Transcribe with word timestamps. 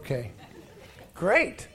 Okay, 0.00 0.30
great. 1.14 1.68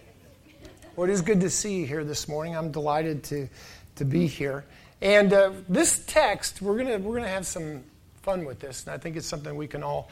Well, 0.95 1.07
it 1.07 1.13
is 1.13 1.21
good 1.21 1.41
to 1.41 1.49
see 1.51 1.75
you 1.75 1.85
here 1.85 2.03
this 2.03 2.27
morning. 2.27 2.57
I'm 2.57 2.71
delighted 2.71 3.23
to, 3.25 3.47
to 3.97 4.03
be 4.03 4.25
here. 4.25 4.65
And 4.99 5.31
uh, 5.31 5.51
this 5.69 6.03
text, 6.07 6.59
we're 6.59 6.75
going 6.83 7.03
we're 7.03 7.17
gonna 7.17 7.27
have 7.27 7.45
some 7.45 7.83
fun 8.23 8.43
with 8.43 8.59
this, 8.59 8.83
and 8.83 8.95
I 8.95 8.97
think 8.97 9.15
it's 9.15 9.27
something 9.27 9.55
we 9.55 9.67
can 9.67 9.83
all 9.83 10.09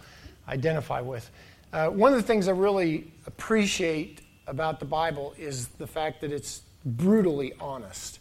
identify 0.47 1.01
with. 1.01 1.27
Uh, 1.73 1.87
one 1.87 2.13
of 2.13 2.19
the 2.19 2.27
things 2.27 2.47
I 2.47 2.51
really 2.51 3.11
appreciate 3.25 4.21
about 4.45 4.79
the 4.79 4.85
Bible 4.85 5.33
is 5.39 5.69
the 5.69 5.87
fact 5.87 6.21
that 6.21 6.31
it's 6.31 6.61
brutally 6.85 7.53
honest. 7.59 8.19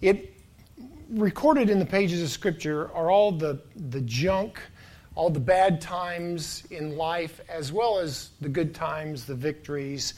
It 0.00 0.40
recorded 1.10 1.68
in 1.68 1.78
the 1.78 1.86
pages 1.86 2.22
of 2.22 2.30
Scripture 2.30 2.90
are 2.94 3.10
all 3.10 3.32
the, 3.32 3.60
the 3.76 4.00
junk, 4.00 4.58
all 5.18 5.30
the 5.30 5.40
bad 5.40 5.80
times 5.80 6.62
in 6.70 6.96
life, 6.96 7.40
as 7.48 7.72
well 7.72 7.98
as 7.98 8.30
the 8.40 8.48
good 8.48 8.72
times, 8.72 9.24
the 9.24 9.34
victories, 9.34 10.14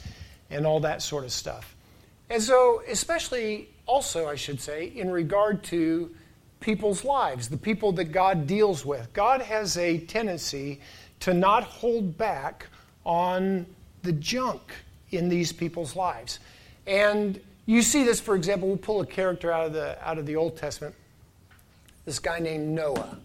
and 0.50 0.66
all 0.66 0.78
that 0.78 1.00
sort 1.00 1.24
of 1.24 1.32
stuff. 1.32 1.74
And 2.28 2.42
so, 2.42 2.82
especially 2.86 3.70
also, 3.86 4.28
I 4.28 4.34
should 4.34 4.60
say, 4.60 4.88
in 4.88 5.10
regard 5.10 5.64
to 5.64 6.14
people's 6.60 7.02
lives, 7.02 7.48
the 7.48 7.56
people 7.56 7.92
that 7.92 8.12
God 8.12 8.46
deals 8.46 8.84
with, 8.84 9.10
God 9.14 9.40
has 9.40 9.78
a 9.78 9.96
tendency 10.00 10.82
to 11.20 11.32
not 11.32 11.64
hold 11.64 12.18
back 12.18 12.66
on 13.06 13.64
the 14.02 14.12
junk 14.12 14.74
in 15.12 15.30
these 15.30 15.50
people's 15.50 15.96
lives. 15.96 16.40
And 16.86 17.40
you 17.64 17.80
see 17.80 18.04
this, 18.04 18.20
for 18.20 18.36
example, 18.36 18.68
we'll 18.68 18.76
pull 18.76 19.00
a 19.00 19.06
character 19.06 19.50
out 19.50 19.64
of 19.64 19.72
the, 19.72 19.96
out 20.06 20.18
of 20.18 20.26
the 20.26 20.36
Old 20.36 20.58
Testament, 20.58 20.94
this 22.04 22.18
guy 22.18 22.38
named 22.38 22.68
Noah. 22.68 23.16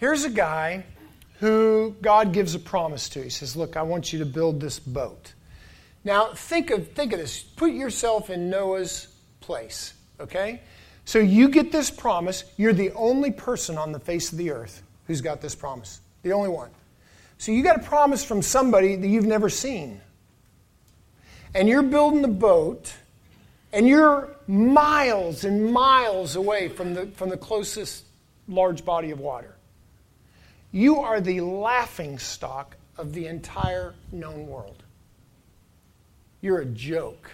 Here's 0.00 0.24
a 0.24 0.30
guy 0.30 0.84
who 1.40 1.94
God 2.00 2.32
gives 2.32 2.54
a 2.54 2.58
promise 2.58 3.10
to. 3.10 3.22
He 3.22 3.28
says, 3.28 3.54
Look, 3.54 3.76
I 3.76 3.82
want 3.82 4.14
you 4.14 4.20
to 4.20 4.24
build 4.24 4.58
this 4.58 4.78
boat. 4.78 5.34
Now, 6.04 6.32
think 6.32 6.70
of, 6.70 6.92
think 6.92 7.12
of 7.12 7.18
this. 7.18 7.42
Put 7.42 7.72
yourself 7.72 8.30
in 8.30 8.48
Noah's 8.48 9.08
place, 9.42 9.92
okay? 10.18 10.62
So 11.04 11.18
you 11.18 11.50
get 11.50 11.70
this 11.70 11.90
promise. 11.90 12.44
You're 12.56 12.72
the 12.72 12.92
only 12.92 13.30
person 13.30 13.76
on 13.76 13.92
the 13.92 14.00
face 14.00 14.32
of 14.32 14.38
the 14.38 14.52
earth 14.52 14.82
who's 15.06 15.20
got 15.20 15.42
this 15.42 15.54
promise, 15.54 16.00
the 16.22 16.32
only 16.32 16.48
one. 16.48 16.70
So 17.36 17.52
you 17.52 17.62
got 17.62 17.76
a 17.76 17.82
promise 17.82 18.24
from 18.24 18.40
somebody 18.40 18.96
that 18.96 19.06
you've 19.06 19.26
never 19.26 19.50
seen. 19.50 20.00
And 21.54 21.68
you're 21.68 21.82
building 21.82 22.22
the 22.22 22.28
boat, 22.28 22.94
and 23.70 23.86
you're 23.86 24.34
miles 24.46 25.44
and 25.44 25.70
miles 25.70 26.36
away 26.36 26.68
from 26.68 26.94
the, 26.94 27.08
from 27.08 27.28
the 27.28 27.36
closest 27.36 28.04
large 28.48 28.82
body 28.82 29.10
of 29.10 29.20
water. 29.20 29.56
You 30.72 31.00
are 31.00 31.20
the 31.20 31.40
laughing 31.40 32.18
stock 32.18 32.76
of 32.96 33.12
the 33.12 33.26
entire 33.26 33.94
known 34.12 34.46
world. 34.46 34.82
You're 36.40 36.60
a 36.60 36.66
joke. 36.66 37.30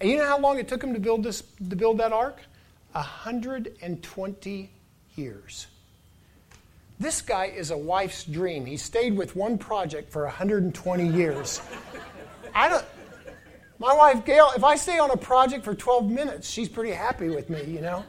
And 0.00 0.10
you 0.10 0.16
know 0.16 0.26
how 0.26 0.38
long 0.38 0.58
it 0.58 0.68
took 0.68 0.82
him 0.82 0.94
to 0.94 1.00
build 1.00 1.22
this 1.22 1.42
to 1.68 1.76
build 1.76 1.98
that 1.98 2.12
ark? 2.12 2.38
120 2.92 4.70
years. 5.16 5.66
This 6.98 7.20
guy 7.20 7.46
is 7.46 7.70
a 7.70 7.76
wife's 7.76 8.24
dream. 8.24 8.64
He 8.64 8.76
stayed 8.76 9.16
with 9.16 9.36
one 9.36 9.58
project 9.58 10.10
for 10.10 10.24
120 10.24 11.08
years. 11.08 11.60
I 12.54 12.68
don't 12.68 12.84
my 13.78 13.92
wife 13.92 14.24
Gail, 14.24 14.50
if 14.56 14.64
I 14.64 14.76
stay 14.76 14.98
on 14.98 15.10
a 15.10 15.16
project 15.16 15.64
for 15.64 15.74
12 15.74 16.10
minutes, 16.10 16.48
she's 16.48 16.68
pretty 16.68 16.92
happy 16.92 17.28
with 17.28 17.50
me, 17.50 17.62
you 17.64 17.80
know. 17.80 18.04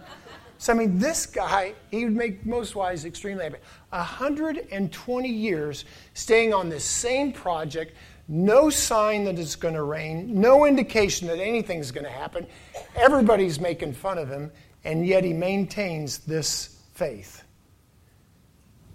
So 0.58 0.74
I 0.74 0.76
mean, 0.76 0.98
this 0.98 1.26
guy, 1.26 1.74
he 1.92 2.06
would 2.06 2.16
make 2.16 2.46
most 2.46 2.76
wives 2.76 3.06
extremely 3.06 3.44
happy. 3.44 3.58
120 3.90 5.30
years 5.30 5.86
staying 6.14 6.54
on 6.54 6.70
this 6.70 6.84
same 6.84 7.32
project, 7.32 7.96
no 8.28 8.70
sign 8.70 9.24
that 9.26 9.40
it's 9.40 9.56
going 9.56 9.76
to 9.76 9.84
rain, 9.84 10.40
no 10.40 10.66
indication 10.66 11.28
that 11.28 11.40
anything's 11.40 11.92
going 11.92 12.06
to 12.06 12.12
happen. 12.12 12.48
Everybody's 12.96 13.60
making 13.60 13.94
fun 13.94 14.18
of 14.18 14.30
him, 14.30 14.52
and 14.84 15.06
yet 15.06 15.24
he 15.24 15.34
maintains 15.34 16.20
this 16.20 16.82
faith. 16.94 17.44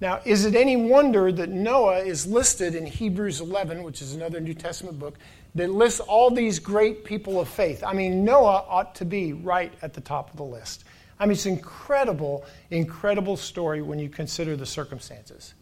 Now, 0.01 0.21
is 0.25 0.45
it 0.45 0.57
any 0.57 0.77
wonder 0.77 1.31
that 1.31 1.49
Noah 1.49 2.01
is 2.01 2.27
listed 2.27 2.75
in 2.75 2.85
Hebrews 2.85 3.41
11, 3.41 3.85
which 3.85 4.03
is 4.03 4.15
another 4.15 4.41
New 4.41 4.53
Testament 4.53 4.99
book, 4.99 5.17
that 5.55 5.71
lists 5.71 6.01
all 6.01 6.29
these 6.29 6.59
great 6.59 7.05
people 7.05 7.41
of 7.41 7.49
faith? 7.49 7.85
I 7.87 7.93
mean, 7.93 8.25
Noah 8.25 8.65
ought 8.69 8.97
to 8.97 9.05
be 9.05 9.33
right 9.33 9.73
at 9.81 9.95
the 9.95 10.01
top 10.01 10.31
of 10.31 10.37
the 10.37 10.45
list. 10.45 10.85
I 11.23 11.25
mean, 11.25 11.35
it's 11.35 11.47
an 11.47 11.53
incredible, 11.53 12.45
incredible 12.73 13.37
story 13.37 13.81
when 13.81 14.01
you 14.01 14.09
consider 14.09 14.57
the 14.57 14.67
circumstances. 14.67 15.55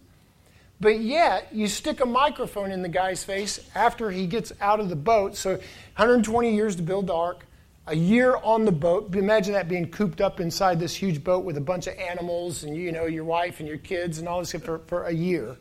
But 0.81 1.01
yet, 1.01 1.49
you 1.53 1.67
stick 1.67 2.01
a 2.01 2.07
microphone 2.07 2.73
in 2.73 2.81
the 2.81 2.89
guy's 2.89 3.23
face 3.23 3.61
after 3.75 4.11
he 4.11 4.27
gets 4.27 4.55
out 4.63 4.81
of 4.81 4.89
the 4.89 4.97
boat. 4.97 5.37
So, 5.37 5.51
120 5.51 6.55
years 6.55 6.77
to 6.77 6.83
build 6.83 7.09
the 7.09 7.15
ark, 7.15 7.45
a 7.89 7.95
year 7.95 8.37
on 8.43 8.65
the 8.65 8.73
boat. 8.73 9.15
Imagine 9.15 9.53
that 9.53 9.69
being 9.69 9.91
cooped 9.91 10.23
up 10.23 10.41
inside 10.41 10.81
this 10.81 10.95
huge 10.95 11.23
boat 11.23 11.45
with 11.45 11.59
a 11.59 11.61
bunch 11.61 11.87
of 11.87 11.99
animals 11.99 12.65
and 12.65 12.75
you 12.75 12.91
know 12.91 13.05
your 13.05 13.25
wife 13.25 13.61
and 13.61 13.69
your 13.69 13.77
kids 13.77 14.19
and 14.19 14.27
all 14.27 14.39
this 14.39 14.53
for, 14.53 14.79
for 14.87 15.05
a 15.05 15.13
year. 15.13 15.59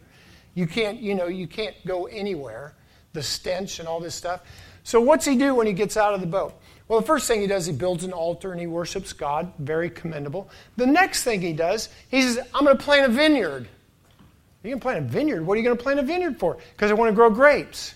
You 0.53 0.65
can't, 0.65 1.01
you 1.01 1.13
know, 1.13 1.27
you 1.27 1.45
can't 1.45 1.75
go 1.85 2.05
anywhere. 2.05 2.73
The 3.11 3.21
stench 3.21 3.79
and 3.79 3.87
all 3.87 3.99
this 3.99 4.15
stuff. 4.15 4.43
So, 4.89 4.99
what's 4.99 5.23
he 5.23 5.35
do 5.35 5.53
when 5.53 5.67
he 5.67 5.73
gets 5.73 5.97
out 5.97 6.15
of 6.15 6.19
the 6.19 6.25
boat? 6.25 6.59
Well, 6.87 6.99
the 6.99 7.05
first 7.05 7.27
thing 7.27 7.41
he 7.41 7.45
does, 7.45 7.67
he 7.67 7.73
builds 7.73 8.03
an 8.03 8.11
altar 8.11 8.51
and 8.51 8.59
he 8.59 8.65
worships 8.65 9.13
God. 9.13 9.53
Very 9.59 9.87
commendable. 9.87 10.49
The 10.77 10.87
next 10.87 11.23
thing 11.23 11.41
he 11.41 11.53
does, 11.53 11.89
he 12.09 12.23
says, 12.23 12.39
I'm 12.55 12.65
going 12.65 12.75
to 12.75 12.83
plant 12.83 13.05
a 13.05 13.13
vineyard. 13.13 13.67
You 14.63 14.71
can 14.71 14.79
plant 14.79 15.05
a 15.05 15.07
vineyard. 15.07 15.45
What 15.45 15.53
are 15.53 15.57
you 15.57 15.63
going 15.63 15.77
to 15.77 15.83
plant 15.83 15.99
a 15.99 16.01
vineyard 16.01 16.39
for? 16.39 16.57
Because 16.71 16.89
I 16.89 16.95
want 16.95 17.11
to 17.11 17.13
grow 17.13 17.29
grapes. 17.29 17.93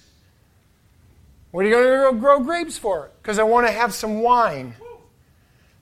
What 1.50 1.66
are 1.66 1.68
you 1.68 1.74
going 1.74 2.14
to 2.14 2.20
grow 2.20 2.40
grapes 2.42 2.78
for? 2.78 3.10
Because 3.24 3.40
I 3.40 3.44
want 3.44 3.66
to 3.66 3.74
have 3.74 3.92
some 3.92 4.20
wine. 4.20 4.76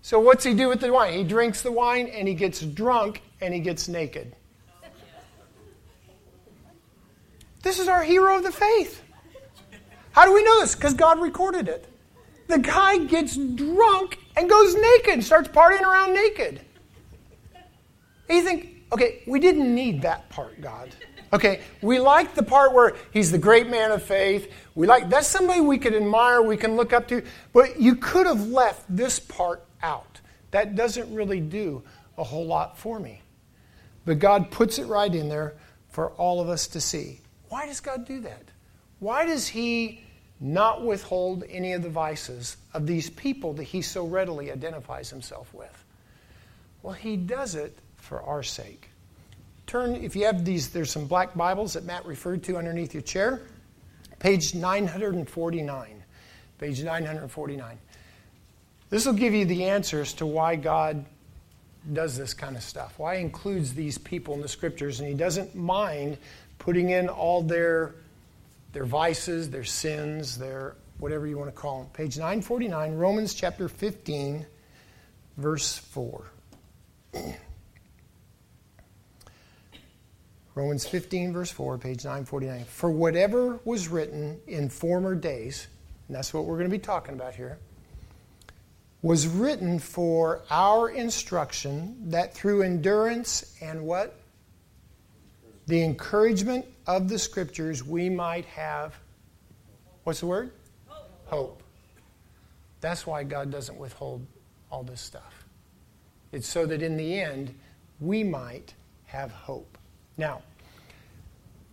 So, 0.01 0.17
what's 0.21 0.45
he 0.45 0.53
do 0.53 0.69
with 0.69 0.79
the 0.79 0.93
wine? 0.93 1.11
He 1.11 1.25
drinks 1.25 1.61
the 1.61 1.73
wine 1.73 2.07
and 2.07 2.25
he 2.25 2.35
gets 2.35 2.61
drunk 2.61 3.21
and 3.41 3.53
he 3.53 3.59
gets 3.59 3.89
naked. 3.89 4.33
This 7.63 7.79
is 7.79 7.89
our 7.89 8.01
hero 8.01 8.37
of 8.37 8.43
the 8.43 8.51
faith. 8.53 9.03
How 10.11 10.25
do 10.25 10.33
we 10.33 10.43
know 10.43 10.61
this? 10.61 10.75
Because 10.75 10.93
God 10.93 11.21
recorded 11.21 11.67
it. 11.67 11.87
The 12.47 12.59
guy 12.59 12.97
gets 12.97 13.37
drunk 13.37 14.19
and 14.35 14.49
goes 14.49 14.75
naked, 14.75 15.23
starts 15.23 15.47
partying 15.49 15.81
around 15.81 16.13
naked. 16.13 16.61
And 18.27 18.37
you 18.37 18.43
think, 18.43 18.71
Okay, 18.93 19.21
we 19.25 19.39
didn't 19.39 19.73
need 19.73 20.01
that 20.01 20.29
part, 20.29 20.59
God. 20.59 20.93
Okay, 21.31 21.61
we 21.81 21.97
like 21.97 22.35
the 22.35 22.43
part 22.43 22.73
where 22.73 22.97
he's 23.11 23.31
the 23.31 23.37
great 23.37 23.69
man 23.69 23.91
of 23.91 24.03
faith. 24.03 24.51
We 24.75 24.85
like 24.85 25.09
that's 25.09 25.27
somebody 25.27 25.61
we 25.61 25.77
could 25.77 25.93
admire, 25.93 26.41
we 26.41 26.57
can 26.57 26.75
look 26.75 26.91
up 26.91 27.07
to, 27.07 27.23
but 27.53 27.79
you 27.79 27.95
could 27.95 28.27
have 28.27 28.47
left 28.47 28.83
this 28.93 29.17
part 29.17 29.63
out. 29.81 30.19
That 30.51 30.75
doesn't 30.75 31.13
really 31.13 31.39
do 31.39 31.83
a 32.17 32.23
whole 32.23 32.45
lot 32.45 32.77
for 32.77 32.99
me. 32.99 33.21
But 34.03 34.19
God 34.19 34.51
puts 34.51 34.77
it 34.77 34.85
right 34.87 35.13
in 35.13 35.29
there 35.29 35.55
for 35.89 36.09
all 36.11 36.41
of 36.41 36.49
us 36.49 36.67
to 36.67 36.81
see. 36.81 37.21
Why 37.47 37.65
does 37.65 37.79
God 37.79 38.05
do 38.05 38.19
that? 38.21 38.43
Why 39.01 39.25
does 39.25 39.47
he 39.47 40.05
not 40.39 40.85
withhold 40.85 41.43
any 41.49 41.73
of 41.73 41.83
the 41.83 41.89
vices 41.89 42.55
of 42.73 42.87
these 42.87 43.09
people 43.09 43.51
that 43.53 43.63
he 43.63 43.81
so 43.81 44.05
readily 44.05 44.51
identifies 44.51 45.09
himself 45.09 45.53
with? 45.53 45.83
Well, 46.83 46.93
he 46.93 47.17
does 47.17 47.55
it 47.55 47.77
for 47.97 48.21
our 48.21 48.43
sake. 48.43 48.89
Turn, 49.67 49.95
if 49.95 50.15
you 50.15 50.25
have 50.25 50.45
these, 50.45 50.69
there's 50.69 50.91
some 50.91 51.07
black 51.07 51.33
Bibles 51.35 51.73
that 51.73 51.83
Matt 51.83 52.05
referred 52.05 52.43
to 52.43 52.57
underneath 52.57 52.93
your 52.93 53.03
chair. 53.03 53.41
Page 54.19 54.53
949. 54.53 56.03
Page 56.59 56.83
949. 56.83 57.77
This 58.91 59.05
will 59.05 59.13
give 59.13 59.33
you 59.33 59.45
the 59.45 59.65
answers 59.65 60.13
to 60.13 60.25
why 60.25 60.55
God 60.57 61.05
does 61.93 62.15
this 62.15 62.35
kind 62.35 62.55
of 62.55 62.61
stuff, 62.61 62.99
why 62.99 63.15
includes 63.15 63.73
these 63.73 63.97
people 63.97 64.35
in 64.35 64.41
the 64.41 64.47
scriptures, 64.47 64.99
and 64.99 65.09
he 65.09 65.15
doesn't 65.15 65.55
mind 65.55 66.17
putting 66.59 66.91
in 66.91 67.09
all 67.09 67.41
their, 67.41 67.95
their 68.73 68.85
vices, 68.85 69.49
their 69.49 69.63
sins, 69.63 70.37
their 70.37 70.75
whatever 70.99 71.25
you 71.27 71.37
want 71.37 71.49
to 71.49 71.55
call 71.55 71.79
them. 71.79 71.87
Page 71.93 72.17
949, 72.17 72.95
Romans 72.95 73.33
chapter 73.33 73.67
15, 73.67 74.45
verse 75.37 75.77
4. 75.77 76.23
Romans 80.53 80.85
15, 80.85 81.31
verse 81.33 81.49
4, 81.49 81.77
page 81.77 82.03
949. 82.03 82.65
For 82.65 82.91
whatever 82.91 83.59
was 83.63 83.87
written 83.87 84.39
in 84.47 84.69
former 84.69 85.15
days, 85.15 85.67
and 86.07 86.15
that's 86.15 86.33
what 86.33 86.43
we're 86.45 86.57
going 86.57 86.69
to 86.69 86.77
be 86.77 86.79
talking 86.79 87.13
about 87.13 87.35
here, 87.35 87.57
was 89.01 89.27
written 89.27 89.79
for 89.79 90.41
our 90.51 90.89
instruction, 90.89 92.11
that 92.11 92.35
through 92.35 92.63
endurance 92.63 93.55
and 93.61 93.81
what? 93.81 94.20
The 95.67 95.83
encouragement 95.83 96.65
of 96.87 97.07
the 97.07 97.19
scriptures, 97.19 97.83
we 97.83 98.09
might 98.09 98.45
have, 98.45 98.97
what's 100.03 100.19
the 100.19 100.27
word? 100.27 100.51
Hope. 100.87 101.09
Hope. 101.25 101.63
That's 102.81 103.05
why 103.05 103.23
God 103.23 103.51
doesn't 103.51 103.77
withhold 103.77 104.25
all 104.71 104.83
this 104.83 105.01
stuff. 105.01 105.45
It's 106.31 106.47
so 106.47 106.65
that 106.65 106.81
in 106.81 106.97
the 106.97 107.21
end, 107.21 107.53
we 107.99 108.23
might 108.23 108.73
have 109.05 109.31
hope. 109.31 109.77
Now, 110.17 110.41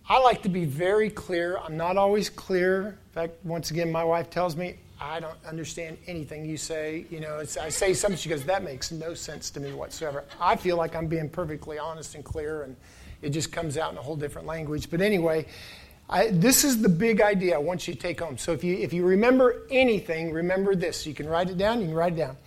I 0.07 0.19
like 0.19 0.43
to 0.43 0.49
be 0.49 0.65
very 0.65 1.09
clear. 1.09 1.57
I'm 1.57 1.77
not 1.77 1.97
always 1.97 2.29
clear. 2.29 2.87
In 2.87 3.13
fact, 3.13 3.33
once 3.43 3.71
again, 3.71 3.91
my 3.91 4.03
wife 4.03 4.29
tells 4.29 4.55
me, 4.55 4.75
I 5.01 5.19
don't 5.19 5.37
understand 5.45 5.97
anything 6.07 6.45
you 6.45 6.57
say. 6.57 7.05
You 7.09 7.21
know, 7.21 7.39
I 7.39 7.69
say 7.69 7.93
something, 7.93 8.17
she 8.17 8.27
goes, 8.27 8.43
that 8.45 8.63
makes 8.63 8.91
no 8.91 9.13
sense 9.13 9.49
to 9.51 9.59
me 9.59 9.71
whatsoever. 9.71 10.25
I 10.41 10.55
feel 10.55 10.77
like 10.77 10.95
I'm 10.95 11.07
being 11.07 11.29
perfectly 11.29 11.79
honest 11.79 12.15
and 12.15 12.23
clear, 12.23 12.63
and 12.63 12.75
it 13.21 13.29
just 13.29 13.51
comes 13.51 13.77
out 13.77 13.91
in 13.91 13.97
a 13.97 14.01
whole 14.01 14.15
different 14.15 14.47
language. 14.47 14.89
But 14.89 15.01
anyway, 15.01 15.45
I, 16.09 16.29
this 16.31 16.63
is 16.63 16.81
the 16.81 16.89
big 16.89 17.21
idea 17.21 17.55
I 17.55 17.59
want 17.59 17.87
you 17.87 17.93
to 17.93 17.99
take 17.99 18.19
home. 18.19 18.37
So 18.37 18.51
if 18.51 18.63
you, 18.63 18.75
if 18.75 18.93
you 18.93 19.05
remember 19.05 19.63
anything, 19.69 20.31
remember 20.31 20.75
this. 20.75 21.05
You 21.05 21.13
can 21.13 21.27
write 21.27 21.49
it 21.49 21.57
down, 21.57 21.81
you 21.81 21.87
can 21.87 21.95
write 21.95 22.13
it 22.13 22.17
down. 22.17 22.37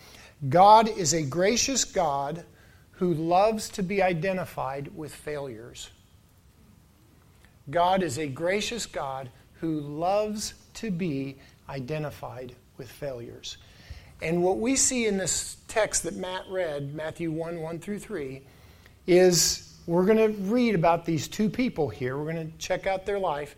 God 0.48 0.88
is 0.88 1.14
a 1.14 1.22
gracious 1.22 1.84
God 1.84 2.44
who 2.92 3.14
loves 3.14 3.69
to 3.70 3.82
be 3.82 4.02
identified 4.02 4.90
with 4.96 5.14
failures. 5.14 5.90
God 7.70 8.02
is 8.02 8.19
a 8.19 8.26
gracious 8.26 8.86
God 8.86 9.30
who 9.54 9.80
loves 9.80 10.54
to 10.74 10.90
be 10.90 11.36
identified 11.69 12.54
with 12.76 12.90
failures. 12.90 13.58
And 14.20 14.42
what 14.42 14.58
we 14.58 14.76
see 14.76 15.06
in 15.06 15.16
this 15.16 15.56
text 15.69 16.02
that 16.04 16.16
Matt 16.16 16.44
read, 16.48 16.94
Matthew 16.94 17.30
1 17.30 17.60
1 17.60 17.78
through 17.78 18.00
3, 18.00 18.42
is 19.06 19.71
we're 19.87 20.06
going 20.06 20.19
to 20.19 20.29
read 20.43 20.75
about 20.75 21.05
these 21.05 21.29
two 21.29 21.49
people 21.49 21.88
here. 21.88 22.17
We're 22.17 22.32
going 22.32 22.50
to 22.50 22.58
check 22.58 22.87
out 22.87 23.06
their 23.06 23.19
life. 23.19 23.56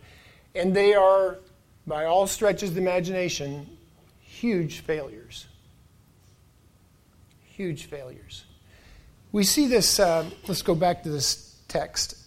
And 0.55 0.75
they 0.75 0.93
are, 0.93 1.37
by 1.85 2.05
all 2.05 2.27
stretches 2.27 2.69
of 2.69 2.75
the 2.75 2.81
imagination, 2.81 3.77
huge 4.19 4.79
failures. 4.79 5.45
Huge 7.43 7.85
failures. 7.85 8.45
We 9.31 9.43
see 9.43 9.67
this, 9.67 9.99
uh, 9.99 10.25
let's 10.47 10.61
go 10.61 10.75
back 10.75 11.03
to 11.03 11.09
this 11.09 11.57
text 11.67 12.17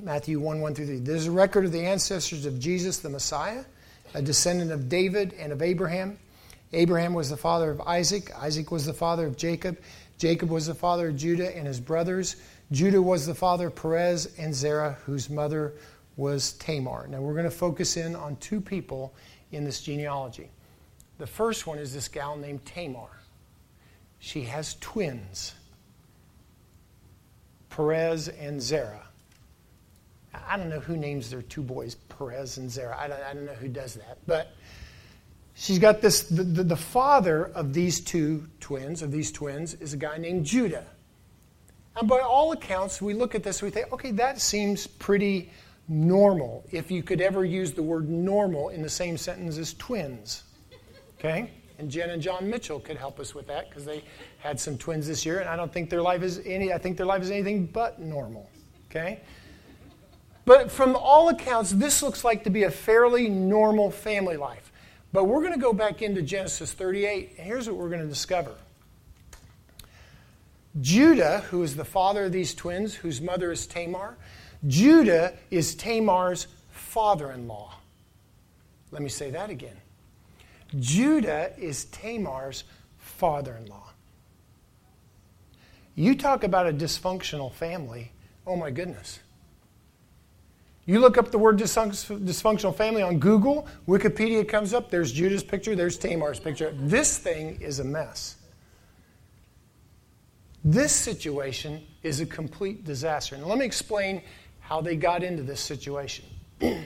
Matthew 0.00 0.38
1 0.38 0.60
1 0.60 0.74
through 0.74 0.86
3. 0.86 0.98
There's 1.00 1.26
a 1.26 1.32
record 1.32 1.64
of 1.64 1.72
the 1.72 1.84
ancestors 1.84 2.46
of 2.46 2.58
Jesus 2.60 2.98
the 2.98 3.08
Messiah, 3.08 3.64
a 4.14 4.22
descendant 4.22 4.70
of 4.70 4.88
David 4.88 5.34
and 5.38 5.52
of 5.52 5.62
Abraham. 5.62 6.18
Abraham 6.72 7.14
was 7.14 7.30
the 7.30 7.36
father 7.36 7.70
of 7.70 7.80
Isaac. 7.80 8.30
Isaac 8.36 8.70
was 8.70 8.86
the 8.86 8.92
father 8.92 9.26
of 9.26 9.36
Jacob. 9.36 9.78
Jacob 10.18 10.50
was 10.50 10.66
the 10.66 10.74
father 10.74 11.08
of 11.08 11.16
Judah 11.16 11.56
and 11.56 11.66
his 11.66 11.80
brothers. 11.80 12.36
Judah 12.70 13.00
was 13.00 13.26
the 13.26 13.34
father 13.34 13.68
of 13.68 13.76
Perez 13.76 14.34
and 14.38 14.54
Zerah, 14.54 14.98
whose 15.06 15.30
mother 15.30 15.74
was 16.16 16.52
Tamar. 16.54 17.06
Now 17.08 17.20
we're 17.20 17.32
going 17.32 17.44
to 17.44 17.50
focus 17.50 17.96
in 17.96 18.14
on 18.14 18.36
two 18.36 18.60
people 18.60 19.14
in 19.52 19.64
this 19.64 19.80
genealogy. 19.80 20.50
The 21.18 21.26
first 21.26 21.66
one 21.66 21.78
is 21.78 21.94
this 21.94 22.08
gal 22.08 22.36
named 22.36 22.64
Tamar. 22.66 23.08
She 24.18 24.42
has 24.42 24.74
twins, 24.80 25.54
Perez 27.70 28.28
and 28.28 28.60
Zerah. 28.60 29.06
I 30.46 30.56
don't 30.56 30.68
know 30.68 30.80
who 30.80 30.96
names 30.96 31.30
their 31.30 31.42
two 31.42 31.62
boys 31.62 31.94
Perez 31.94 32.58
and 32.58 32.70
Zerah. 32.70 32.96
I 32.98 33.08
don't, 33.08 33.22
I 33.22 33.32
don't 33.32 33.46
know 33.46 33.54
who 33.54 33.68
does 33.68 33.94
that. 33.94 34.18
But 34.26 34.52
she's 35.54 35.78
got 35.78 36.00
this 36.00 36.22
the, 36.24 36.42
the, 36.42 36.64
the 36.64 36.76
father 36.76 37.46
of 37.46 37.72
these 37.72 38.00
two 38.00 38.48
twins, 38.60 39.02
of 39.02 39.10
these 39.10 39.32
twins, 39.32 39.74
is 39.74 39.92
a 39.94 39.96
guy 39.96 40.18
named 40.18 40.44
Judah. 40.44 40.86
And 41.98 42.08
by 42.08 42.20
all 42.20 42.52
accounts, 42.52 43.02
we 43.02 43.12
look 43.12 43.34
at 43.34 43.42
this, 43.42 43.60
we 43.60 43.70
think, 43.70 43.92
okay, 43.92 44.12
that 44.12 44.40
seems 44.40 44.86
pretty 44.86 45.50
normal, 45.88 46.64
if 46.70 46.90
you 46.90 47.02
could 47.02 47.20
ever 47.20 47.44
use 47.44 47.72
the 47.72 47.82
word 47.82 48.08
normal 48.08 48.68
in 48.68 48.82
the 48.82 48.88
same 48.88 49.16
sentence 49.16 49.58
as 49.58 49.74
twins. 49.74 50.44
Okay? 51.18 51.50
And 51.78 51.90
Jen 51.90 52.10
and 52.10 52.22
John 52.22 52.48
Mitchell 52.48 52.78
could 52.78 52.96
help 52.96 53.18
us 53.18 53.34
with 53.34 53.48
that 53.48 53.68
because 53.68 53.84
they 53.84 54.04
had 54.38 54.60
some 54.60 54.78
twins 54.78 55.08
this 55.08 55.26
year, 55.26 55.40
and 55.40 55.48
I 55.48 55.56
don't 55.56 55.72
think 55.72 55.90
their 55.90 56.02
life 56.02 56.22
is 56.22 56.40
any, 56.44 56.72
I 56.72 56.78
think 56.78 56.96
their 56.96 57.06
life 57.06 57.22
is 57.22 57.30
anything 57.30 57.66
but 57.66 58.00
normal. 58.00 58.48
Okay? 58.90 59.20
But 60.44 60.70
from 60.70 60.94
all 60.94 61.30
accounts, 61.30 61.72
this 61.72 62.02
looks 62.02 62.22
like 62.22 62.44
to 62.44 62.50
be 62.50 62.62
a 62.62 62.70
fairly 62.70 63.28
normal 63.28 63.90
family 63.90 64.36
life. 64.36 64.70
But 65.12 65.24
we're 65.24 65.40
going 65.40 65.54
to 65.54 65.60
go 65.60 65.72
back 65.72 66.00
into 66.02 66.22
Genesis 66.22 66.72
38, 66.72 67.34
and 67.38 67.46
here's 67.46 67.68
what 67.68 67.76
we're 67.76 67.88
going 67.88 68.02
to 68.02 68.08
discover. 68.08 68.54
Judah, 70.80 71.40
who 71.50 71.62
is 71.62 71.76
the 71.76 71.84
father 71.84 72.26
of 72.26 72.32
these 72.32 72.54
twins, 72.54 72.94
whose 72.94 73.20
mother 73.20 73.50
is 73.50 73.66
Tamar, 73.66 74.16
Judah 74.66 75.34
is 75.50 75.74
Tamar's 75.74 76.46
father 76.70 77.32
in 77.32 77.48
law. 77.48 77.74
Let 78.90 79.02
me 79.02 79.08
say 79.08 79.30
that 79.30 79.50
again. 79.50 79.76
Judah 80.78 81.52
is 81.58 81.86
Tamar's 81.86 82.64
father 82.98 83.56
in 83.56 83.66
law. 83.66 83.90
You 85.94 86.14
talk 86.16 86.44
about 86.44 86.68
a 86.68 86.72
dysfunctional 86.72 87.52
family. 87.52 88.12
Oh 88.46 88.56
my 88.56 88.70
goodness. 88.70 89.20
You 90.86 91.00
look 91.00 91.18
up 91.18 91.30
the 91.30 91.38
word 91.38 91.58
dysfunctional 91.58 92.74
family 92.74 93.02
on 93.02 93.18
Google, 93.18 93.68
Wikipedia 93.86 94.48
comes 94.48 94.72
up, 94.72 94.90
there's 94.90 95.12
Judah's 95.12 95.42
picture, 95.42 95.76
there's 95.76 95.98
Tamar's 95.98 96.40
picture. 96.40 96.72
This 96.74 97.18
thing 97.18 97.60
is 97.60 97.78
a 97.78 97.84
mess. 97.84 98.36
This 100.70 100.92
situation 100.92 101.82
is 102.02 102.20
a 102.20 102.26
complete 102.26 102.84
disaster. 102.84 103.34
And 103.34 103.46
let 103.46 103.56
me 103.56 103.64
explain 103.64 104.20
how 104.60 104.82
they 104.82 104.96
got 104.96 105.22
into 105.22 105.42
this 105.42 105.60
situation. 105.60 106.26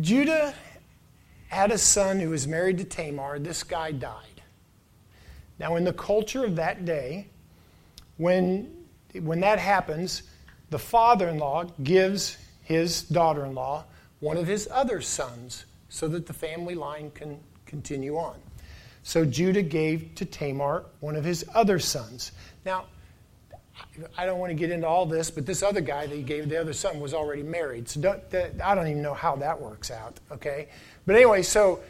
Judah 0.00 0.52
had 1.46 1.70
a 1.70 1.78
son 1.78 2.18
who 2.18 2.30
was 2.30 2.48
married 2.48 2.78
to 2.78 2.84
Tamar. 2.84 3.38
This 3.38 3.62
guy 3.62 3.92
died. 3.92 4.42
Now, 5.60 5.76
in 5.76 5.84
the 5.84 5.92
culture 5.92 6.44
of 6.44 6.56
that 6.56 6.84
day, 6.84 7.28
when, 8.16 8.68
when 9.20 9.38
that 9.40 9.60
happens, 9.60 10.24
the 10.70 10.78
father 10.80 11.28
in 11.28 11.38
law 11.38 11.66
gives 11.84 12.36
his 12.62 13.02
daughter 13.02 13.46
in 13.46 13.54
law 13.54 13.84
one 14.18 14.36
of 14.36 14.48
his 14.48 14.68
other 14.72 15.00
sons 15.00 15.66
so 15.88 16.08
that 16.08 16.26
the 16.26 16.32
family 16.32 16.74
line 16.74 17.12
can 17.12 17.38
continue 17.64 18.16
on. 18.16 18.40
So 19.02 19.24
Judah 19.24 19.62
gave 19.62 20.14
to 20.16 20.24
Tamar 20.24 20.84
one 21.00 21.16
of 21.16 21.24
his 21.24 21.44
other 21.54 21.78
sons. 21.78 22.32
Now, 22.64 22.86
I 24.16 24.26
don't 24.26 24.38
want 24.38 24.50
to 24.50 24.54
get 24.54 24.70
into 24.70 24.86
all 24.86 25.06
this, 25.06 25.30
but 25.30 25.44
this 25.46 25.62
other 25.62 25.80
guy 25.80 26.06
that 26.06 26.14
he 26.14 26.22
gave 26.22 26.48
the 26.48 26.60
other 26.60 26.72
son 26.72 27.00
was 27.00 27.14
already 27.14 27.42
married. 27.42 27.88
So 27.88 28.00
don't, 28.00 28.30
that, 28.30 28.54
I 28.62 28.74
don't 28.74 28.86
even 28.86 29.02
know 29.02 29.14
how 29.14 29.36
that 29.36 29.60
works 29.60 29.90
out, 29.90 30.20
okay? 30.30 30.68
But 31.06 31.16
anyway, 31.16 31.42
so 31.42 31.80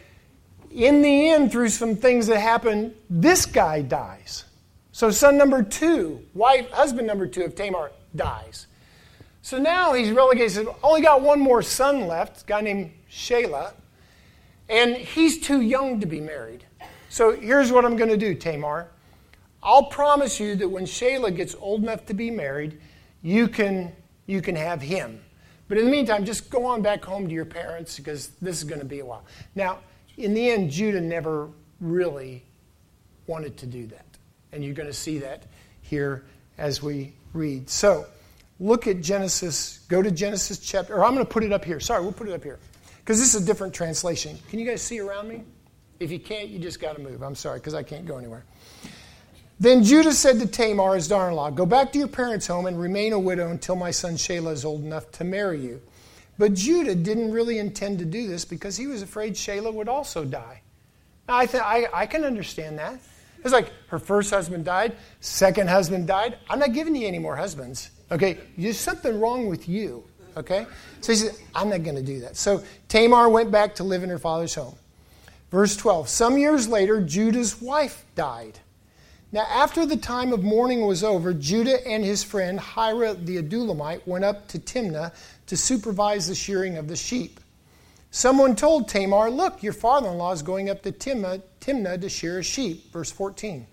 in 0.71 1.03
the 1.03 1.31
end, 1.31 1.53
through 1.53 1.69
some 1.69 1.97
things 1.97 2.27
that 2.29 2.39
happen, 2.39 2.95
this 3.11 3.47
guy 3.47 3.83
dies. 3.83 4.45
So 4.93 5.11
son 5.11 5.37
number 5.37 5.63
two, 5.63 6.23
wife, 6.35 6.71
husband 6.71 7.07
number 7.07 7.27
two 7.27 7.43
of 7.45 7.55
Tamar 7.55 7.93
dies. 8.15 8.67
So 9.43 9.59
now 9.59 9.93
he's 9.93 10.11
relegated. 10.11 10.69
Only 10.83 11.03
got 11.03 11.21
one 11.21 11.41
more 11.41 11.63
son 11.63 12.07
left, 12.07 12.43
a 12.43 12.47
guy 12.47 12.61
named 12.61 12.93
Shelah, 13.11 13.73
and 14.69 14.95
he's 14.95 15.41
too 15.41 15.61
young 15.61 16.01
to 16.01 16.07
be 16.07 16.21
married. 16.21 16.65
So 17.13 17.33
here's 17.39 17.71
what 17.71 17.85
I'm 17.85 17.97
going 17.97 18.09
to 18.09 18.17
do, 18.17 18.35
Tamar. 18.35 18.89
I'll 19.63 19.85
promise 19.85 20.41
you 20.41 20.57
that 20.57 20.69
when 20.71 20.85
Shelah 20.85 21.37
gets 21.37 21.55
old 21.55 21.83
enough 21.83 22.07
to 22.07 22.15
be 22.15 22.31
married, 22.31 22.81
you 23.21 23.49
can, 23.49 23.93
you 24.25 24.41
can 24.41 24.57
have 24.57 24.81
him. 24.81 25.23
But 25.69 25.77
in 25.77 25.85
the 25.85 25.91
meantime, 25.91 26.25
just 26.25 26.49
go 26.49 26.65
on 26.65 26.81
back 26.81 27.05
home 27.05 27.29
to 27.29 27.35
your 27.35 27.45
parents 27.45 27.99
because 27.99 28.29
this 28.41 28.57
is 28.57 28.65
going 28.65 28.81
to 28.81 28.87
be 28.87 29.01
a 29.01 29.05
while. 29.05 29.27
Now, 29.55 29.81
in 30.17 30.33
the 30.33 30.51
end, 30.51 30.71
Judah 30.71 31.03
never 31.03 31.51
really 31.83 32.47
wanted 33.27 33.59
to 33.59 33.67
do 33.67 33.87
that. 33.89 34.07
And 34.51 34.65
you're 34.65 34.73
going 34.73 34.89
to 34.89 34.95
see 34.95 35.19
that 35.19 35.43
here 35.83 36.25
as 36.57 36.83
we 36.83 37.13
read. 37.35 37.69
So, 37.69 38.07
look 38.59 38.87
at 38.87 39.03
Genesis, 39.03 39.81
go 39.91 40.01
to 40.01 40.11
Genesis 40.11 40.61
chapter, 40.61 40.95
or 40.95 41.05
I'm 41.05 41.13
going 41.13 41.27
to 41.27 41.31
put 41.31 41.45
it 41.45 41.53
up 41.53 41.63
here. 41.63 41.79
Sorry, 41.79 42.01
we'll 42.03 42.13
put 42.13 42.31
it 42.31 42.33
up 42.33 42.43
here. 42.43 42.59
Because 43.01 43.19
this 43.19 43.35
is 43.35 43.43
a 43.43 43.45
different 43.45 43.75
translation. 43.75 44.39
Can 44.49 44.59
you 44.59 44.65
guys 44.65 44.81
see 44.81 44.99
around 44.99 45.29
me? 45.29 45.43
If 46.01 46.11
you 46.11 46.19
can't, 46.19 46.49
you 46.49 46.59
just 46.59 46.81
got 46.81 46.97
to 46.97 47.03
move. 47.03 47.23
I'm 47.23 47.35
sorry, 47.35 47.59
because 47.59 47.75
I 47.75 47.83
can't 47.83 48.07
go 48.07 48.19
anywhere. 48.19 48.45
Then 49.61 49.85
Judah 49.85 50.13
said 50.13 50.41
to 50.41 50.47
Tamar, 50.47 50.97
his 50.97 51.07
daughter 51.07 51.29
in 51.29 51.37
law, 51.37 51.51
Go 51.51 51.65
back 51.65 51.93
to 51.93 51.99
your 51.99 52.09
parents' 52.09 52.47
home 52.47 52.67
and 52.67 52.81
remain 52.81 53.13
a 53.13 53.19
widow 53.19 53.51
until 53.51 53.77
my 53.77 53.93
son 53.93 54.15
Shelah 54.15 54.53
is 54.53 54.65
old 54.65 54.83
enough 54.83 55.11
to 55.13 55.25
marry 55.25 55.61
you. 55.61 55.81
But 56.39 56.55
Judah 56.55 56.95
didn't 56.95 57.31
really 57.31 57.59
intend 57.59 58.01
to 58.01 58.05
do 58.05 58.27
this 58.27 58.45
because 58.45 58.77
he 58.77 58.87
was 58.87 59.03
afraid 59.03 59.35
Shelah 59.35 59.73
would 59.73 59.89
also 59.89 60.25
die. 60.25 60.63
Now, 61.29 61.37
I, 61.37 61.47
th- 61.47 61.63
I, 61.63 61.87
I 61.95 62.07
can 62.07 62.25
understand 62.25 62.79
that. 62.79 62.99
It's 63.45 63.53
like 63.53 63.73
her 63.89 63.99
first 63.99 64.31
husband 64.31 64.65
died, 64.65 64.97
second 65.21 65.69
husband 65.69 66.07
died. 66.07 66.39
I'm 66.49 66.59
not 66.59 66.73
giving 66.73 66.95
you 66.97 67.07
any 67.07 67.19
more 67.19 67.37
husbands. 67.37 67.91
Okay, 68.11 68.39
there's 68.57 68.79
something 68.79 69.21
wrong 69.21 69.47
with 69.47 69.69
you. 69.69 70.05
Okay? 70.37 70.67
So 71.01 71.13
he 71.13 71.19
said, 71.19 71.35
I'm 71.55 71.69
not 71.69 71.83
going 71.83 71.97
to 71.97 72.03
do 72.03 72.21
that. 72.21 72.37
So 72.37 72.63
Tamar 72.89 73.29
went 73.29 73.51
back 73.51 73.75
to 73.77 73.85
live 73.85 74.03
in 74.03 74.11
her 74.11 74.19
father's 74.19 74.55
home. 74.55 74.75
Verse 75.53 75.77
12 75.77 76.09
Some 76.09 76.37
years 76.37 76.67
later, 76.67 77.01
Judah's 77.01 77.63
wife 77.63 78.05
died. 78.17 78.59
Now, 79.31 79.47
after 79.49 79.87
the 79.87 79.97
time 79.97 80.33
of 80.33 80.43
mourning 80.43 80.85
was 80.85 81.05
over, 81.05 81.33
Judah 81.33 81.87
and 81.87 82.05
his 82.05 82.25
friend 82.25 82.59
Hira 82.59 83.15
the 83.15 83.41
Adullamite 83.41 84.05
went 84.07 84.25
up 84.25 84.49
to 84.49 84.59
Timnah 84.59 85.15
to 85.47 85.57
supervise 85.57 86.27
the 86.27 86.35
shearing 86.35 86.77
of 86.77 86.89
the 86.89 86.97
sheep. 86.97 87.39
Someone 88.11 88.57
told 88.57 88.89
Tamar, 88.89 89.31
Look, 89.31 89.63
your 89.63 89.73
father 89.73 90.11
in 90.11 90.19
law 90.19 90.33
is 90.33 90.43
going 90.43 90.69
up 90.69 90.83
to 90.83 90.91
Timnah, 90.91 91.41
Timnah 91.61 92.01
to 92.01 92.09
shear 92.09 92.41
a 92.41 92.43
sheep. 92.43 92.93
Verse 92.93 93.13
14. 93.13 93.69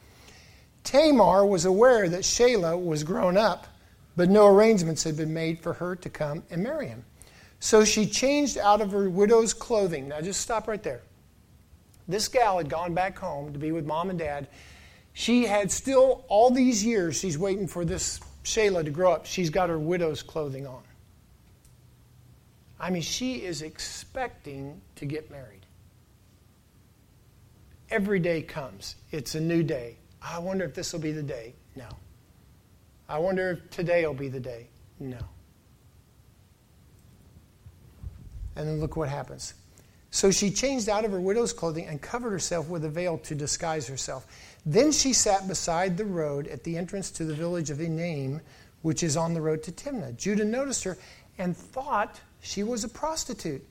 Tamar 0.84 1.46
was 1.46 1.66
aware 1.66 2.08
that 2.08 2.22
Shelah 2.22 2.82
was 2.82 3.04
grown 3.04 3.36
up 3.36 3.66
but 4.20 4.30
no 4.30 4.48
arrangements 4.48 5.06
had 5.06 5.16
been 5.16 5.34
made 5.34 5.62
for 5.62 5.72
her 5.72 5.96
to 5.96 6.10
come 6.10 6.44
and 6.52 6.62
marry 6.62 6.90
him. 6.90 7.06
So 7.62 7.86
she 7.86 8.06
changed 8.06 8.58
out 8.58 8.82
of 8.82 8.92
her 8.92 9.10
widow's 9.10 9.54
clothing. 9.54 10.10
Now, 10.10 10.20
just 10.20 10.42
stop 10.42 10.68
right 10.68 10.84
there. 10.84 11.04
This 12.10 12.28
gal 12.28 12.58
had 12.58 12.70
gone 12.70 12.96
back 12.96 13.20
home 13.20 13.54
to 13.54 13.60
be 13.60 13.72
with 13.72 13.86
mom 13.86 14.10
and 14.10 14.18
dad. 14.18 14.48
She 15.14 15.46
had 15.46 15.72
still, 15.72 16.26
all 16.28 16.50
these 16.50 16.84
years, 16.84 17.20
she's 17.20 17.38
waiting 17.38 17.68
for 17.68 17.86
this 17.86 18.20
Shelah 18.44 18.84
to 18.84 18.90
grow 18.90 19.14
up. 19.14 19.28
She's 19.28 19.52
got 19.52 19.70
her 19.70 19.78
widow's 19.78 20.24
clothing 20.24 20.66
on. 20.66 20.82
I 22.80 22.90
mean, 22.90 23.04
she 23.04 23.36
is 23.36 23.62
expecting 23.62 24.82
to 24.96 25.06
get 25.06 25.30
married. 25.30 25.68
Every 27.92 28.20
day 28.20 28.42
comes, 28.42 28.96
it's 29.12 29.36
a 29.36 29.40
new 29.40 29.62
day. 29.62 29.98
I 30.22 30.40
wonder 30.40 30.66
if 30.66 30.74
this 30.74 30.92
will 30.92 31.00
be 31.00 31.12
the 31.12 31.24
day. 31.24 31.54
No. 31.76 31.90
I 33.08 33.20
wonder 33.20 33.52
if 33.52 33.70
today 33.70 34.06
will 34.06 34.14
be 34.16 34.30
the 34.30 34.40
day. 34.40 34.68
No. 35.00 35.20
And 38.56 38.68
then 38.68 38.80
look 38.80 38.96
what 38.96 39.10
happens. 39.10 39.54
So 40.12 40.32
she 40.32 40.50
changed 40.50 40.90
out 40.90 41.06
of 41.06 41.12
her 41.12 41.22
widow's 41.22 41.54
clothing 41.54 41.86
and 41.86 42.02
covered 42.02 42.32
herself 42.32 42.68
with 42.68 42.84
a 42.84 42.90
veil 42.90 43.20
to 43.20 43.36
disguise 43.36 43.88
herself. 43.88 44.26
Then 44.66 44.92
she 44.92 45.14
sat 45.14 45.48
beside 45.48 45.98
the 45.98 46.06
road 46.06 46.48
at 46.48 46.64
the 46.64 46.78
entrance 46.78 47.12
to 47.12 47.26
the 47.26 47.34
village 47.34 47.70
of 47.70 47.78
Enaim, 47.78 48.42
which 48.82 49.04
is 49.04 49.16
on 49.16 49.34
the 49.34 49.42
road 49.42 49.64
to 49.64 49.72
Timnah. 49.72 50.18
Judah 50.18 50.46
noticed 50.46 50.84
her 50.84 50.98
and 51.38 51.56
thought 51.56 52.20
she 52.42 52.64
was 52.64 52.84
a 52.84 52.90
prostitute, 52.90 53.66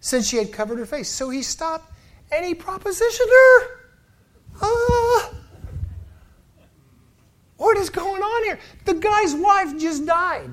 since 0.00 0.28
she 0.28 0.36
had 0.36 0.52
covered 0.52 0.78
her 0.78 0.86
face. 0.86 1.08
So 1.08 1.30
he 1.30 1.42
stopped 1.42 1.92
and 2.30 2.44
he 2.44 2.54
propositioned 2.54 3.30
her. 3.30 3.66
Ah. 4.60 5.30
What 7.56 7.76
is 7.78 7.90
going 7.90 8.22
on 8.22 8.44
here? 8.44 8.58
The 8.84 8.94
guy's 8.94 9.34
wife 9.34 9.78
just 9.78 10.04
died. 10.04 10.50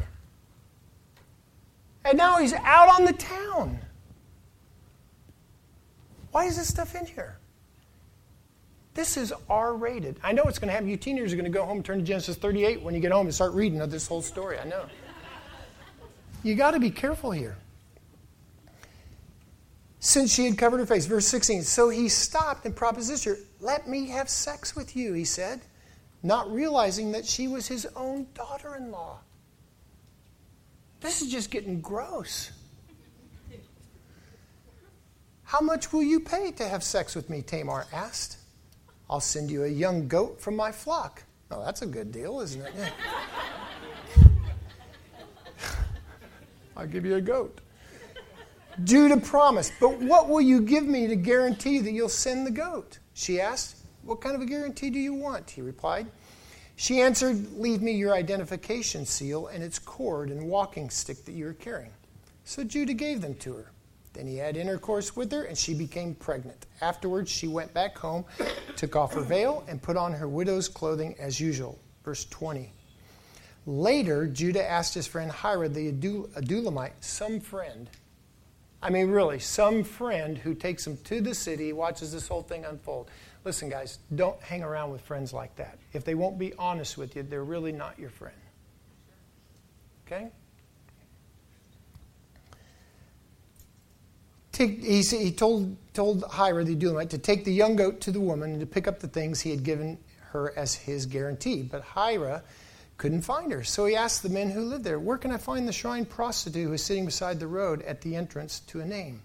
And 2.06 2.18
now 2.18 2.38
he's 2.38 2.54
out 2.54 3.00
on 3.00 3.06
the 3.06 3.14
town. 3.14 3.80
Why 6.32 6.46
is 6.46 6.58
this 6.58 6.68
stuff 6.68 6.96
in 6.96 7.06
here? 7.06 7.38
This 8.94 9.18
is 9.18 9.34
R 9.50 9.76
rated. 9.76 10.20
I 10.24 10.32
know 10.32 10.44
it's 10.44 10.60
going 10.60 10.68
to 10.68 10.74
happen. 10.74 10.90
You 10.90 10.98
teenagers 10.98 11.34
are 11.34 11.36
going 11.36 11.46
to 11.46 11.52
go 11.52 11.66
home 11.66 11.78
and 11.78 11.86
turn 11.86 12.00
to 12.00 12.04
Genesis 12.04 12.36
38 12.38 12.82
when 12.82 12.94
you 12.94 13.00
get 13.00 13.12
home 13.12 13.28
and 13.28 13.34
start 13.34 13.54
reading 13.54 13.80
this 13.90 14.08
whole 14.08 14.22
story. 14.22 14.60
I 14.60 14.66
know. 14.66 14.86
You 16.44 16.56
got 16.56 16.72
to 16.72 16.80
be 16.80 16.92
careful 16.92 17.32
here. 17.32 17.58
Since 20.00 20.34
she 20.34 20.46
had 20.46 20.58
covered 20.58 20.80
her 20.80 20.86
face. 20.86 21.06
Verse 21.06 21.28
16. 21.28 21.64
So 21.64 21.90
he 21.90 22.10
stopped 22.10 22.66
and 22.66 22.76
proposed 22.76 23.26
her. 23.26 23.38
Let 23.60 23.88
me 23.88 24.08
have 24.10 24.30
sex 24.30 24.76
with 24.76 24.96
you, 24.96 25.14
he 25.14 25.26
said, 25.26 25.62
not 26.24 26.52
realizing 26.52 27.12
that 27.14 27.26
she 27.26 27.48
was 27.48 27.68
his 27.68 27.86
own 27.96 28.28
daughter 28.34 28.76
in 28.76 28.92
law. 28.92 29.20
This 31.02 31.22
is 31.22 31.32
just 31.32 31.52
getting 31.52 31.80
gross. 31.80 32.52
How 35.50 35.62
much 35.62 35.92
will 35.92 36.04
you 36.04 36.20
pay 36.20 36.52
to 36.52 36.68
have 36.68 36.84
sex 36.84 37.16
with 37.16 37.28
me? 37.28 37.42
Tamar 37.42 37.88
asked. 37.92 38.38
I'll 39.10 39.20
send 39.20 39.50
you 39.50 39.64
a 39.64 39.68
young 39.68 40.08
goat 40.08 40.40
from 40.40 40.56
my 40.56 40.72
flock. 40.72 41.24
Oh, 41.50 41.66
that's 41.66 41.82
a 41.82 41.88
good 41.88 42.12
deal, 42.12 42.40
isn't 42.42 42.62
it? 42.62 42.72
Yeah. 42.78 42.92
I'll 46.78 46.86
give 46.86 47.04
you 47.04 47.16
a 47.16 47.22
goat. 47.22 47.62
Judah 48.84 49.18
promised, 49.18 49.74
but 49.80 49.98
what 49.98 50.30
will 50.30 50.40
you 50.40 50.62
give 50.62 50.84
me 50.84 51.08
to 51.08 51.16
guarantee 51.16 51.80
that 51.80 51.94
you'll 51.94 52.10
send 52.10 52.46
the 52.46 52.52
goat? 52.52 53.00
She 53.16 53.42
asked. 53.42 53.78
What 54.04 54.22
kind 54.22 54.36
of 54.36 54.42
a 54.44 54.46
guarantee 54.46 54.92
do 54.92 55.00
you 55.00 55.16
want? 55.16 55.50
He 55.50 55.64
replied. 55.64 56.06
She 56.76 57.02
answered, 57.02 57.58
Leave 57.58 57.82
me 57.82 57.94
your 57.94 58.14
identification 58.14 59.04
seal 59.04 59.48
and 59.48 59.64
its 59.64 59.80
cord 59.80 60.30
and 60.30 60.48
walking 60.48 60.92
stick 60.92 61.26
that 61.26 61.32
you 61.32 61.48
are 61.48 61.54
carrying. 61.54 61.94
So 62.44 62.64
Judah 62.64 62.94
gave 62.94 63.22
them 63.22 63.34
to 63.38 63.54
her. 63.56 63.72
Then 64.20 64.28
he 64.28 64.36
had 64.36 64.58
intercourse 64.58 65.16
with 65.16 65.32
her, 65.32 65.44
and 65.44 65.58
she 65.58 65.74
became 65.74 66.14
pregnant. 66.14 66.66
Afterwards, 66.82 67.32
she 67.32 67.48
went 67.48 67.74
back 67.74 67.98
home, 67.98 68.26
took 68.76 68.98
off 68.98 69.14
her 69.14 69.22
veil, 69.22 69.64
and 69.70 69.82
put 69.82 69.96
on 69.96 70.12
her 70.12 70.28
widow's 70.28 70.68
clothing 70.68 71.16
as 71.18 71.40
usual. 71.40 71.80
Verse 72.04 72.26
20. 72.26 72.70
Later, 73.66 74.28
Judah 74.28 74.70
asked 74.70 74.94
his 74.94 75.08
friend 75.08 75.32
Hira 75.32 75.70
the 75.70 75.94
Adullamite, 75.94 76.92
some 77.00 77.40
friend, 77.40 77.90
I 78.84 78.90
mean, 78.90 79.10
really, 79.10 79.40
some 79.40 79.86
friend 79.86 80.38
who 80.38 80.54
takes 80.54 80.86
him 80.86 80.98
to 81.06 81.22
the 81.22 81.34
city, 81.34 81.72
watches 81.72 82.12
this 82.12 82.28
whole 82.28 82.44
thing 82.44 82.66
unfold. 82.66 83.10
Listen, 83.46 83.70
guys, 83.70 84.00
don't 84.16 84.42
hang 84.42 84.64
around 84.64 84.92
with 84.92 85.00
friends 85.00 85.32
like 85.32 85.56
that. 85.56 85.80
If 85.94 86.04
they 86.04 86.16
won't 86.16 86.38
be 86.38 86.54
honest 86.56 86.98
with 86.98 87.16
you, 87.16 87.24
they're 87.24 87.46
really 87.46 87.72
not 87.72 87.98
your 87.98 88.10
friend. 88.10 88.36
Okay? 90.06 90.30
Take, 94.60 94.84
he, 94.84 95.02
he 95.02 95.32
told, 95.32 95.78
told 95.94 96.26
Hira 96.34 96.66
the 96.66 96.76
Adullamite 96.76 97.12
to 97.12 97.18
take 97.18 97.46
the 97.46 97.54
young 97.54 97.78
goat 97.78 98.02
to 98.02 98.12
the 98.12 98.20
woman 98.20 98.52
and 98.52 98.60
to 98.60 98.66
pick 98.66 98.90
up 98.90 99.00
the 99.00 99.08
things 99.08 99.40
he 99.40 99.52
had 99.52 99.64
given 99.64 99.98
her 100.32 100.52
as 100.58 100.76
his 100.76 101.06
guarantee. 101.06 101.62
But 101.62 101.82
Hira 101.96 102.44
couldn't 102.98 103.22
find 103.22 103.54
her. 103.54 103.64
So 103.64 103.86
he 103.86 103.96
asked 103.96 104.22
the 104.22 104.28
men 104.28 104.50
who 104.50 104.66
lived 104.66 104.84
there, 104.84 105.00
Where 105.00 105.18
can 105.18 105.32
I 105.32 105.38
find 105.38 105.66
the 105.66 105.72
shrine 105.72 106.04
prostitute 106.04 106.68
who 106.68 106.74
is 106.74 106.84
sitting 106.84 107.06
beside 107.06 107.40
the 107.40 107.48
road 107.48 107.84
at 107.84 108.02
the 108.02 108.18
entrance 108.18 108.60
to 108.68 108.80
Enaim? 108.80 109.20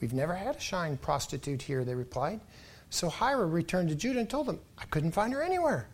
We've 0.00 0.14
never 0.14 0.32
had 0.32 0.56
a 0.56 0.60
shrine 0.60 0.96
prostitute 0.96 1.60
here, 1.60 1.84
they 1.84 1.94
replied. 1.94 2.40
So 2.88 3.10
Hira 3.10 3.44
returned 3.44 3.90
to 3.90 3.94
Judah 3.94 4.20
and 4.20 4.30
told 4.30 4.46
them, 4.46 4.60
I 4.78 4.86
couldn't 4.86 5.12
find 5.12 5.34
her 5.34 5.42
anywhere. 5.42 5.88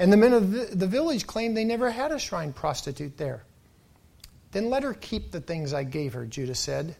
And 0.00 0.12
the 0.12 0.16
men 0.16 0.32
of 0.32 0.50
the, 0.50 0.74
the 0.74 0.88
village 0.88 1.28
claimed 1.28 1.56
they 1.56 1.62
never 1.62 1.92
had 1.92 2.10
a 2.10 2.18
shrine 2.18 2.52
prostitute 2.52 3.16
there. 3.16 3.44
Then 4.50 4.70
let 4.70 4.82
her 4.82 4.94
keep 4.94 5.30
the 5.30 5.40
things 5.40 5.72
I 5.72 5.84
gave 5.84 6.14
her, 6.14 6.26
Judah 6.26 6.56
said. 6.56 6.96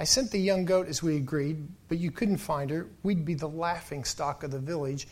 I 0.00 0.04
sent 0.04 0.30
the 0.30 0.38
young 0.38 0.64
goat 0.64 0.88
as 0.88 1.02
we 1.02 1.16
agreed, 1.18 1.68
but 1.88 1.98
you 1.98 2.10
couldn't 2.10 2.38
find 2.38 2.70
her. 2.70 2.86
We'd 3.02 3.26
be 3.26 3.34
the 3.34 3.50
laughing 3.50 4.04
stock 4.04 4.42
of 4.42 4.50
the 4.50 4.58
village 4.58 5.06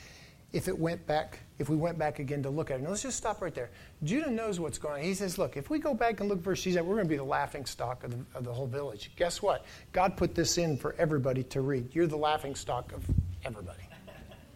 if 0.55 0.67
it 0.67 0.79
went 0.79 1.07
back 1.07 1.41
if 1.59 1.69
we 1.69 1.77
went 1.77 1.99
back 1.99 2.21
again 2.21 2.43
to 2.45 2.49
look 2.49 2.71
at 2.71 2.81
it. 2.81 2.85
Now 2.85 2.89
let's 2.89 3.03
just 3.03 3.19
stop 3.19 3.43
right 3.43 3.55
there. 3.55 3.69
Judah 4.03 4.31
knows 4.31 4.59
what's 4.59 4.79
going 4.79 4.95
on. 4.95 5.03
He 5.03 5.13
says, 5.13 5.37
Look, 5.37 5.59
if 5.59 5.69
we 5.69 5.79
go 5.79 5.93
back 5.93 6.21
and 6.21 6.31
look 6.31 6.43
where 6.47 6.57
she's 6.57 6.75
at, 6.79 6.87
we're 6.87 6.95
going 6.95 7.05
to 7.05 7.11
be 7.11 7.19
the 7.19 7.23
laughing 7.23 7.67
stock 7.67 8.03
of 8.03 8.13
the, 8.13 8.25
of 8.35 8.45
the 8.45 8.53
whole 8.55 8.67
village. 8.67 9.11
Guess 9.17 9.43
what? 9.43 9.67
God 9.93 10.17
put 10.17 10.35
this 10.35 10.57
in 10.57 10.79
for 10.79 10.95
everybody 10.99 11.43
to 11.43 11.61
read. 11.61 11.95
You're 11.95 12.07
the 12.07 12.17
laughing 12.17 12.55
stock 12.55 12.91
of 12.93 13.05
everybody. 13.45 13.83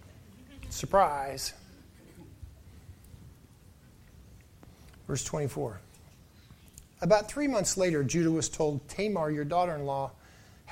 Surprise. 0.71 1.53
Verse 5.07 5.25
24. 5.25 5.79
About 7.03 7.29
three 7.29 7.49
months 7.49 7.77
later, 7.77 8.03
Judah 8.03 8.31
was 8.31 8.49
told, 8.49 8.89
Tamar, 8.89 9.31
your 9.31 9.45
daughter 9.45 9.75
in 9.75 9.85
law, 9.85 10.13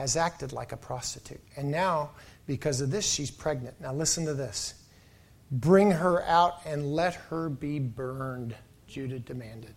has 0.00 0.16
acted 0.16 0.52
like 0.52 0.72
a 0.72 0.76
prostitute. 0.76 1.40
And 1.56 1.70
now, 1.70 2.10
because 2.46 2.80
of 2.80 2.90
this, 2.90 3.06
she's 3.06 3.30
pregnant. 3.30 3.80
Now, 3.80 3.92
listen 3.92 4.24
to 4.24 4.34
this. 4.34 4.74
Bring 5.50 5.90
her 5.90 6.22
out 6.24 6.64
and 6.64 6.94
let 6.94 7.14
her 7.14 7.48
be 7.48 7.78
burned, 7.78 8.54
Judah 8.86 9.18
demanded. 9.18 9.74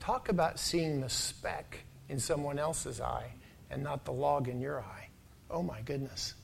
Talk 0.00 0.28
about 0.28 0.58
seeing 0.58 1.00
the 1.00 1.08
speck 1.08 1.78
in 2.08 2.18
someone 2.18 2.58
else's 2.58 3.00
eye 3.00 3.32
and 3.70 3.82
not 3.82 4.04
the 4.04 4.12
log 4.12 4.48
in 4.48 4.60
your 4.60 4.80
eye. 4.80 5.08
Oh 5.50 5.62
my 5.62 5.80
goodness. 5.80 6.34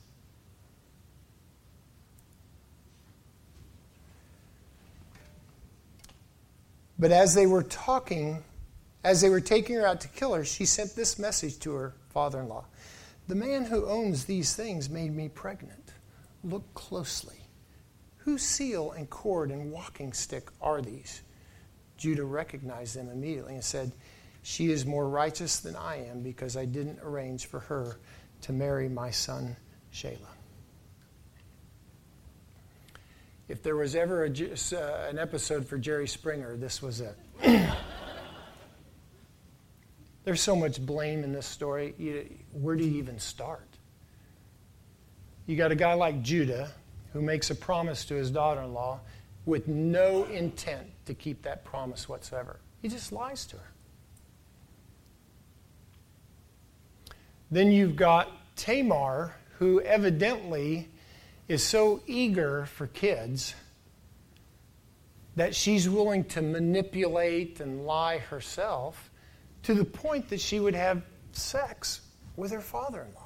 But 6.97 7.11
as 7.11 7.35
they 7.35 7.45
were 7.45 7.63
talking, 7.63 8.43
as 9.03 9.21
they 9.21 9.29
were 9.29 9.41
taking 9.41 9.75
her 9.75 9.85
out 9.85 10.01
to 10.01 10.07
kill 10.09 10.33
her, 10.33 10.43
she 10.43 10.65
sent 10.65 10.95
this 10.95 11.17
message 11.17 11.59
to 11.59 11.73
her 11.73 11.93
father 12.09 12.41
in 12.41 12.49
law 12.49 12.65
The 13.27 13.35
man 13.35 13.65
who 13.65 13.85
owns 13.85 14.25
these 14.25 14.55
things 14.55 14.89
made 14.89 15.15
me 15.15 15.29
pregnant. 15.29 15.93
Look 16.43 16.73
closely. 16.73 17.37
Whose 18.17 18.43
seal 18.43 18.91
and 18.91 19.09
cord 19.09 19.51
and 19.51 19.71
walking 19.71 20.13
stick 20.13 20.49
are 20.61 20.81
these? 20.81 21.21
Judah 21.97 22.23
recognized 22.23 22.95
them 22.95 23.09
immediately 23.09 23.53
and 23.53 23.63
said, 23.63 23.91
She 24.41 24.71
is 24.71 24.85
more 24.85 25.07
righteous 25.07 25.59
than 25.59 25.75
I 25.75 26.07
am 26.07 26.21
because 26.21 26.57
I 26.57 26.65
didn't 26.65 26.99
arrange 27.03 27.45
for 27.45 27.59
her 27.59 27.99
to 28.41 28.53
marry 28.53 28.89
my 28.89 29.11
son 29.11 29.55
Shelah. 29.93 30.17
If 33.47 33.63
there 33.63 33.75
was 33.75 33.95
ever 33.95 34.25
a, 34.25 34.29
uh, 34.29 35.09
an 35.09 35.17
episode 35.17 35.67
for 35.67 35.77
Jerry 35.77 36.07
Springer, 36.07 36.55
this 36.55 36.81
was 36.81 37.01
it. 37.01 37.17
There's 40.29 40.41
so 40.41 40.55
much 40.55 40.79
blame 40.79 41.23
in 41.23 41.33
this 41.33 41.47
story. 41.47 42.35
Where 42.51 42.75
do 42.75 42.83
you 42.83 42.99
even 42.99 43.17
start? 43.17 43.67
You 45.47 45.57
got 45.57 45.71
a 45.71 45.75
guy 45.75 45.95
like 45.95 46.21
Judah 46.21 46.69
who 47.13 47.21
makes 47.23 47.49
a 47.49 47.55
promise 47.55 48.05
to 48.05 48.13
his 48.13 48.29
daughter 48.29 48.61
in 48.61 48.71
law 48.71 48.99
with 49.47 49.67
no 49.67 50.25
intent 50.25 50.85
to 51.07 51.15
keep 51.15 51.41
that 51.41 51.65
promise 51.65 52.07
whatsoever. 52.07 52.59
He 52.83 52.89
just 52.89 53.11
lies 53.11 53.47
to 53.47 53.55
her. 53.55 53.71
Then 57.49 57.71
you've 57.71 57.95
got 57.95 58.29
Tamar, 58.55 59.33
who 59.57 59.81
evidently 59.81 60.89
is 61.47 61.63
so 61.63 62.03
eager 62.05 62.67
for 62.67 62.85
kids 62.85 63.55
that 65.35 65.55
she's 65.55 65.89
willing 65.89 66.23
to 66.25 66.43
manipulate 66.43 67.59
and 67.59 67.83
lie 67.87 68.19
herself 68.19 69.09
to 69.63 69.73
the 69.73 69.85
point 69.85 70.29
that 70.29 70.39
she 70.39 70.59
would 70.59 70.75
have 70.75 71.01
sex 71.31 72.01
with 72.35 72.51
her 72.51 72.61
father 72.61 73.01
in 73.01 73.13
law. 73.13 73.23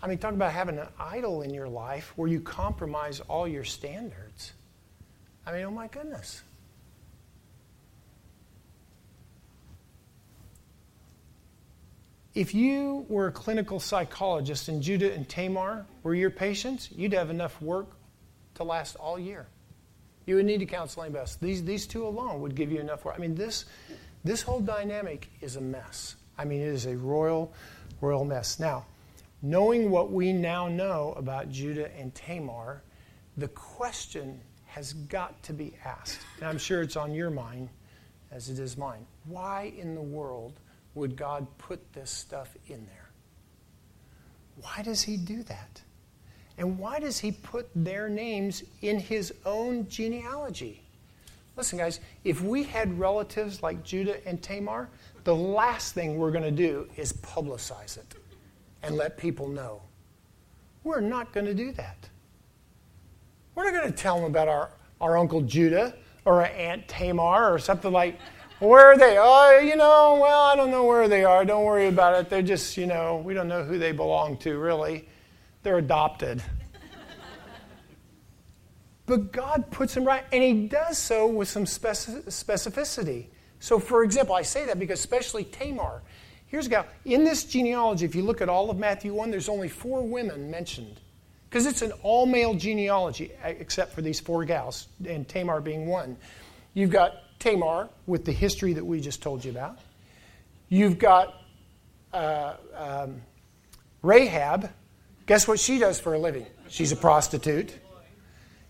I 0.00 0.06
mean, 0.06 0.18
talk 0.18 0.32
about 0.32 0.52
having 0.52 0.78
an 0.78 0.88
idol 0.98 1.42
in 1.42 1.52
your 1.52 1.68
life 1.68 2.12
where 2.16 2.28
you 2.28 2.40
compromise 2.40 3.20
all 3.20 3.48
your 3.48 3.64
standards. 3.64 4.52
I 5.44 5.52
mean, 5.52 5.64
oh 5.64 5.70
my 5.70 5.88
goodness. 5.88 6.42
If 12.34 12.54
you 12.54 13.04
were 13.08 13.26
a 13.26 13.32
clinical 13.32 13.80
psychologist 13.80 14.68
and 14.68 14.80
Judah 14.80 15.12
and 15.12 15.28
Tamar 15.28 15.86
were 16.04 16.14
your 16.14 16.30
patients, 16.30 16.88
you'd 16.94 17.12
have 17.14 17.30
enough 17.30 17.60
work 17.60 17.88
to 18.54 18.64
last 18.64 18.94
all 18.94 19.18
year. 19.18 19.48
You 20.28 20.34
would 20.34 20.44
need 20.44 20.58
to 20.58 20.66
counsel 20.66 21.02
anybody 21.02 21.20
else. 21.20 21.36
These, 21.36 21.64
these 21.64 21.86
two 21.86 22.06
alone 22.06 22.42
would 22.42 22.54
give 22.54 22.70
you 22.70 22.80
enough 22.80 23.02
work. 23.06 23.14
I 23.16 23.18
mean, 23.18 23.34
this, 23.34 23.64
this 24.24 24.42
whole 24.42 24.60
dynamic 24.60 25.30
is 25.40 25.56
a 25.56 25.60
mess. 25.62 26.16
I 26.36 26.44
mean, 26.44 26.60
it 26.60 26.68
is 26.68 26.84
a 26.84 26.98
royal, 26.98 27.54
royal 28.02 28.26
mess. 28.26 28.60
Now, 28.60 28.84
knowing 29.40 29.90
what 29.90 30.12
we 30.12 30.34
now 30.34 30.68
know 30.68 31.14
about 31.16 31.50
Judah 31.50 31.90
and 31.96 32.14
Tamar, 32.14 32.82
the 33.38 33.48
question 33.48 34.38
has 34.66 34.92
got 34.92 35.42
to 35.44 35.54
be 35.54 35.72
asked. 35.82 36.20
And 36.40 36.46
I'm 36.46 36.58
sure 36.58 36.82
it's 36.82 36.96
on 36.96 37.14
your 37.14 37.30
mind 37.30 37.70
as 38.30 38.50
it 38.50 38.58
is 38.58 38.76
mine. 38.76 39.06
Why 39.24 39.72
in 39.78 39.94
the 39.94 40.02
world 40.02 40.60
would 40.94 41.16
God 41.16 41.46
put 41.56 41.94
this 41.94 42.10
stuff 42.10 42.54
in 42.66 42.84
there? 42.84 43.08
Why 44.56 44.82
does 44.82 45.00
He 45.00 45.16
do 45.16 45.42
that? 45.44 45.80
And 46.58 46.78
why 46.78 46.98
does 46.98 47.18
He 47.18 47.32
put 47.32 47.68
their 47.74 48.08
names 48.08 48.64
in 48.82 48.98
His 48.98 49.32
own 49.46 49.88
genealogy? 49.88 50.82
Listen, 51.56 51.78
guys, 51.78 52.00
if 52.24 52.42
we 52.42 52.62
had 52.62 52.98
relatives 52.98 53.62
like 53.62 53.82
Judah 53.82 54.26
and 54.26 54.42
Tamar, 54.42 54.88
the 55.24 55.34
last 55.34 55.94
thing 55.94 56.16
we're 56.16 56.30
going 56.30 56.44
to 56.44 56.50
do 56.50 56.88
is 56.96 57.12
publicize 57.14 57.96
it 57.96 58.14
and 58.82 58.96
let 58.96 59.16
people 59.18 59.48
know. 59.48 59.82
We're 60.84 61.00
not 61.00 61.32
going 61.32 61.46
to 61.46 61.54
do 61.54 61.72
that. 61.72 62.08
We're 63.54 63.64
not 63.64 63.74
going 63.74 63.92
to 63.92 63.96
tell 63.96 64.16
them 64.16 64.24
about 64.24 64.48
our, 64.48 64.70
our 65.00 65.18
Uncle 65.18 65.42
Judah 65.42 65.94
or 66.24 66.42
our 66.42 66.46
Aunt 66.46 66.86
Tamar 66.86 67.52
or 67.52 67.58
something 67.58 67.92
like 67.92 68.18
where 68.60 68.86
are 68.86 68.98
they? 68.98 69.16
Oh, 69.18 69.60
you 69.60 69.76
know, 69.76 70.18
well, 70.20 70.42
I 70.42 70.56
don't 70.56 70.70
know 70.70 70.84
where 70.84 71.06
they 71.06 71.24
are. 71.24 71.44
Don't 71.44 71.64
worry 71.64 71.86
about 71.86 72.18
it. 72.18 72.28
They're 72.28 72.42
just, 72.42 72.76
you 72.76 72.86
know, 72.86 73.22
we 73.24 73.32
don't 73.32 73.46
know 73.46 73.62
who 73.62 73.78
they 73.78 73.92
belong 73.92 74.36
to, 74.38 74.58
really. 74.58 75.08
They're 75.62 75.78
adopted. 75.78 76.42
but 79.06 79.32
God 79.32 79.70
puts 79.70 79.94
them 79.94 80.04
right, 80.04 80.24
and 80.32 80.42
He 80.42 80.68
does 80.68 80.98
so 80.98 81.26
with 81.26 81.48
some 81.48 81.64
specificity. 81.64 83.26
So, 83.60 83.78
for 83.78 84.04
example, 84.04 84.34
I 84.34 84.42
say 84.42 84.66
that 84.66 84.78
because, 84.78 85.00
especially 85.00 85.44
Tamar, 85.44 86.02
here's 86.46 86.66
a 86.66 86.70
gal. 86.70 86.86
In 87.04 87.24
this 87.24 87.44
genealogy, 87.44 88.04
if 88.04 88.14
you 88.14 88.22
look 88.22 88.40
at 88.40 88.48
all 88.48 88.70
of 88.70 88.78
Matthew 88.78 89.12
1, 89.14 89.30
there's 89.30 89.48
only 89.48 89.68
four 89.68 90.02
women 90.02 90.50
mentioned. 90.50 91.00
Because 91.48 91.66
it's 91.66 91.82
an 91.82 91.92
all 92.02 92.26
male 92.26 92.54
genealogy, 92.54 93.32
except 93.42 93.94
for 93.94 94.02
these 94.02 94.20
four 94.20 94.44
gals, 94.44 94.88
and 95.06 95.26
Tamar 95.26 95.60
being 95.60 95.86
one. 95.86 96.16
You've 96.74 96.90
got 96.90 97.14
Tamar 97.38 97.88
with 98.06 98.24
the 98.24 98.32
history 98.32 98.74
that 98.74 98.84
we 98.84 99.00
just 99.00 99.22
told 99.22 99.44
you 99.44 99.50
about. 99.50 99.78
You've 100.68 100.98
got 100.98 101.34
uh, 102.12 102.54
um, 102.74 103.22
Rahab. 104.02 104.70
Guess 105.28 105.46
what 105.46 105.60
she 105.60 105.78
does 105.78 106.00
for 106.00 106.14
a 106.14 106.18
living? 106.18 106.46
She's 106.68 106.90
a 106.90 106.96
prostitute. 106.96 107.78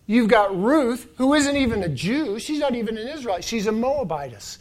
You've 0.06 0.28
got 0.28 0.60
Ruth, 0.60 1.08
who 1.16 1.34
isn't 1.34 1.56
even 1.56 1.84
a 1.84 1.88
Jew. 1.88 2.40
She's 2.40 2.58
not 2.58 2.74
even 2.74 2.98
an 2.98 3.06
Israelite. 3.06 3.44
She's 3.44 3.68
a 3.68 3.72
Moabitess. 3.72 4.58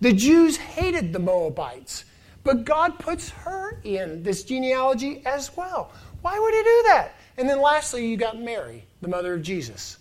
The 0.00 0.12
Jews 0.12 0.56
hated 0.56 1.12
the 1.12 1.20
Moabites, 1.20 2.04
but 2.42 2.64
God 2.64 2.98
puts 2.98 3.30
her 3.30 3.80
in 3.84 4.24
this 4.24 4.42
genealogy 4.42 5.22
as 5.24 5.56
well. 5.56 5.92
Why 6.20 6.36
would 6.36 6.52
He 6.52 6.62
do 6.62 6.82
that? 6.88 7.14
And 7.36 7.48
then 7.48 7.60
lastly, 7.60 8.04
you 8.06 8.16
got 8.16 8.40
Mary, 8.40 8.84
the 9.00 9.08
mother 9.08 9.34
of 9.34 9.42
Jesus. 9.42 9.98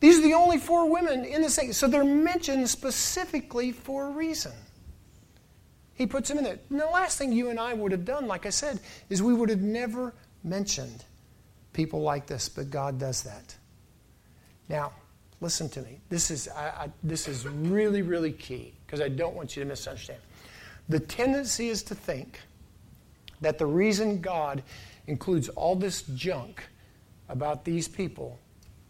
These 0.00 0.20
are 0.20 0.22
the 0.22 0.34
only 0.34 0.56
four 0.56 0.90
women 0.90 1.26
in 1.26 1.42
the 1.42 1.50
same. 1.50 1.74
So 1.74 1.86
they're 1.86 2.02
mentioned 2.02 2.70
specifically 2.70 3.72
for 3.72 4.06
a 4.06 4.10
reason. 4.10 4.52
He 5.96 6.06
puts 6.06 6.30
him 6.30 6.38
in 6.38 6.44
there. 6.44 6.58
And 6.70 6.80
the 6.80 6.86
last 6.86 7.18
thing 7.18 7.32
you 7.32 7.50
and 7.50 7.58
I 7.58 7.74
would 7.74 7.92
have 7.92 8.04
done, 8.04 8.26
like 8.26 8.46
I 8.46 8.50
said, 8.50 8.80
is 9.08 9.22
we 9.22 9.34
would 9.34 9.48
have 9.48 9.62
never 9.62 10.14
mentioned 10.44 11.04
people 11.72 12.02
like 12.02 12.26
this, 12.26 12.48
but 12.48 12.70
God 12.70 12.98
does 12.98 13.22
that. 13.22 13.56
Now, 14.68 14.92
listen 15.40 15.68
to 15.70 15.82
me. 15.82 16.00
This 16.08 16.30
is, 16.30 16.48
I, 16.48 16.66
I, 16.68 16.90
this 17.02 17.28
is 17.28 17.46
really, 17.46 18.02
really 18.02 18.32
key 18.32 18.74
because 18.86 19.00
I 19.00 19.08
don't 19.08 19.34
want 19.34 19.56
you 19.56 19.62
to 19.62 19.68
misunderstand. 19.68 20.20
The 20.88 21.00
tendency 21.00 21.68
is 21.68 21.82
to 21.84 21.94
think 21.94 22.40
that 23.40 23.58
the 23.58 23.66
reason 23.66 24.20
God 24.20 24.62
includes 25.06 25.48
all 25.50 25.76
this 25.76 26.02
junk 26.02 26.62
about 27.28 27.64
these 27.64 27.88
people 27.88 28.38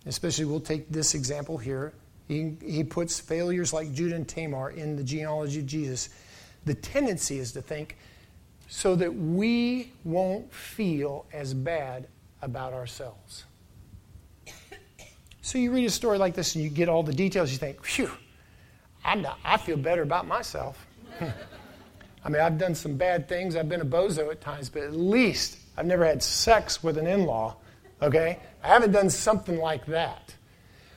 especially 0.07 0.45
we'll 0.45 0.61
take 0.61 0.89
this 0.89 1.15
example 1.15 1.59
here. 1.59 1.93
He, 2.29 2.57
he 2.65 2.85
puts 2.85 3.21
failures 3.21 3.73
like 3.73 3.93
Judah 3.93 4.17
and 4.17 4.27
Tamar 4.27 4.71
in 4.71 4.97
the 4.97 5.05
genealogy 5.05 5.61
of 5.61 5.67
Jesus. 5.67 6.09
The 6.67 6.75
tendency 6.75 7.39
is 7.39 7.53
to 7.53 7.63
think 7.63 7.97
so 8.69 8.95
that 8.97 9.15
we 9.15 9.93
won't 10.05 10.53
feel 10.53 11.25
as 11.33 11.55
bad 11.55 12.09
about 12.43 12.73
ourselves. 12.73 13.45
So 15.41 15.59
you 15.59 15.71
read 15.71 15.85
a 15.85 15.91
story 15.91 16.19
like 16.19 16.35
this 16.35 16.57
and 16.57 16.65
you 16.65 16.71
get 16.71 16.89
all 16.89 17.05
the 17.05 17.15
details, 17.15 17.53
you 17.53 17.59
think, 17.59 17.85
phew, 17.85 18.11
not, 19.05 19.39
i 19.45 19.57
feel 19.57 19.77
better 19.77 20.03
about 20.03 20.27
myself. 20.27 20.85
I 22.25 22.29
mean, 22.29 22.43
I've 22.43 22.59
done 22.59 22.75
some 22.75 22.97
bad 22.97 23.29
things. 23.29 23.55
I've 23.55 23.69
been 23.69 23.81
a 23.81 23.87
bozo 23.87 24.33
at 24.33 24.41
times, 24.41 24.69
but 24.69 24.83
at 24.83 24.97
least 24.97 25.59
I've 25.77 25.87
never 25.87 26.05
had 26.05 26.21
sex 26.21 26.83
with 26.83 26.99
an 26.99 27.07
in 27.07 27.27
law. 27.27 27.57
Okay? 28.03 28.41
I 28.65 28.67
haven't 28.67 28.91
done 28.91 29.09
something 29.09 29.59
like 29.59 29.87
that. 29.87 30.35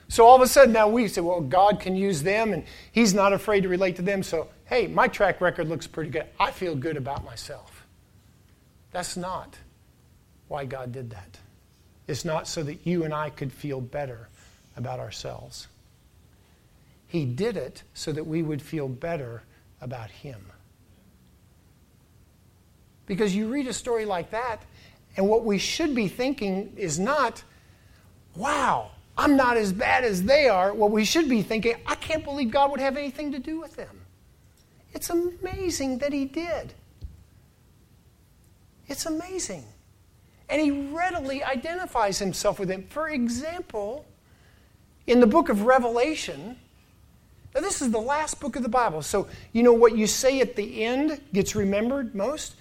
So 0.08 0.26
all 0.26 0.34
of 0.34 0.42
a 0.42 0.48
sudden 0.48 0.72
now 0.72 0.88
we 0.88 1.06
say, 1.06 1.20
well, 1.20 1.40
God 1.40 1.78
can 1.78 1.94
use 1.94 2.20
them 2.20 2.52
and 2.52 2.64
He's 2.90 3.14
not 3.14 3.32
afraid 3.32 3.60
to 3.60 3.68
relate 3.68 3.94
to 3.96 4.02
them. 4.02 4.24
So, 4.24 4.48
hey, 4.70 4.86
my 4.86 5.08
track 5.08 5.40
record 5.40 5.68
looks 5.68 5.88
pretty 5.88 6.10
good. 6.10 6.26
I 6.38 6.52
feel 6.52 6.76
good 6.76 6.96
about 6.96 7.24
myself. 7.24 7.84
That's 8.92 9.16
not 9.16 9.58
why 10.46 10.64
God 10.64 10.92
did 10.92 11.10
that. 11.10 11.38
It's 12.06 12.24
not 12.24 12.46
so 12.46 12.62
that 12.62 12.86
you 12.86 13.04
and 13.04 13.12
I 13.12 13.30
could 13.30 13.52
feel 13.52 13.80
better 13.80 14.28
about 14.76 15.00
ourselves. 15.00 15.66
He 17.08 17.24
did 17.24 17.56
it 17.56 17.82
so 17.94 18.12
that 18.12 18.24
we 18.24 18.42
would 18.42 18.62
feel 18.62 18.88
better 18.88 19.42
about 19.80 20.10
Him. 20.10 20.40
Because 23.06 23.34
you 23.34 23.48
read 23.48 23.66
a 23.66 23.72
story 23.72 24.04
like 24.04 24.30
that, 24.30 24.62
and 25.16 25.28
what 25.28 25.44
we 25.44 25.58
should 25.58 25.96
be 25.96 26.06
thinking 26.06 26.72
is 26.76 27.00
not, 27.00 27.42
wow, 28.36 28.92
I'm 29.18 29.36
not 29.36 29.56
as 29.56 29.72
bad 29.72 30.04
as 30.04 30.22
they 30.22 30.48
are. 30.48 30.72
What 30.72 30.92
we 30.92 31.04
should 31.04 31.28
be 31.28 31.42
thinking, 31.42 31.74
I 31.86 31.96
can't 31.96 32.22
believe 32.22 32.52
God 32.52 32.70
would 32.70 32.78
have 32.78 32.96
anything 32.96 33.32
to 33.32 33.40
do 33.40 33.60
with 33.60 33.74
them. 33.74 33.99
It's 34.92 35.10
amazing 35.10 35.98
that 35.98 36.12
He 36.12 36.24
did. 36.24 36.74
It's 38.88 39.06
amazing. 39.06 39.64
And 40.48 40.60
He 40.60 40.70
readily 40.70 41.42
identifies 41.42 42.18
Himself 42.18 42.58
with 42.58 42.70
him. 42.70 42.86
For 42.90 43.08
example, 43.08 44.04
in 45.06 45.20
the 45.20 45.26
book 45.26 45.48
of 45.48 45.62
Revelation, 45.62 46.56
now 47.54 47.60
this 47.60 47.82
is 47.82 47.90
the 47.90 48.00
last 48.00 48.40
book 48.40 48.56
of 48.56 48.62
the 48.62 48.68
Bible. 48.68 49.02
So, 49.02 49.28
you 49.52 49.62
know 49.62 49.72
what 49.72 49.96
you 49.96 50.06
say 50.06 50.40
at 50.40 50.56
the 50.56 50.84
end 50.84 51.20
gets 51.32 51.54
remembered 51.54 52.14
most? 52.14 52.54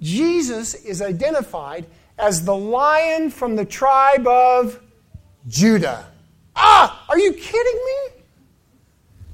Jesus 0.00 0.74
is 0.74 1.02
identified 1.02 1.86
as 2.18 2.44
the 2.44 2.54
lion 2.54 3.30
from 3.30 3.56
the 3.56 3.64
tribe 3.64 4.26
of 4.26 4.80
Judah. 5.48 6.06
Ah, 6.54 7.04
are 7.08 7.18
you 7.18 7.32
kidding 7.32 7.84
me? 7.86 8.22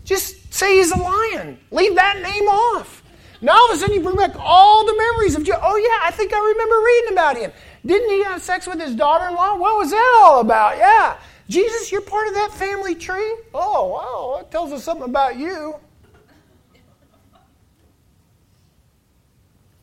Just 0.04 0.43
say 0.54 0.76
he's 0.76 0.92
a 0.92 0.96
lion. 0.96 1.58
Leave 1.70 1.94
that 1.96 2.22
name 2.22 2.48
off. 2.48 3.02
Now 3.40 3.54
all 3.54 3.70
of 3.70 3.76
a 3.76 3.78
sudden 3.78 3.94
you 3.94 4.00
bring 4.00 4.16
back 4.16 4.36
all 4.38 4.86
the 4.86 4.96
memories 4.96 5.34
of 5.34 5.42
Judah. 5.42 5.60
Oh, 5.62 5.76
yeah, 5.76 6.06
I 6.06 6.10
think 6.12 6.32
I 6.32 6.38
remember 6.38 6.76
reading 6.76 7.12
about 7.12 7.36
him. 7.36 7.52
Didn't 7.84 8.08
he 8.08 8.22
have 8.22 8.40
sex 8.40 8.66
with 8.66 8.80
his 8.80 8.94
daughter 8.94 9.28
in 9.28 9.34
law? 9.34 9.56
What 9.56 9.76
was 9.76 9.90
that 9.90 10.22
all 10.22 10.40
about? 10.40 10.78
Yeah. 10.78 11.18
Jesus, 11.48 11.92
you're 11.92 12.00
part 12.00 12.28
of 12.28 12.34
that 12.34 12.52
family 12.54 12.94
tree? 12.94 13.36
Oh, 13.52 13.88
wow, 13.88 14.38
that 14.38 14.50
tells 14.50 14.72
us 14.72 14.82
something 14.82 15.08
about 15.08 15.36
you. 15.36 15.74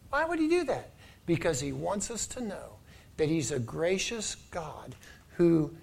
Why 0.09 0.25
would 0.25 0.39
he 0.39 0.47
do 0.47 0.63
that? 0.63 0.91
Because 1.25 1.59
he 1.59 1.71
wants 1.71 2.09
us 2.09 2.25
to 2.27 2.41
know 2.41 2.77
that 3.17 3.29
he's 3.29 3.51
a 3.51 3.59
gracious 3.59 4.35
God 4.49 4.95
who 5.35 5.75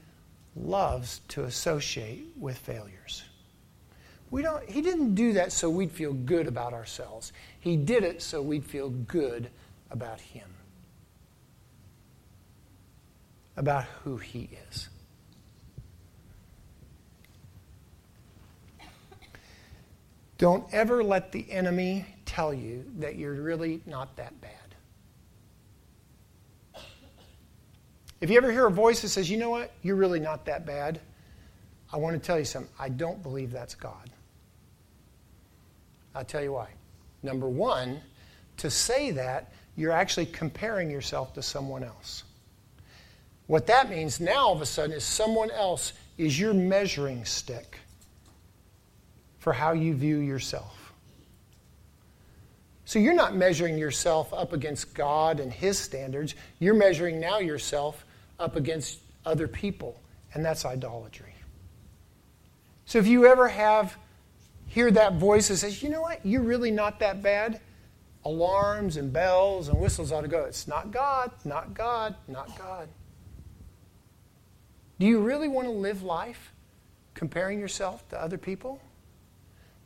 loves 0.57 1.21
to 1.29 1.45
associate 1.45 2.27
with 2.37 2.59
failures. 2.59 3.28
We 4.31 4.43
don't, 4.43 4.69
he 4.69 4.83
didn't 4.83 5.15
do 5.15 5.33
that 5.35 5.53
so 5.53 5.71
we'd 5.71 5.93
feel 5.93 6.13
good 6.13 6.47
about 6.47 6.75
ourselves. 6.75 7.33
He 7.61 7.77
did 7.77 8.05
it 8.05 8.21
so 8.21 8.43
we'd 8.43 8.65
feel 8.65 8.91
good 8.91 9.51
about 9.91 10.21
him, 10.21 10.49
about 13.57 13.85
who 14.05 14.19
he 14.19 14.51
is. 14.69 14.89
Don't 20.37 20.73
ever 20.73 21.03
let 21.03 21.33
the 21.33 21.51
enemy 21.51 22.07
tell 22.25 22.55
you 22.55 22.85
that 22.99 23.17
you're 23.17 23.35
really 23.35 23.81
not 23.87 24.15
that 24.17 24.41
bad. 24.41 24.53
If 28.21 28.31
you 28.31 28.37
ever 28.37 28.53
hear 28.53 28.67
a 28.67 28.71
voice 28.71 29.03
that 29.03 29.09
says, 29.09 29.31
you 29.31 29.37
know 29.37 29.51
what, 29.51 29.73
you're 29.83 29.97
really 29.97 30.21
not 30.21 30.45
that 30.47 30.67
bad, 30.67 31.01
I 31.93 31.97
want 31.97 32.21
to 32.21 32.25
tell 32.25 32.39
you 32.39 32.45
something. 32.45 32.73
I 32.79 32.89
don't 32.89 33.23
believe 33.23 33.51
that's 33.51 33.75
God. 33.75 34.11
I'll 36.15 36.25
tell 36.25 36.43
you 36.43 36.53
why. 36.53 36.69
Number 37.23 37.49
one, 37.49 38.01
to 38.59 38.71
say 38.71 39.11
that, 39.13 39.53
you're 39.77 39.93
actually 39.93 40.27
comparing 40.27 40.91
yourself 40.91 41.35
to 41.35 41.43
someone 41.43 41.85
else. 41.85 42.25
What 43.47 43.67
that 43.69 43.89
means 43.89 44.21
now, 44.21 44.49
all 44.49 44.53
of 44.53 44.61
a 44.61 44.67
sudden, 44.67 44.93
is 44.93 45.05
someone 45.05 45.51
else 45.51 45.93
is 46.19 46.39
your 46.39 46.53
measuring 46.53 47.25
stick 47.25 47.79
for 49.39 49.53
how 49.53 49.73
you 49.73 49.95
view 49.95 50.19
yourself. 50.19 50.93
So 52.85 52.99
you're 52.99 53.15
not 53.15 53.37
measuring 53.37 53.79
yourself 53.79 54.33
up 54.35 54.53
against 54.53 54.95
God 54.95 55.41
and 55.41 55.53
His 55.53 55.79
standards. 55.79 56.35
You're 56.59 56.75
measuring 56.75 57.21
now 57.21 57.39
yourself 57.39 58.05
up 58.39 58.57
against 58.57 58.99
other 59.25 59.47
people, 59.47 60.01
and 60.35 60.45
that's 60.45 60.65
idolatry. 60.65 61.35
So 62.87 62.99
if 62.99 63.07
you 63.07 63.27
ever 63.27 63.49
have 63.49 63.97
hear 64.69 64.91
that 64.93 65.15
voice 65.15 65.49
that 65.49 65.57
says, 65.57 65.83
"You 65.83 65.89
know 65.89 66.03
what? 66.03 66.25
You're 66.25 66.43
really 66.43 66.71
not 66.71 67.01
that 67.01 67.23
bad." 67.23 67.61
Alarms 68.25 68.97
and 68.97 69.13
bells 69.13 69.69
and 69.69 69.79
whistles 69.79 70.13
ought 70.13 70.23
to 70.23 70.29
go. 70.29 70.45
It's 70.45 70.69
not 70.69 70.91
God, 70.91 71.33
not 71.45 71.75
God, 71.75 72.15
not 72.27 72.57
God. 72.59 72.89
Do 74.99 75.07
you 75.07 75.21
really 75.21 75.49
want 75.49 75.67
to 75.67 75.73
live 75.73 76.03
life 76.03 76.53
comparing 77.15 77.61
yourself 77.61 78.09
to 78.11 78.21
other 78.21 78.37
people? 78.37 78.81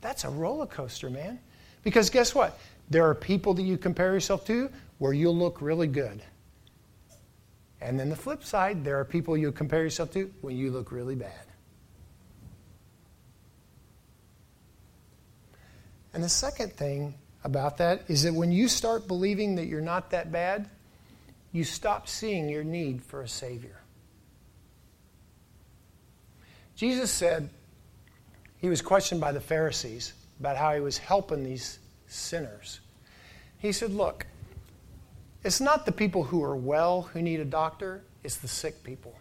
That's 0.01 0.25
a 0.25 0.31
roller 0.31 0.67
coaster, 0.67 1.11
man. 1.11 1.39
Because 1.83 2.11
guess 2.11 2.35
what? 2.35 2.59
There 2.89 3.09
are 3.09 3.15
people 3.15 3.55
that 3.55 3.63
you 3.63 3.79
compare 3.79 4.13
yourself 4.13 4.45
to 4.47 4.71
where 4.99 5.13
you'll 5.13 5.37
look 5.37 5.61
really 5.61 5.87
good. 5.87 6.23
And 7.81 7.99
then 7.99 8.09
the 8.09 8.17
flip 8.17 8.45
side, 8.45 8.85
there 8.85 8.99
are 8.99 9.05
people 9.05 9.37
you 9.37 9.53
compare 9.53 9.83
yourself 9.83 10.13
to 10.13 10.33
when 10.41 10.57
you 10.57 10.71
look 10.71 10.91
really 10.93 11.15
bad. 11.15 11.47
And 16.15 16.23
the 16.23 16.29
second 16.29 16.73
thing 16.75 17.15
about 17.45 17.79
that 17.79 18.03
is 18.09 18.23
that 18.23 18.35
when 18.35 18.53
you 18.53 18.69
start 18.69 19.07
believing 19.09 19.57
that 19.57 19.67
you're 19.67 19.81
not 19.81 20.11
that 20.11 20.31
bad, 20.31 20.69
you 21.53 21.65
stop 21.65 22.09
seeing 22.09 22.49
your 22.49 22.65
need 22.65 23.03
for 23.03 23.23
a 23.23 23.29
Savior. 23.29 23.77
Jesus 26.77 27.11
said, 27.11 27.49
he 28.59 28.69
was 28.69 28.81
questioned 28.81 29.21
by 29.21 29.33
the 29.33 29.41
Pharisees 29.41 30.13
about 30.39 30.57
how 30.57 30.73
he 30.73 30.81
was 30.81 30.97
helping 30.97 31.45
these 31.45 31.79
sinners. 32.07 32.81
He 33.59 33.73
said, 33.73 33.93
Look, 33.93 34.27
it's 35.45 35.61
not 35.61 35.85
the 35.85 35.93
people 35.93 36.23
who 36.23 36.43
are 36.45 36.57
well 36.57 37.03
who 37.03 37.23
need 37.23 37.41
a 37.41 37.45
doctor, 37.45 38.03
it's 38.23 38.37
the 38.37 38.49
sick 38.49 38.85
people. 38.85 39.19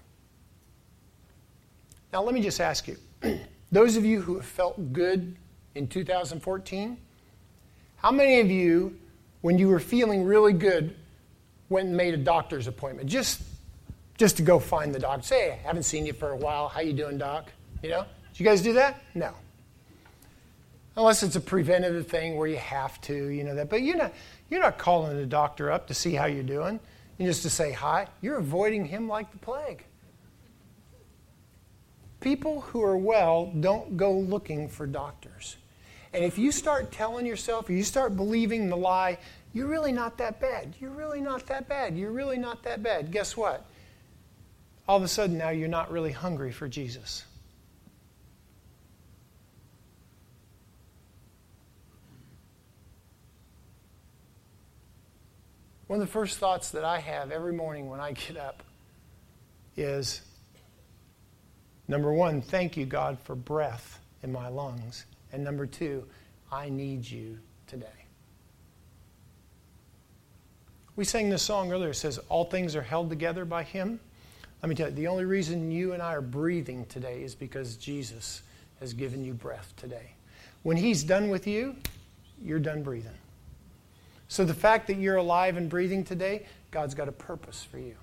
Now, 2.13 2.21
let 2.21 2.33
me 2.33 2.41
just 2.41 2.61
ask 2.61 2.87
you 2.87 2.97
those 3.71 3.97
of 3.97 4.05
you 4.05 4.21
who 4.21 4.35
have 4.35 4.45
felt 4.45 4.93
good 4.93 5.35
in 5.75 5.87
2014, 5.87 6.97
how 7.97 8.11
many 8.11 8.39
of 8.39 8.49
you, 8.49 8.97
when 9.41 9.57
you 9.57 9.67
were 9.67 9.79
feeling 9.79 10.23
really 10.23 10.53
good, 10.53 10.95
went 11.69 11.87
and 11.87 11.97
made 11.97 12.13
a 12.13 12.17
doctor's 12.17 12.67
appointment 12.67 13.07
just, 13.09 13.41
just 14.17 14.37
to 14.37 14.43
go 14.43 14.59
find 14.59 14.93
the 14.93 14.99
doctor? 14.99 15.23
Say, 15.23 15.39
hey, 15.41 15.51
I 15.63 15.67
haven't 15.67 15.83
seen 15.83 16.05
you 16.05 16.13
for 16.13 16.31
a 16.31 16.37
while. 16.37 16.67
How 16.67 16.81
you 16.81 16.93
doing, 16.93 17.17
doc? 17.17 17.51
You 17.83 17.89
know? 17.89 18.05
Did 18.31 18.39
you 18.39 18.45
guys 18.45 18.61
do 18.61 18.73
that? 18.73 19.01
No. 19.15 19.33
Unless 20.97 21.23
it's 21.23 21.35
a 21.35 21.41
preventative 21.41 22.07
thing 22.07 22.35
where 22.35 22.47
you 22.47 22.57
have 22.57 22.99
to, 23.01 23.29
you 23.29 23.43
know 23.43 23.55
that. 23.55 23.69
But 23.69 23.81
you're 23.81 23.97
not, 23.97 24.13
you're 24.49 24.61
not 24.61 24.77
calling 24.77 25.15
the 25.15 25.25
doctor 25.25 25.71
up 25.71 25.87
to 25.87 25.93
see 25.93 26.13
how 26.13 26.25
you're 26.25 26.43
doing 26.43 26.79
and 27.17 27.27
just 27.27 27.43
to 27.43 27.49
say 27.49 27.71
hi. 27.71 28.07
You're 28.21 28.37
avoiding 28.37 28.83
him 28.83 29.07
like 29.07 29.31
the 29.31 29.37
plague. 29.37 29.85
People 32.19 32.61
who 32.61 32.83
are 32.83 32.97
well 32.97 33.51
don't 33.59 33.95
go 33.95 34.11
looking 34.11 34.67
for 34.67 34.85
doctors. 34.85 35.55
And 36.13 36.25
if 36.25 36.37
you 36.37 36.51
start 36.51 36.91
telling 36.91 37.25
yourself, 37.25 37.69
or 37.69 37.73
you 37.73 37.83
start 37.83 38.15
believing 38.17 38.69
the 38.69 38.75
lie, 38.75 39.17
you're 39.53 39.67
really 39.67 39.91
not 39.91 40.17
that 40.17 40.39
bad. 40.39 40.75
You're 40.79 40.91
really 40.91 41.21
not 41.21 41.45
that 41.47 41.67
bad. 41.69 41.97
You're 41.97 42.11
really 42.11 42.37
not 42.37 42.63
that 42.63 42.83
bad. 42.83 43.11
Guess 43.11 43.37
what? 43.37 43.65
All 44.87 44.97
of 44.97 45.03
a 45.03 45.07
sudden, 45.07 45.37
now 45.37 45.49
you're 45.49 45.69
not 45.69 45.91
really 45.91 46.11
hungry 46.11 46.51
for 46.51 46.67
Jesus. 46.67 47.23
One 55.87 55.99
of 55.99 56.07
the 56.07 56.11
first 56.11 56.37
thoughts 56.37 56.71
that 56.71 56.85
I 56.85 56.99
have 56.99 57.31
every 57.31 57.51
morning 57.51 57.89
when 57.89 57.99
I 57.99 58.13
get 58.13 58.37
up 58.37 58.63
is 59.75 60.21
number 61.89 62.13
one, 62.13 62.41
thank 62.41 62.77
you, 62.77 62.85
God, 62.85 63.19
for 63.19 63.35
breath 63.35 63.99
in 64.23 64.31
my 64.31 64.47
lungs. 64.47 65.05
And 65.31 65.43
number 65.43 65.65
two, 65.65 66.05
I 66.51 66.69
need 66.69 67.09
you 67.09 67.39
today. 67.67 67.87
We 70.95 71.05
sang 71.05 71.29
this 71.29 71.41
song 71.41 71.71
earlier. 71.71 71.89
It 71.91 71.95
says, 71.95 72.19
All 72.29 72.45
things 72.45 72.75
are 72.75 72.81
held 72.81 73.09
together 73.09 73.45
by 73.45 73.63
Him. 73.63 73.99
Let 74.61 74.69
me 74.69 74.75
tell 74.75 74.89
you, 74.89 74.95
the 74.95 75.07
only 75.07 75.25
reason 75.25 75.71
you 75.71 75.93
and 75.93 76.01
I 76.01 76.13
are 76.13 76.21
breathing 76.21 76.85
today 76.85 77.23
is 77.23 77.33
because 77.33 77.77
Jesus 77.77 78.43
has 78.79 78.93
given 78.93 79.23
you 79.23 79.33
breath 79.33 79.73
today. 79.77 80.11
When 80.63 80.77
He's 80.77 81.03
done 81.03 81.29
with 81.29 81.47
you, 81.47 81.75
you're 82.41 82.59
done 82.59 82.83
breathing. 82.83 83.11
So 84.27 84.45
the 84.45 84.53
fact 84.53 84.87
that 84.87 84.97
you're 84.97 85.17
alive 85.17 85.57
and 85.57 85.69
breathing 85.69 86.03
today, 86.03 86.45
God's 86.71 86.93
got 86.93 87.07
a 87.07 87.11
purpose 87.11 87.63
for 87.63 87.79
you. 87.79 87.95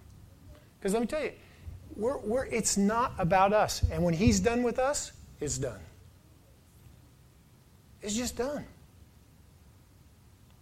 Because 0.79 0.93
let 0.93 1.01
me 1.01 1.07
tell 1.07 1.23
you, 1.23 1.33
we're, 1.97 2.19
we're, 2.19 2.47
it's 2.47 2.77
not 2.77 3.13
about 3.19 3.53
us. 3.53 3.83
And 3.91 4.03
when 4.03 4.15
He's 4.15 4.41
done 4.41 4.63
with 4.63 4.79
us, 4.79 5.13
it's 5.41 5.59
done. 5.59 5.81
It's 8.03 8.15
just 8.15 8.37
done. 8.37 8.65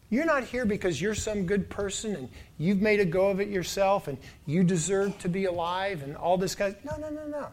You're 0.09 0.25
not 0.25 0.45
here 0.45 0.65
because 0.65 1.01
you're 1.01 1.15
some 1.15 1.47
good 1.47 1.69
person 1.69 2.15
and 2.15 2.29
you've 2.59 2.81
made 2.81 3.01
a 3.01 3.05
go 3.05 3.29
of 3.29 3.41
it 3.41 3.49
yourself 3.49 4.07
and 4.07 4.19
you 4.47 4.63
deserve 4.63 5.19
to 5.19 5.29
be 5.29 5.47
alive 5.47 6.03
and 6.03 6.17
all 6.17 6.39
this 6.39 6.55
kind 6.55 6.75
of 6.75 6.85
no 6.85 6.97
no 6.97 7.15
no 7.15 7.27
no. 7.27 7.49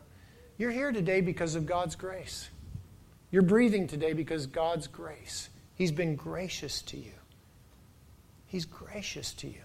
You're 0.58 0.72
here 0.72 0.92
today 0.92 1.22
because 1.22 1.56
of 1.56 1.66
God's 1.66 1.96
grace. 1.96 2.50
You're 3.32 3.42
breathing 3.42 3.88
today 3.88 4.14
because 4.14 4.46
God's 4.46 4.86
grace. 4.86 5.50
He's 5.76 5.92
been 5.92 6.16
gracious 6.16 6.84
to 6.84 6.98
you. 6.98 7.14
He's 8.46 8.66
gracious 8.66 9.34
to 9.34 9.48
you. 9.48 9.64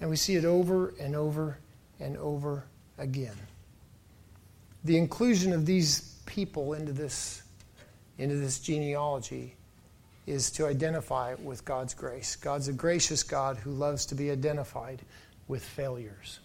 And 0.00 0.10
we 0.10 0.16
see 0.16 0.34
it 0.34 0.44
over 0.44 0.92
and 1.00 1.16
over 1.16 1.58
and 1.98 2.18
over 2.18 2.66
again. 2.98 3.36
The 4.84 4.98
inclusion 4.98 5.54
of 5.54 5.64
these 5.64 6.18
people 6.26 6.74
into 6.74 6.92
this, 6.92 7.42
into 8.18 8.36
this 8.36 8.58
genealogy 8.58 9.56
is 10.26 10.50
to 10.52 10.66
identify 10.66 11.34
with 11.34 11.64
God's 11.64 11.94
grace. 11.94 12.36
God's 12.36 12.68
a 12.68 12.72
gracious 12.72 13.22
God 13.22 13.56
who 13.56 13.70
loves 13.70 14.06
to 14.06 14.14
be 14.14 14.30
identified 14.30 15.02
with 15.48 15.62
failures. 15.62 16.40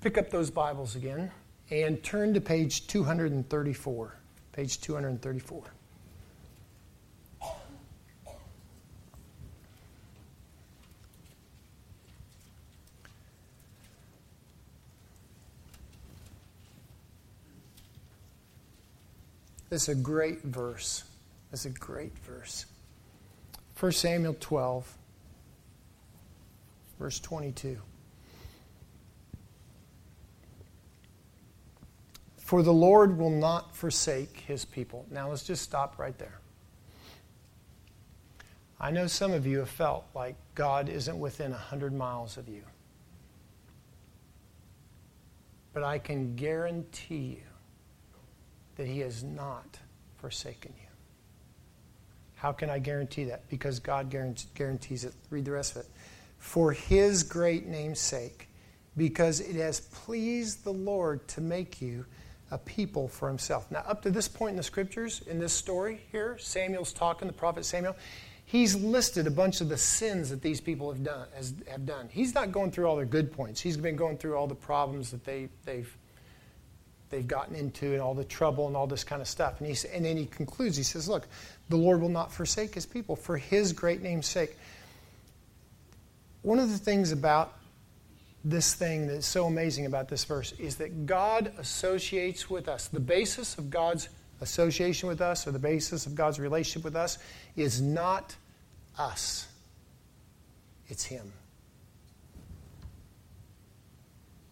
Pick 0.00 0.16
up 0.18 0.30
those 0.30 0.50
Bibles 0.50 0.96
again 0.96 1.30
and 1.70 2.02
turn 2.02 2.34
to 2.34 2.40
page 2.40 2.86
234. 2.86 4.16
Page 4.52 4.80
234. 4.80 5.62
This 19.74 19.88
is 19.88 19.98
a 19.98 20.00
great 20.00 20.40
verse. 20.42 21.02
This 21.50 21.66
is 21.66 21.66
a 21.66 21.76
great 21.76 22.16
verse. 22.20 22.66
1 23.80 23.90
Samuel 23.90 24.36
12, 24.38 24.96
verse 27.00 27.18
22. 27.18 27.76
For 32.38 32.62
the 32.62 32.72
Lord 32.72 33.18
will 33.18 33.30
not 33.30 33.74
forsake 33.74 34.44
his 34.46 34.64
people. 34.64 35.06
Now 35.10 35.30
let's 35.30 35.42
just 35.42 35.64
stop 35.64 35.98
right 35.98 36.16
there. 36.18 36.38
I 38.78 38.92
know 38.92 39.08
some 39.08 39.32
of 39.32 39.44
you 39.44 39.58
have 39.58 39.70
felt 39.70 40.04
like 40.14 40.36
God 40.54 40.88
isn't 40.88 41.18
within 41.18 41.50
100 41.50 41.92
miles 41.92 42.36
of 42.36 42.48
you. 42.48 42.62
But 45.72 45.82
I 45.82 45.98
can 45.98 46.36
guarantee 46.36 47.40
you 47.40 47.53
that 48.76 48.86
He 48.86 49.00
has 49.00 49.22
not 49.22 49.78
forsaken 50.16 50.72
you. 50.76 50.88
How 52.36 52.52
can 52.52 52.70
I 52.70 52.78
guarantee 52.78 53.24
that? 53.24 53.48
Because 53.48 53.78
God 53.78 54.10
guarantees 54.10 55.04
it. 55.04 55.14
Read 55.30 55.44
the 55.44 55.52
rest 55.52 55.76
of 55.76 55.82
it. 55.82 55.88
For 56.38 56.72
His 56.72 57.22
great 57.22 57.66
name's 57.66 58.00
sake, 58.00 58.48
because 58.96 59.40
it 59.40 59.56
has 59.56 59.80
pleased 59.80 60.64
the 60.64 60.72
Lord 60.72 61.26
to 61.28 61.40
make 61.40 61.80
you 61.80 62.04
a 62.50 62.58
people 62.58 63.08
for 63.08 63.28
himself. 63.28 63.70
Now, 63.70 63.82
up 63.86 64.02
to 64.02 64.10
this 64.10 64.28
point 64.28 64.50
in 64.50 64.56
the 64.56 64.62
scriptures, 64.62 65.22
in 65.26 65.38
this 65.38 65.52
story 65.52 66.02
here, 66.12 66.36
Samuel's 66.38 66.92
talking, 66.92 67.26
the 67.26 67.34
prophet 67.34 67.64
Samuel, 67.64 67.96
he's 68.44 68.76
listed 68.76 69.26
a 69.26 69.30
bunch 69.30 69.60
of 69.60 69.68
the 69.68 69.76
sins 69.76 70.30
that 70.30 70.42
these 70.42 70.60
people 70.60 70.92
have 70.92 71.02
done. 71.02 71.26
Has, 71.34 71.54
have 71.68 71.84
done. 71.86 72.08
He's 72.10 72.34
not 72.34 72.52
going 72.52 72.70
through 72.70 72.86
all 72.86 72.96
their 72.96 73.06
good 73.06 73.32
points. 73.32 73.60
He's 73.60 73.76
been 73.76 73.96
going 73.96 74.18
through 74.18 74.36
all 74.36 74.46
the 74.46 74.54
problems 74.54 75.10
that 75.10 75.24
they, 75.24 75.48
they've, 75.64 75.96
they've 77.14 77.26
gotten 77.26 77.54
into 77.54 77.92
and 77.92 78.00
all 78.00 78.14
the 78.14 78.24
trouble 78.24 78.66
and 78.66 78.76
all 78.76 78.88
this 78.88 79.04
kind 79.04 79.22
of 79.22 79.28
stuff. 79.28 79.60
And, 79.60 79.68
he, 79.68 79.88
and 79.94 80.04
then 80.04 80.16
he 80.16 80.26
concludes, 80.26 80.76
he 80.76 80.82
says, 80.82 81.08
Look, 81.08 81.28
the 81.68 81.76
Lord 81.76 82.00
will 82.00 82.08
not 82.08 82.32
forsake 82.32 82.74
his 82.74 82.86
people 82.86 83.14
for 83.14 83.36
his 83.36 83.72
great 83.72 84.02
name's 84.02 84.26
sake. 84.26 84.56
One 86.42 86.58
of 86.58 86.70
the 86.70 86.78
things 86.78 87.12
about 87.12 87.56
this 88.44 88.74
thing 88.74 89.06
that's 89.06 89.26
so 89.26 89.46
amazing 89.46 89.86
about 89.86 90.08
this 90.08 90.24
verse 90.24 90.52
is 90.52 90.76
that 90.76 91.06
God 91.06 91.52
associates 91.58 92.50
with 92.50 92.68
us. 92.68 92.88
The 92.88 93.00
basis 93.00 93.56
of 93.56 93.70
God's 93.70 94.08
association 94.40 95.08
with 95.08 95.20
us, 95.20 95.46
or 95.46 95.52
the 95.52 95.58
basis 95.58 96.04
of 96.04 96.14
God's 96.14 96.38
relationship 96.38 96.84
with 96.84 96.96
us, 96.96 97.18
is 97.56 97.80
not 97.80 98.36
us, 98.98 99.46
it's 100.88 101.04
Him. 101.04 101.32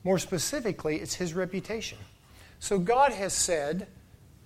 More 0.04 0.18
specifically, 0.18 0.96
it's 0.96 1.14
His 1.14 1.34
reputation. 1.34 1.98
So 2.62 2.78
God 2.78 3.10
has 3.10 3.32
said, 3.32 3.88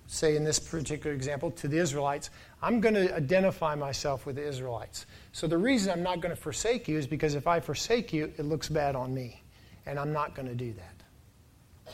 say 0.07 0.35
in 0.35 0.43
this 0.43 0.57
particular 0.57 1.15
example, 1.15 1.51
to 1.51 1.67
the 1.67 1.77
Israelites, 1.77 2.31
I'm 2.63 2.81
going 2.81 2.95
to 2.95 3.15
identify 3.15 3.75
myself 3.75 4.25
with 4.25 4.37
the 4.37 4.47
Israelites. 4.47 5.05
So 5.33 5.45
the 5.45 5.59
reason 5.59 5.91
I'm 5.91 6.01
not 6.01 6.19
going 6.19 6.35
to 6.35 6.41
forsake 6.41 6.87
you 6.87 6.97
is 6.97 7.05
because 7.05 7.35
if 7.35 7.45
I 7.45 7.59
forsake 7.59 8.11
you, 8.13 8.33
it 8.35 8.43
looks 8.43 8.69
bad 8.69 8.95
on 8.95 9.13
me. 9.13 9.43
And 9.85 9.99
I'm 9.99 10.13
not 10.13 10.33
going 10.33 10.47
to 10.47 10.55
do 10.55 10.73
that. 10.73 11.93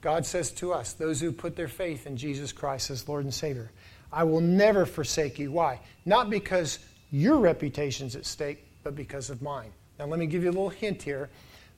God 0.00 0.24
says 0.24 0.52
to 0.52 0.72
us, 0.72 0.94
those 0.94 1.20
who 1.20 1.32
put 1.32 1.54
their 1.54 1.68
faith 1.68 2.06
in 2.06 2.16
Jesus 2.16 2.50
Christ 2.50 2.88
as 2.88 3.06
Lord 3.06 3.24
and 3.24 3.34
Savior, 3.34 3.70
I 4.10 4.24
will 4.24 4.40
never 4.40 4.86
forsake 4.86 5.38
you. 5.38 5.52
Why? 5.52 5.80
Not 6.06 6.30
because 6.30 6.78
your 7.10 7.36
reputation's 7.40 8.16
at 8.16 8.24
stake, 8.24 8.66
but 8.82 8.96
because 8.96 9.28
of 9.28 9.42
mine. 9.42 9.72
Now, 9.98 10.06
let 10.06 10.18
me 10.18 10.24
give 10.24 10.42
you 10.42 10.48
a 10.48 10.56
little 10.56 10.70
hint 10.70 11.02
here. 11.02 11.28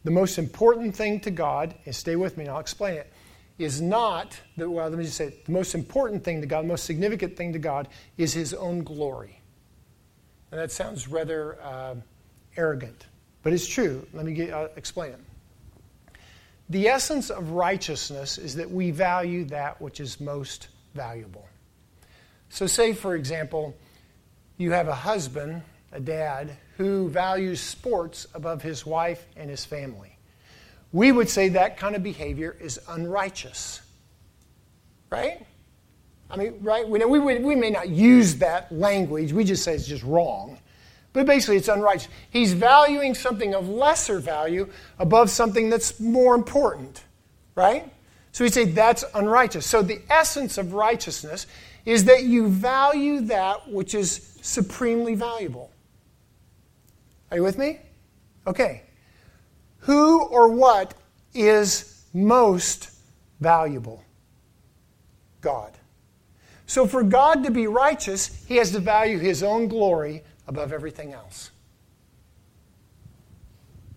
The 0.04 0.12
most 0.12 0.38
important 0.38 0.94
thing 0.94 1.18
to 1.22 1.32
God, 1.32 1.74
and 1.86 1.92
stay 1.92 2.14
with 2.14 2.36
me 2.36 2.44
and 2.44 2.52
I'll 2.52 2.60
explain 2.60 2.94
it, 2.94 3.12
is 3.58 3.80
not, 3.80 4.40
the, 4.56 4.70
well, 4.70 4.88
let 4.88 4.98
me 4.98 5.04
just 5.04 5.16
say 5.16 5.26
it, 5.26 5.44
the 5.44 5.52
most 5.52 5.74
important 5.74 6.24
thing 6.24 6.40
to 6.40 6.46
God, 6.46 6.64
the 6.64 6.68
most 6.68 6.84
significant 6.84 7.36
thing 7.36 7.52
to 7.52 7.58
God 7.58 7.88
is 8.16 8.32
His 8.32 8.54
own 8.54 8.84
glory. 8.84 9.40
And 10.50 10.60
that 10.60 10.70
sounds 10.70 11.08
rather 11.08 11.60
uh, 11.62 11.96
arrogant, 12.56 13.06
but 13.42 13.52
it's 13.52 13.66
true. 13.66 14.06
Let 14.12 14.24
me 14.24 14.32
get, 14.32 14.50
uh, 14.50 14.68
explain 14.76 15.12
it. 15.12 15.20
The 16.70 16.88
essence 16.88 17.30
of 17.30 17.50
righteousness 17.50 18.38
is 18.38 18.56
that 18.56 18.70
we 18.70 18.90
value 18.90 19.44
that 19.46 19.80
which 19.80 20.00
is 20.00 20.20
most 20.20 20.68
valuable. 20.94 21.48
So, 22.50 22.66
say, 22.66 22.92
for 22.92 23.14
example, 23.14 23.74
you 24.58 24.72
have 24.72 24.88
a 24.88 24.94
husband, 24.94 25.62
a 25.92 26.00
dad, 26.00 26.56
who 26.76 27.08
values 27.08 27.60
sports 27.60 28.26
above 28.34 28.62
his 28.62 28.84
wife 28.84 29.26
and 29.36 29.48
his 29.48 29.64
family. 29.64 30.17
We 30.92 31.12
would 31.12 31.29
say 31.29 31.51
that 31.51 31.77
kind 31.77 31.94
of 31.94 32.03
behavior 32.03 32.57
is 32.61 32.81
unrighteous. 32.88 33.81
Right? 35.11 35.46
I 36.31 36.37
mean, 36.37 36.59
right? 36.61 36.88
We, 36.88 37.05
we, 37.07 37.38
we 37.38 37.55
may 37.55 37.70
not 37.70 37.88
use 37.88 38.37
that 38.37 38.70
language, 38.70 39.33
we 39.33 39.44
just 39.44 39.62
say 39.62 39.74
it's 39.74 39.87
just 39.87 40.05
wrong. 40.05 40.59
But 41.14 41.27
basically, 41.27 41.57
it's 41.57 41.68
unrighteous. 41.68 42.09
He's 42.31 42.53
valuing 42.53 43.14
something 43.14 43.55
of 43.55 43.68
lesser 43.68 44.18
value 44.18 44.68
above 44.98 45.31
something 45.31 45.70
that's 45.70 45.98
more 45.98 46.35
important, 46.35 47.03
right? 47.55 47.90
So 48.33 48.44
we 48.44 48.51
say 48.51 48.66
that's 48.66 49.05
unrighteous. 49.14 49.66
So 49.66 49.83
the 49.83 50.03
essence 50.11 50.59
of 50.59 50.74
righteousness 50.74 51.46
is 51.87 52.05
that 52.05 52.24
you 52.24 52.48
value 52.48 53.22
that 53.22 53.70
which 53.70 53.94
is 53.94 54.38
supremely 54.42 55.14
valuable. 55.14 55.70
Are 57.31 57.38
you 57.38 57.42
with 57.42 57.59
me? 57.59 57.81
Okay. 58.46 58.83
Who 59.80 60.24
or 60.24 60.48
what 60.48 60.94
is 61.34 62.04
most 62.12 62.90
valuable? 63.40 64.02
God. 65.40 65.72
So, 66.66 66.86
for 66.86 67.02
God 67.02 67.44
to 67.44 67.50
be 67.50 67.66
righteous, 67.66 68.44
he 68.46 68.56
has 68.56 68.72
to 68.72 68.78
value 68.78 69.18
his 69.18 69.42
own 69.42 69.68
glory 69.68 70.22
above 70.46 70.72
everything 70.72 71.12
else. 71.14 71.50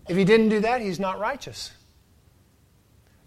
If 0.08 0.16
he 0.16 0.24
didn't 0.24 0.50
do 0.50 0.62
that, 0.62 0.82
he's 0.82 1.00
not 1.00 1.20
righteous. 1.20 1.72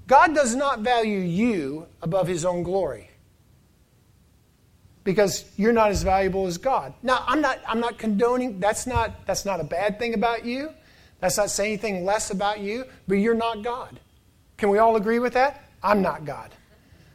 God 0.06 0.34
does 0.34 0.54
not 0.54 0.80
value 0.80 1.18
you 1.18 1.86
above 2.02 2.26
his 2.26 2.44
own 2.44 2.62
glory 2.62 3.10
because 5.02 5.44
you're 5.56 5.72
not 5.72 5.90
as 5.90 6.02
valuable 6.02 6.46
as 6.46 6.58
God. 6.58 6.94
Now, 7.02 7.24
I'm 7.26 7.40
not, 7.40 7.60
I'm 7.66 7.80
not 7.80 7.98
condoning, 7.98 8.58
that's 8.60 8.86
not, 8.86 9.26
that's 9.26 9.44
not 9.44 9.60
a 9.60 9.64
bad 9.64 9.98
thing 9.98 10.14
about 10.14 10.44
you. 10.44 10.70
That's 11.24 11.38
not 11.38 11.48
saying 11.48 11.72
anything 11.72 12.04
less 12.04 12.30
about 12.30 12.60
you, 12.60 12.84
but 13.08 13.14
you're 13.14 13.34
not 13.34 13.62
God. 13.62 13.98
Can 14.58 14.68
we 14.68 14.76
all 14.76 14.96
agree 14.96 15.20
with 15.20 15.32
that? 15.32 15.70
I'm 15.82 16.02
not 16.02 16.26
God. 16.26 16.50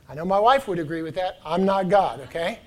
I 0.10 0.15
know 0.15 0.26
my 0.26 0.39
wife 0.39 0.67
would 0.67 0.80
agree 0.80 1.04
with 1.04 1.13
that. 1.13 1.38
I'm 1.45 1.63
not 1.63 1.89
God, 1.89 2.22
okay? 2.22 2.58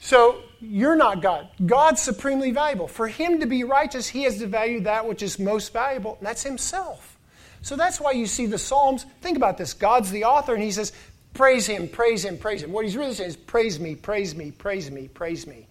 So 0.00 0.40
you're 0.58 0.96
not 0.96 1.20
God. 1.20 1.50
God's 1.66 2.00
supremely 2.00 2.50
valuable. 2.50 2.88
For 2.88 3.08
him 3.08 3.40
to 3.40 3.46
be 3.46 3.62
righteous, 3.64 4.08
he 4.08 4.22
has 4.22 4.38
to 4.38 4.46
value 4.46 4.80
that 4.84 5.06
which 5.06 5.22
is 5.22 5.38
most 5.38 5.74
valuable, 5.74 6.16
and 6.16 6.26
that's 6.26 6.42
himself. 6.42 7.18
So 7.60 7.76
that's 7.76 8.00
why 8.00 8.12
you 8.12 8.24
see 8.24 8.46
the 8.46 8.56
Psalms. 8.56 9.04
Think 9.20 9.36
about 9.36 9.58
this 9.58 9.74
God's 9.74 10.10
the 10.10 10.24
author, 10.24 10.54
and 10.54 10.62
he 10.62 10.70
says, 10.70 10.94
Praise 11.34 11.66
him, 11.66 11.88
praise 11.88 12.24
him, 12.24 12.38
praise 12.38 12.62
him. 12.62 12.72
What 12.72 12.86
he's 12.86 12.96
really 12.96 13.12
saying 13.12 13.28
is, 13.28 13.36
Praise 13.36 13.78
me, 13.78 13.94
praise 13.94 14.34
me, 14.34 14.50
praise 14.50 14.90
me, 14.90 15.08
praise 15.08 15.46
me. 15.46 15.65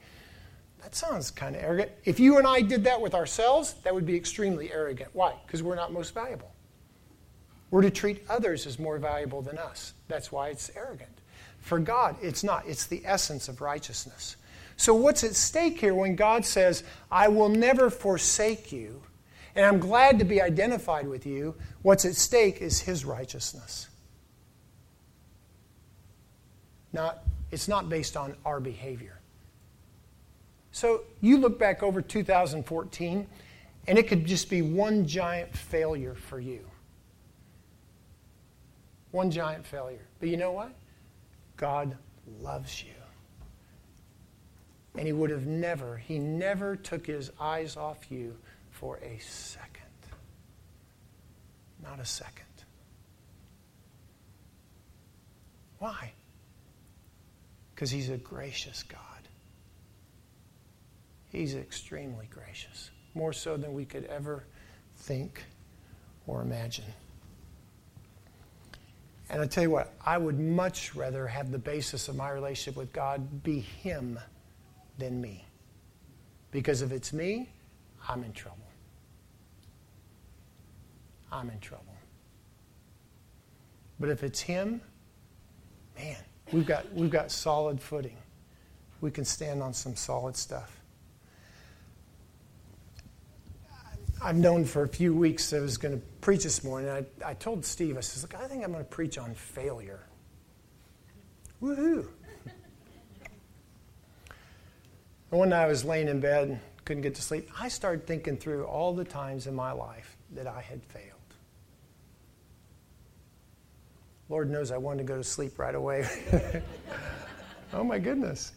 Sounds 0.95 1.29
kind 1.29 1.57
of 1.57 1.61
arrogant. 1.61 1.91
If 2.05 2.21
you 2.21 2.37
and 2.37 2.47
I 2.47 2.61
did 2.61 2.85
that 2.85 3.01
with 3.01 3.13
ourselves, 3.13 3.73
that 3.83 3.93
would 3.93 4.05
be 4.05 4.15
extremely 4.15 4.71
arrogant. 4.71 5.09
Why? 5.11 5.33
Because 5.45 5.61
we're 5.61 5.75
not 5.75 5.91
most 5.91 6.13
valuable. 6.13 6.53
We're 7.69 7.81
to 7.81 7.89
treat 7.89 8.23
others 8.29 8.65
as 8.65 8.79
more 8.79 8.97
valuable 8.97 9.41
than 9.41 9.57
us. 9.57 9.93
That's 10.07 10.31
why 10.31 10.47
it's 10.47 10.71
arrogant. 10.73 11.11
For 11.59 11.79
God, 11.79 12.15
it's 12.21 12.45
not. 12.45 12.63
It's 12.65 12.85
the 12.85 13.01
essence 13.03 13.49
of 13.49 13.59
righteousness. 13.59 14.37
So, 14.77 14.93
what's 14.93 15.25
at 15.25 15.35
stake 15.35 15.81
here 15.81 15.93
when 15.93 16.15
God 16.15 16.45
says, 16.45 16.85
I 17.11 17.27
will 17.27 17.49
never 17.49 17.89
forsake 17.89 18.71
you, 18.71 19.03
and 19.53 19.65
I'm 19.65 19.79
glad 19.79 20.17
to 20.19 20.25
be 20.25 20.41
identified 20.41 21.09
with 21.09 21.25
you? 21.25 21.55
What's 21.81 22.05
at 22.05 22.15
stake 22.15 22.61
is 22.61 22.79
His 22.79 23.03
righteousness. 23.03 23.89
Not, 26.93 27.21
it's 27.51 27.67
not 27.67 27.89
based 27.89 28.15
on 28.15 28.37
our 28.45 28.61
behavior. 28.61 29.19
So, 30.75 31.03
you 31.21 31.37
look 31.37 31.57
back 31.57 31.83
over 31.83 32.01
2014, 32.01 33.27
and 33.87 33.97
it 33.97 34.09
could 34.09 34.25
just 34.25 34.49
be 34.49 34.61
one 34.61 35.07
giant 35.07 35.55
failure 35.55 36.15
for 36.15 36.37
you. 36.37 36.59
One 39.11 39.31
giant 39.31 39.65
failure. 39.65 40.05
But 40.19 40.27
you 40.27 40.35
know 40.35 40.51
what? 40.51 40.73
God 41.55 41.95
loves 42.41 42.83
you. 42.83 42.91
And 44.97 45.07
he 45.07 45.13
would 45.13 45.29
have 45.29 45.47
never, 45.47 45.95
he 45.95 46.19
never 46.19 46.75
took 46.75 47.07
his 47.07 47.31
eyes 47.39 47.77
off 47.77 48.11
you 48.11 48.35
for 48.71 48.97
a 48.97 49.17
second. 49.19 49.81
Not 51.81 52.01
a 52.01 52.05
second. 52.05 52.43
Why? 55.79 56.11
Because 57.73 57.91
he's 57.91 58.09
a 58.09 58.17
gracious 58.17 58.83
God. 58.83 59.14
He's 61.35 61.53
extremely 61.53 62.27
gracious, 62.29 62.91
more 63.13 63.33
so 63.33 63.57
than 63.57 63.73
we 63.73 63.83
could 63.83 64.05
ever 64.05 64.45
think 64.95 65.43
or 66.27 66.41
imagine. 66.41 66.85
And 69.29 69.41
I 69.41 69.45
tell 69.45 69.63
you 69.63 69.69
what, 69.69 69.93
I 70.05 70.17
would 70.17 70.39
much 70.39 70.95
rather 70.95 71.27
have 71.27 71.51
the 71.51 71.57
basis 71.57 72.07
of 72.07 72.15
my 72.15 72.29
relationship 72.29 72.77
with 72.77 72.93
God 72.93 73.43
be 73.43 73.59
Him 73.59 74.17
than 74.97 75.19
me. 75.19 75.45
Because 76.51 76.81
if 76.81 76.93
it's 76.93 77.11
me, 77.11 77.49
I'm 78.07 78.23
in 78.23 78.31
trouble. 78.31 78.69
I'm 81.33 81.49
in 81.49 81.59
trouble. 81.59 81.97
But 83.99 84.07
if 84.07 84.23
it's 84.23 84.39
Him, 84.39 84.79
man, 85.97 86.15
we've 86.53 86.65
got, 86.65 86.93
we've 86.93 87.09
got 87.09 87.29
solid 87.29 87.81
footing. 87.81 88.15
We 89.01 89.11
can 89.11 89.25
stand 89.25 89.61
on 89.61 89.73
some 89.73 89.97
solid 89.97 90.37
stuff. 90.37 90.79
I've 94.25 94.35
known 94.35 94.65
for 94.65 94.81
a 94.81 94.87
few 94.87 95.13
weeks 95.13 95.53
I 95.53 95.59
was 95.59 95.77
going 95.77 95.93
to 95.93 96.03
preach 96.19 96.41
this 96.41 96.63
morning. 96.63 96.89
I, 96.89 97.05
I 97.23 97.35
told 97.35 97.63
Steve, 97.63 97.95
I 97.95 97.99
said, 97.99 98.23
Look, 98.23 98.41
I 98.41 98.47
think 98.47 98.63
I'm 98.63 98.71
going 98.71 98.83
to 98.83 98.89
preach 98.89 99.19
on 99.19 99.35
failure. 99.35 99.99
Woohoo! 101.61 102.07
And 105.29 105.29
one 105.39 105.49
night 105.49 105.65
I 105.65 105.67
was 105.67 105.85
laying 105.85 106.07
in 106.07 106.21
bed, 106.21 106.47
and 106.49 106.59
couldn't 106.85 107.03
get 107.03 107.13
to 107.15 107.21
sleep. 107.21 107.51
I 107.61 107.67
started 107.67 108.07
thinking 108.07 108.35
through 108.35 108.63
all 108.63 108.95
the 108.95 109.03
times 109.03 109.45
in 109.45 109.53
my 109.53 109.71
life 109.71 110.17
that 110.31 110.47
I 110.47 110.59
had 110.59 110.83
failed. 110.85 111.11
Lord 114.27 114.49
knows 114.49 114.71
I 114.71 114.77
wanted 114.77 115.03
to 115.03 115.07
go 115.07 115.17
to 115.17 115.23
sleep 115.23 115.59
right 115.59 115.75
away. 115.75 116.09
oh 117.73 117.83
my 117.83 117.99
goodness. 117.99 118.53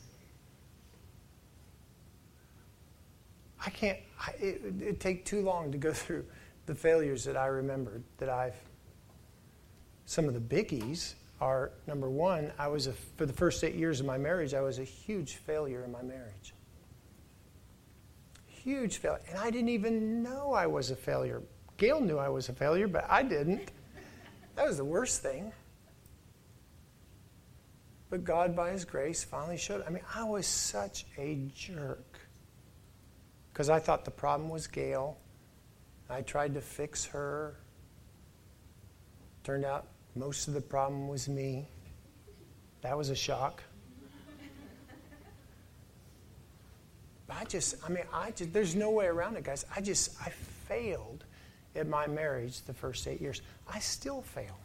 I 3.69 3.71
can't, 3.71 3.99
I, 4.19 4.31
it, 4.41 4.63
it'd 4.81 4.99
take 4.99 5.27
too 5.27 5.43
long 5.43 5.73
to 5.73 5.77
go 5.79 5.93
through 5.93 6.25
the 6.65 6.75
failures 6.75 7.23
that 7.25 7.37
I 7.37 7.47
remembered 7.49 8.03
that 8.17 8.31
I've. 8.31 8.57
Some 10.07 10.25
of 10.25 10.33
the 10.33 10.41
biggies 10.41 11.13
are 11.39 11.73
number 11.87 12.09
one, 12.09 12.51
I 12.59 12.69
was 12.69 12.87
a, 12.87 12.95
for 12.95 13.27
the 13.27 13.33
first 13.35 13.63
eight 13.63 13.75
years 13.75 14.01
of 14.01 14.07
my 14.07 14.17
marriage, 14.17 14.55
I 14.55 14.63
was 14.63 14.79
a 14.79 14.85
huge 14.85 15.35
failure 15.35 15.85
in 15.85 15.93
my 15.93 16.01
marriage. 16.01 16.55
Huge 18.47 18.97
failure. 18.97 19.21
And 19.29 19.39
I 19.39 19.51
didn't 19.51 19.69
even 19.69 20.23
know 20.23 20.55
I 20.55 20.67
was 20.67 20.91
a 20.91 20.97
failure. 20.97 21.43
Gail 21.77 22.01
knew 22.01 22.17
I 22.17 22.31
was 22.31 22.49
a 22.49 22.55
failure, 22.55 22.89
but 22.89 23.05
I 23.11 23.23
didn't. 23.23 23.71
That 24.57 24.67
was 24.67 24.79
the 24.79 24.85
worst 24.85 25.21
thing. 25.21 25.53
But 28.09 28.25
God, 28.25 28.57
by 28.57 28.71
His 28.71 28.87
grace, 28.87 29.23
finally 29.23 29.59
showed. 29.59 29.85
I 29.87 29.91
mean, 29.91 30.05
I 30.15 30.25
was 30.25 30.47
such 30.47 31.05
a 31.19 31.39
jerk 31.55 32.08
because 33.59 33.71
I 33.71 33.81
thought 33.81 34.05
the 34.05 34.13
problem 34.13 34.51
was 34.51 34.69
Gail. 34.69 35.19
I 36.09 36.23
tried 36.23 36.55
to 36.55 36.61
fix 36.61 37.05
her. 37.07 37.57
Turned 39.43 39.65
out 39.65 39.89
most 40.15 40.47
of 40.47 40.55
the 40.55 40.61
problem 40.61 41.09
was 41.09 41.29
me. 41.29 41.67
That 42.83 42.97
was 42.97 43.11
a 43.11 43.17
shock. 43.17 43.65
I 47.29 47.45
just, 47.47 47.75
I 47.85 47.89
mean, 47.89 48.05
I 48.15 48.31
just, 48.31 48.53
there's 48.53 48.77
no 48.77 48.91
way 48.91 49.07
around 49.07 49.37
it, 49.37 49.43
guys. 49.43 49.67
I 49.75 49.81
just, 49.81 50.15
I 50.25 50.31
failed 50.69 51.25
at 51.75 51.89
my 51.89 52.07
marriage 52.07 52.63
the 52.63 52.73
first 52.73 53.09
eight 53.09 53.21
years. 53.21 53.43
I 53.67 53.81
still 53.81 54.23
fail. 54.23 54.57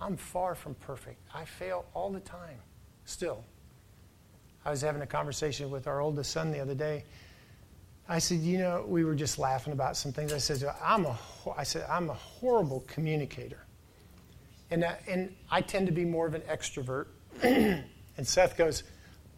I'm 0.00 0.16
far 0.16 0.54
from 0.54 0.76
perfect. 0.76 1.18
I 1.34 1.44
fail 1.44 1.86
all 1.92 2.10
the 2.10 2.20
time, 2.20 2.60
still. 3.04 3.42
I 4.64 4.70
was 4.70 4.80
having 4.80 5.02
a 5.02 5.08
conversation 5.08 5.72
with 5.72 5.88
our 5.88 6.00
oldest 6.00 6.30
son 6.30 6.52
the 6.52 6.60
other 6.60 6.76
day. 6.76 7.02
I 8.08 8.18
said, 8.18 8.38
you 8.38 8.58
know, 8.58 8.84
we 8.86 9.04
were 9.04 9.14
just 9.14 9.38
laughing 9.38 9.72
about 9.72 9.96
some 9.96 10.12
things. 10.12 10.32
I 10.32 10.38
said, 10.38 10.62
I'm 10.82 11.06
a, 11.06 11.16
I 11.56 11.62
said, 11.62 11.86
I'm 11.88 12.10
a 12.10 12.14
horrible 12.14 12.84
communicator. 12.88 13.64
And, 14.70 14.84
uh, 14.84 14.94
and 15.08 15.34
I 15.50 15.60
tend 15.60 15.86
to 15.86 15.92
be 15.92 16.04
more 16.04 16.26
of 16.26 16.34
an 16.34 16.42
extrovert. 16.42 17.06
and 17.42 17.84
Seth 18.22 18.56
goes, 18.56 18.82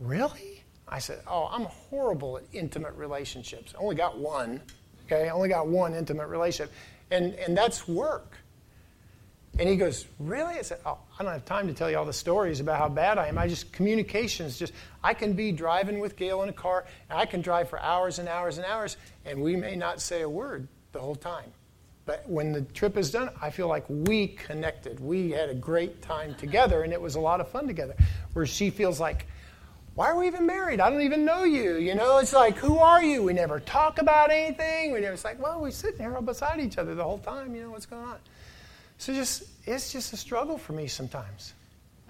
really? 0.00 0.62
I 0.88 0.98
said, 0.98 1.20
oh, 1.26 1.48
I'm 1.50 1.64
horrible 1.64 2.38
at 2.38 2.44
intimate 2.52 2.94
relationships. 2.94 3.74
I 3.76 3.82
only 3.82 3.96
got 3.96 4.18
one, 4.18 4.60
okay? 5.06 5.28
I 5.28 5.32
only 5.32 5.48
got 5.48 5.66
one 5.66 5.94
intimate 5.94 6.28
relationship. 6.28 6.72
And, 7.10 7.34
and 7.34 7.56
that's 7.56 7.86
work. 7.88 8.38
And 9.58 9.68
he 9.68 9.76
goes, 9.76 10.06
Really? 10.18 10.54
I 10.54 10.62
said, 10.62 10.80
Oh, 10.84 10.98
I 11.18 11.22
don't 11.22 11.32
have 11.32 11.44
time 11.44 11.66
to 11.68 11.74
tell 11.74 11.90
you 11.90 11.96
all 11.96 12.04
the 12.04 12.12
stories 12.12 12.60
about 12.60 12.78
how 12.78 12.88
bad 12.88 13.18
I 13.18 13.28
am. 13.28 13.38
I 13.38 13.46
just, 13.46 13.72
communications, 13.72 14.58
just, 14.58 14.72
I 15.02 15.14
can 15.14 15.34
be 15.34 15.52
driving 15.52 16.00
with 16.00 16.16
Gail 16.16 16.42
in 16.42 16.48
a 16.48 16.52
car, 16.52 16.84
and 17.08 17.18
I 17.18 17.26
can 17.26 17.40
drive 17.40 17.68
for 17.68 17.80
hours 17.80 18.18
and 18.18 18.28
hours 18.28 18.58
and 18.58 18.66
hours, 18.66 18.96
and 19.24 19.40
we 19.40 19.56
may 19.56 19.76
not 19.76 20.00
say 20.00 20.22
a 20.22 20.28
word 20.28 20.66
the 20.92 21.00
whole 21.00 21.14
time. 21.14 21.52
But 22.06 22.28
when 22.28 22.52
the 22.52 22.62
trip 22.62 22.98
is 22.98 23.10
done, 23.10 23.30
I 23.40 23.50
feel 23.50 23.68
like 23.68 23.84
we 23.88 24.28
connected. 24.28 25.00
We 25.00 25.30
had 25.30 25.48
a 25.48 25.54
great 25.54 26.02
time 26.02 26.34
together, 26.34 26.82
and 26.82 26.92
it 26.92 27.00
was 27.00 27.14
a 27.14 27.20
lot 27.20 27.40
of 27.40 27.48
fun 27.48 27.66
together. 27.66 27.94
Where 28.34 28.44
she 28.44 28.70
feels 28.70 29.00
like, 29.00 29.26
why 29.94 30.08
are 30.08 30.18
we 30.18 30.26
even 30.26 30.44
married? 30.44 30.80
I 30.80 30.90
don't 30.90 31.02
even 31.02 31.24
know 31.24 31.44
you. 31.44 31.76
You 31.76 31.94
know, 31.94 32.18
it's 32.18 32.32
like, 32.32 32.56
who 32.56 32.78
are 32.78 33.02
you? 33.02 33.22
We 33.22 33.32
never 33.32 33.60
talk 33.60 34.00
about 34.00 34.30
anything. 34.30 34.92
We 34.92 35.00
never, 35.00 35.14
it's 35.14 35.24
like, 35.24 35.40
well, 35.40 35.60
we're 35.60 35.70
sitting 35.70 36.00
here 36.00 36.14
all 36.14 36.20
beside 36.20 36.60
each 36.60 36.78
other 36.78 36.94
the 36.94 37.04
whole 37.04 37.18
time. 37.18 37.54
You 37.54 37.62
know, 37.62 37.70
what's 37.70 37.86
going 37.86 38.04
on? 38.04 38.18
So 38.98 39.12
just 39.12 39.44
it's 39.66 39.92
just 39.92 40.12
a 40.12 40.16
struggle 40.16 40.58
for 40.58 40.72
me 40.72 40.86
sometimes. 40.86 41.54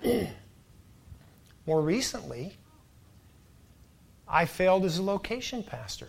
More 1.66 1.80
recently, 1.80 2.56
I 4.28 4.44
failed 4.44 4.84
as 4.84 4.98
a 4.98 5.02
location 5.02 5.62
pastor. 5.62 6.08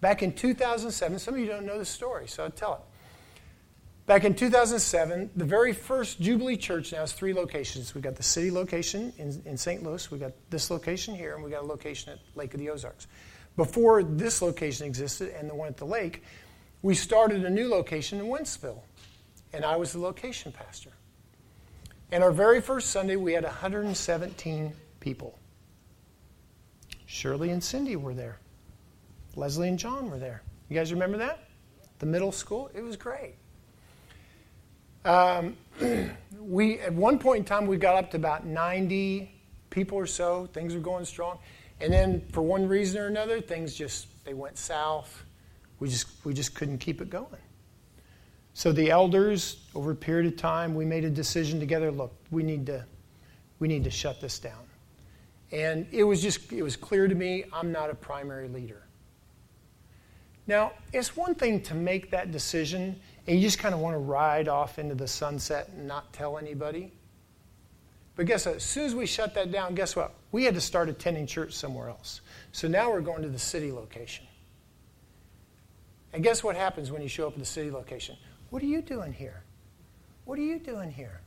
Back 0.00 0.22
in 0.22 0.32
2007, 0.32 1.18
some 1.18 1.34
of 1.34 1.40
you 1.40 1.46
don't 1.46 1.66
know 1.66 1.78
the 1.78 1.84
story, 1.84 2.28
so 2.28 2.44
I'll 2.44 2.50
tell 2.50 2.74
it. 2.74 2.80
Back 4.06 4.24
in 4.24 4.34
2007, 4.34 5.30
the 5.36 5.44
very 5.44 5.72
first 5.72 6.20
Jubilee 6.20 6.56
Church 6.56 6.92
now 6.92 7.00
has 7.00 7.12
three 7.12 7.34
locations. 7.34 7.94
We've 7.94 8.04
got 8.04 8.16
the 8.16 8.22
city 8.22 8.50
location 8.50 9.12
in, 9.18 9.42
in 9.44 9.56
St. 9.56 9.82
Louis, 9.82 10.10
we've 10.10 10.20
got 10.20 10.32
this 10.50 10.70
location 10.70 11.14
here, 11.14 11.34
and 11.34 11.42
we've 11.42 11.52
got 11.52 11.62
a 11.62 11.66
location 11.66 12.12
at 12.12 12.18
Lake 12.34 12.54
of 12.54 12.60
the 12.60 12.70
Ozarks. 12.70 13.06
Before 13.56 14.02
this 14.02 14.40
location 14.40 14.86
existed 14.86 15.34
and 15.38 15.50
the 15.50 15.54
one 15.54 15.68
at 15.68 15.76
the 15.76 15.84
lake, 15.84 16.22
we 16.82 16.94
started 16.94 17.44
a 17.44 17.50
new 17.50 17.68
location 17.68 18.20
in 18.20 18.26
Wentzville, 18.26 18.82
and 19.52 19.64
I 19.64 19.76
was 19.76 19.92
the 19.92 19.98
location 19.98 20.52
pastor. 20.52 20.90
And 22.10 22.24
our 22.24 22.32
very 22.32 22.60
first 22.60 22.90
Sunday, 22.90 23.16
we 23.16 23.32
had 23.32 23.44
117 23.44 24.72
people. 25.00 25.38
Shirley 27.06 27.50
and 27.50 27.62
Cindy 27.62 27.96
were 27.96 28.14
there. 28.14 28.38
Leslie 29.34 29.68
and 29.68 29.78
John 29.78 30.10
were 30.10 30.18
there. 30.18 30.42
You 30.68 30.76
guys 30.76 30.92
remember 30.92 31.18
that? 31.18 31.48
The 31.98 32.06
middle 32.06 32.32
school? 32.32 32.70
It 32.74 32.82
was 32.82 32.96
great. 32.96 33.34
Um, 35.04 35.56
we 36.40 36.80
at 36.80 36.92
one 36.92 37.18
point 37.18 37.40
in 37.40 37.44
time 37.44 37.66
we 37.66 37.76
got 37.76 37.96
up 37.96 38.10
to 38.12 38.16
about 38.16 38.44
90 38.46 39.32
people 39.70 39.96
or 39.96 40.06
so. 40.06 40.48
Things 40.52 40.74
were 40.74 40.80
going 40.80 41.04
strong, 41.04 41.38
and 41.80 41.92
then 41.92 42.22
for 42.32 42.42
one 42.42 42.68
reason 42.68 43.00
or 43.00 43.06
another, 43.06 43.40
things 43.40 43.74
just 43.74 44.06
they 44.24 44.34
went 44.34 44.58
south. 44.58 45.24
We 45.80 45.88
just, 45.88 46.06
we 46.24 46.34
just 46.34 46.54
couldn't 46.54 46.78
keep 46.78 47.00
it 47.00 47.10
going. 47.10 47.26
So 48.54 48.72
the 48.72 48.90
elders, 48.90 49.58
over 49.74 49.92
a 49.92 49.96
period 49.96 50.32
of 50.32 50.36
time, 50.36 50.74
we 50.74 50.84
made 50.84 51.04
a 51.04 51.10
decision 51.10 51.60
together 51.60 51.92
look, 51.92 52.12
we 52.30 52.42
need 52.42 52.66
to, 52.66 52.84
we 53.60 53.68
need 53.68 53.84
to 53.84 53.90
shut 53.90 54.20
this 54.20 54.38
down. 54.38 54.64
And 55.52 55.86
it 55.92 56.04
was 56.04 56.20
just, 56.20 56.52
it 56.52 56.62
was 56.62 56.76
clear 56.76 57.06
to 57.08 57.14
me 57.14 57.44
I'm 57.52 57.72
not 57.72 57.90
a 57.90 57.94
primary 57.94 58.48
leader. 58.48 58.82
Now, 60.46 60.72
it's 60.92 61.16
one 61.16 61.34
thing 61.34 61.60
to 61.62 61.74
make 61.74 62.10
that 62.10 62.32
decision 62.32 62.98
and 63.26 63.36
you 63.36 63.42
just 63.42 63.58
kind 63.58 63.74
of 63.74 63.80
want 63.80 63.94
to 63.94 63.98
ride 63.98 64.48
off 64.48 64.78
into 64.78 64.94
the 64.94 65.06
sunset 65.06 65.68
and 65.68 65.86
not 65.86 66.12
tell 66.14 66.38
anybody. 66.38 66.90
But 68.16 68.26
guess 68.26 68.46
what? 68.46 68.56
As 68.56 68.64
soon 68.64 68.86
as 68.86 68.94
we 68.94 69.04
shut 69.06 69.34
that 69.34 69.52
down, 69.52 69.74
guess 69.74 69.94
what? 69.94 70.14
We 70.32 70.44
had 70.44 70.54
to 70.54 70.60
start 70.60 70.88
attending 70.88 71.26
church 71.26 71.52
somewhere 71.52 71.90
else. 71.90 72.22
So 72.52 72.66
now 72.66 72.90
we're 72.90 73.02
going 73.02 73.22
to 73.22 73.28
the 73.28 73.38
city 73.38 73.70
location. 73.70 74.26
And 76.12 76.22
guess 76.22 76.42
what 76.42 76.56
happens 76.56 76.90
when 76.90 77.02
you 77.02 77.08
show 77.08 77.26
up 77.26 77.34
at 77.34 77.38
the 77.38 77.44
city 77.44 77.70
location? 77.70 78.16
What 78.50 78.62
are 78.62 78.66
you 78.66 78.80
doing 78.82 79.12
here? 79.12 79.42
What 80.24 80.38
are 80.38 80.42
you 80.42 80.58
doing 80.58 80.90
here? 80.90 81.20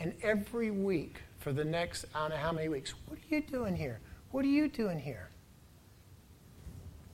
And 0.00 0.14
every 0.22 0.70
week 0.70 1.22
for 1.38 1.52
the 1.52 1.64
next, 1.64 2.04
I 2.14 2.20
don't 2.20 2.30
know 2.30 2.36
how 2.36 2.52
many 2.52 2.68
weeks, 2.68 2.94
what 3.06 3.18
are 3.18 3.34
you 3.34 3.42
doing 3.42 3.76
here? 3.76 4.00
What 4.30 4.44
are 4.44 4.48
you 4.48 4.68
doing 4.68 4.98
here? 4.98 5.28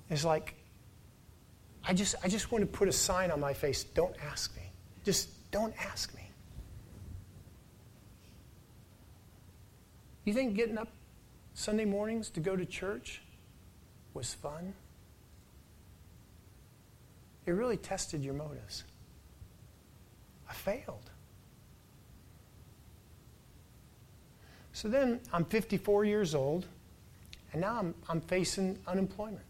It's 0.09 0.25
like, 0.25 0.55
I 1.85 1.94
just, 1.94 2.14
I 2.23 2.29
just 2.29 2.53
want 2.53 2.62
to 2.62 2.66
put 2.66 2.88
a 2.88 2.92
sign 2.92 3.31
on 3.31 3.40
my 3.40 3.53
face 3.53 3.85
don't 3.85 4.14
ask 4.23 4.55
me. 4.57 4.62
Just 5.05 5.51
don't 5.51 5.75
ask 5.85 6.14
me. 6.14 6.31
You 10.25 10.35
think 10.35 10.55
getting 10.55 10.79
up 10.79 10.88
Sunday 11.55 11.85
mornings 11.85 12.31
to 12.31 12.40
go 12.40 12.57
to 12.57 12.64
church 12.64 13.23
was 14.14 14.35
fun? 14.35 14.75
It 17.46 17.53
really 17.53 17.76
tested 17.76 18.24
your 18.24 18.35
motives. 18.35 18.85
I 20.48 20.53
failed. 20.53 21.11
So 24.72 24.88
then 24.88 25.20
I'm 25.33 25.44
54 25.44 26.05
years 26.05 26.35
old, 26.35 26.66
and 27.53 27.61
now 27.61 27.79
I'm, 27.79 27.94
I'm 28.09 28.21
facing 28.21 28.79
unemployment. 28.87 29.44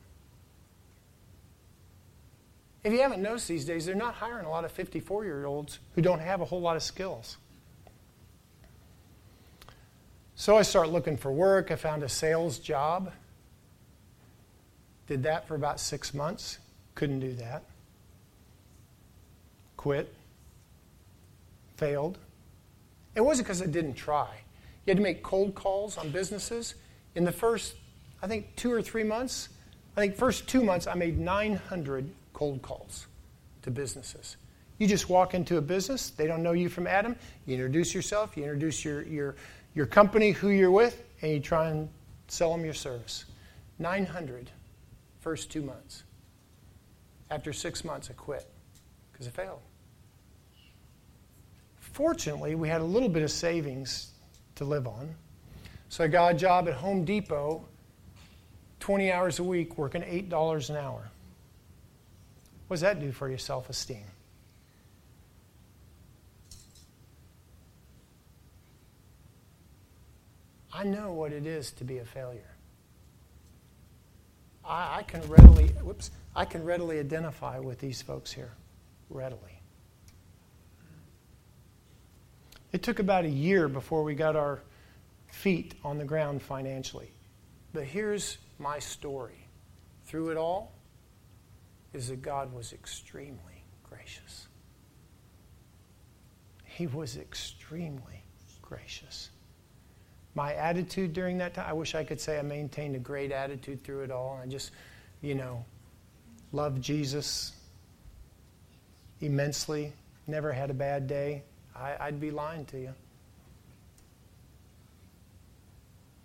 If 2.82 2.92
you 2.92 3.02
haven't 3.02 3.22
noticed 3.22 3.46
these 3.46 3.64
days, 3.64 3.84
they're 3.84 3.94
not 3.94 4.14
hiring 4.14 4.46
a 4.46 4.50
lot 4.50 4.64
of 4.64 4.72
54 4.72 5.24
year 5.24 5.44
olds 5.44 5.78
who 5.94 6.00
don't 6.00 6.20
have 6.20 6.40
a 6.40 6.44
whole 6.44 6.60
lot 6.60 6.76
of 6.76 6.82
skills. 6.82 7.36
So 10.34 10.56
I 10.56 10.62
start 10.62 10.88
looking 10.88 11.18
for 11.18 11.30
work. 11.30 11.70
I 11.70 11.76
found 11.76 12.02
a 12.02 12.08
sales 12.08 12.58
job. 12.58 13.12
Did 15.06 15.24
that 15.24 15.46
for 15.46 15.54
about 15.54 15.78
six 15.78 16.14
months. 16.14 16.58
Couldn't 16.94 17.20
do 17.20 17.34
that 17.34 17.64
quit, 19.80 20.12
failed. 21.78 22.18
It 23.14 23.22
wasn't 23.22 23.46
because 23.46 23.62
I 23.62 23.66
didn't 23.66 23.94
try. 23.94 24.28
You 24.84 24.90
had 24.90 24.98
to 24.98 25.02
make 25.02 25.22
cold 25.22 25.54
calls 25.54 25.96
on 25.96 26.10
businesses. 26.10 26.74
In 27.14 27.24
the 27.24 27.32
first, 27.32 27.76
I 28.22 28.26
think, 28.26 28.54
two 28.56 28.70
or 28.70 28.82
three 28.82 29.04
months, 29.04 29.48
I 29.96 30.02
think 30.02 30.16
first 30.16 30.46
two 30.46 30.62
months, 30.62 30.86
I 30.86 30.92
made 30.96 31.18
900 31.18 32.10
cold 32.34 32.60
calls 32.60 33.06
to 33.62 33.70
businesses. 33.70 34.36
You 34.76 34.86
just 34.86 35.08
walk 35.08 35.32
into 35.32 35.56
a 35.56 35.62
business, 35.62 36.10
they 36.10 36.26
don't 36.26 36.42
know 36.42 36.52
you 36.52 36.68
from 36.68 36.86
Adam. 36.86 37.16
You 37.46 37.54
introduce 37.54 37.94
yourself, 37.94 38.36
you 38.36 38.42
introduce 38.42 38.84
your, 38.84 39.04
your, 39.04 39.34
your 39.72 39.86
company, 39.86 40.32
who 40.32 40.50
you're 40.50 40.70
with, 40.70 41.02
and 41.22 41.32
you 41.32 41.40
try 41.40 41.70
and 41.70 41.88
sell 42.28 42.52
them 42.52 42.66
your 42.66 42.74
service. 42.74 43.24
900 43.78 44.50
first 45.20 45.50
two 45.50 45.62
months. 45.62 46.02
After 47.30 47.54
six 47.54 47.82
months, 47.82 48.10
I 48.10 48.12
quit 48.12 48.46
because 49.20 49.34
I 49.38 49.42
failed. 49.44 49.60
fortunately, 51.78 52.54
we 52.54 52.68
had 52.70 52.80
a 52.80 52.84
little 52.84 53.10
bit 53.10 53.22
of 53.22 53.30
savings 53.30 54.12
to 54.54 54.64
live 54.64 54.86
on. 54.86 55.14
So 55.90 56.04
I 56.04 56.06
got 56.06 56.34
a 56.34 56.38
job 56.38 56.68
at 56.68 56.74
Home 56.74 57.04
Depot, 57.04 57.62
20 58.78 59.12
hours 59.12 59.38
a 59.38 59.44
week, 59.44 59.76
working 59.76 60.00
$8 60.00 60.70
an 60.70 60.76
hour. 60.76 61.10
What 62.68 62.76
does 62.76 62.80
that 62.80 62.98
do 62.98 63.12
for 63.12 63.28
your 63.28 63.36
self 63.36 63.68
esteem? 63.68 64.04
I 70.72 70.84
know 70.84 71.12
what 71.12 71.32
it 71.32 71.44
is 71.44 71.72
to 71.72 71.84
be 71.84 71.98
a 71.98 72.04
failure. 72.06 72.54
I, 74.64 74.98
I, 74.98 75.02
can 75.02 75.20
readily, 75.28 75.68
whoops, 75.82 76.10
I 76.34 76.46
can 76.46 76.64
readily 76.64 77.00
identify 77.00 77.58
with 77.58 77.80
these 77.80 78.00
folks 78.00 78.32
here, 78.32 78.52
readily. 79.10 79.60
It 82.72 82.82
took 82.82 83.00
about 83.00 83.24
a 83.24 83.28
year 83.28 83.68
before 83.68 84.04
we 84.04 84.14
got 84.14 84.36
our 84.36 84.60
feet 85.26 85.74
on 85.84 85.98
the 85.98 86.04
ground 86.04 86.40
financially. 86.40 87.10
But 87.72 87.84
here's 87.84 88.38
my 88.58 88.78
story. 88.78 89.46
Through 90.06 90.30
it 90.30 90.36
all, 90.36 90.72
is 91.92 92.08
that 92.08 92.22
God 92.22 92.52
was 92.52 92.72
extremely 92.72 93.64
gracious. 93.88 94.48
He 96.64 96.86
was 96.86 97.16
extremely 97.16 98.24
gracious. 98.62 99.30
My 100.34 100.54
attitude 100.54 101.12
during 101.12 101.38
that 101.38 101.54
time, 101.54 101.66
I 101.68 101.72
wish 101.72 101.94
I 101.94 102.04
could 102.04 102.20
say 102.20 102.38
I 102.38 102.42
maintained 102.42 102.94
a 102.96 103.00
great 103.00 103.32
attitude 103.32 103.82
through 103.82 104.02
it 104.02 104.10
all. 104.10 104.40
I 104.42 104.46
just, 104.46 104.70
you 105.20 105.34
know, 105.34 105.64
loved 106.52 106.80
Jesus 106.80 107.52
immensely, 109.20 109.92
never 110.26 110.52
had 110.52 110.70
a 110.70 110.74
bad 110.74 111.06
day. 111.06 111.42
I, 111.74 112.06
would 112.06 112.20
be 112.20 112.30
lying 112.30 112.66
to 112.66 112.78
you. 112.78 112.94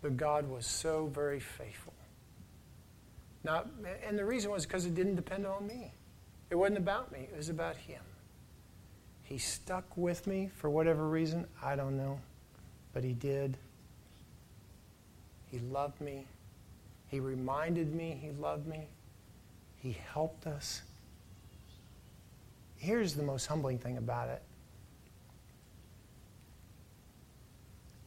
But 0.02 0.18
God 0.18 0.50
was 0.50 0.66
so 0.66 1.08
very 1.08 1.40
faithful. 1.40 1.94
Not, 3.44 3.68
and 4.06 4.18
the 4.18 4.26
reason 4.26 4.52
was 4.52 4.66
because 4.66 4.86
it 4.86 4.96
didn't 4.96 5.16
depend 5.16 5.46
on 5.46 5.66
me. 5.68 5.92
It 6.50 6.56
wasn't 6.56 6.80
about 6.80 7.12
me, 7.12 7.28
it 7.32 7.38
was 7.38 7.50
about 7.50 7.78
Him. 7.78 8.02
He 9.24 9.38
stuck 9.38 9.86
with 9.98 10.28
me 10.28 10.50
for 10.56 10.70
whatever 10.70 11.08
reason. 11.08 11.48
I 11.64 11.76
don't 11.76 11.98
know. 11.98 12.20
But 12.94 13.04
He 13.04 13.14
did. 13.14 13.58
He 15.52 15.60
loved 15.60 16.02
me. 16.02 16.26
He 17.10 17.20
reminded 17.20 17.94
me 17.94 18.20
He 18.22 18.32
loved 18.32 18.68
me. 18.68 18.88
He 19.78 19.98
helped 20.14 20.48
us. 20.48 20.82
Here's 22.78 23.14
the 23.16 23.24
most 23.24 23.46
humbling 23.48 23.80
thing 23.80 23.98
about 23.98 24.30
it 24.30 24.42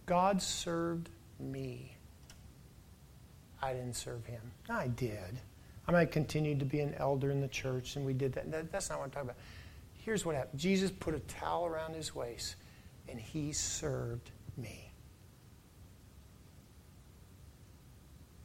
God 0.07 0.41
served 0.41 1.11
me. 1.39 1.95
I 3.61 3.73
didn't 3.73 3.95
serve 3.95 4.25
him. 4.25 4.41
I 4.69 4.89
did. 4.89 5.41
I 5.87 5.93
might 5.93 6.11
continue 6.11 6.57
to 6.59 6.64
be 6.64 6.81
an 6.81 6.95
elder 6.95 7.31
in 7.31 7.41
the 7.41 7.49
church, 7.49 7.97
and 7.97 8.07
we 8.07 8.12
did 8.12 8.33
that. 8.35 8.51
that. 8.51 8.71
That's 8.71 8.89
not 8.89 8.99
what 8.99 9.07
I'm 9.07 9.11
talking 9.11 9.31
about. 9.31 9.41
Here's 9.95 10.25
what 10.25 10.37
happened 10.37 10.59
Jesus 10.59 10.91
put 10.91 11.14
a 11.14 11.21
towel 11.21 11.66
around 11.66 11.95
his 11.95 12.14
waist, 12.14 12.57
and 13.09 13.21
he 13.21 13.53
served 13.53 14.31
me. 14.57 14.93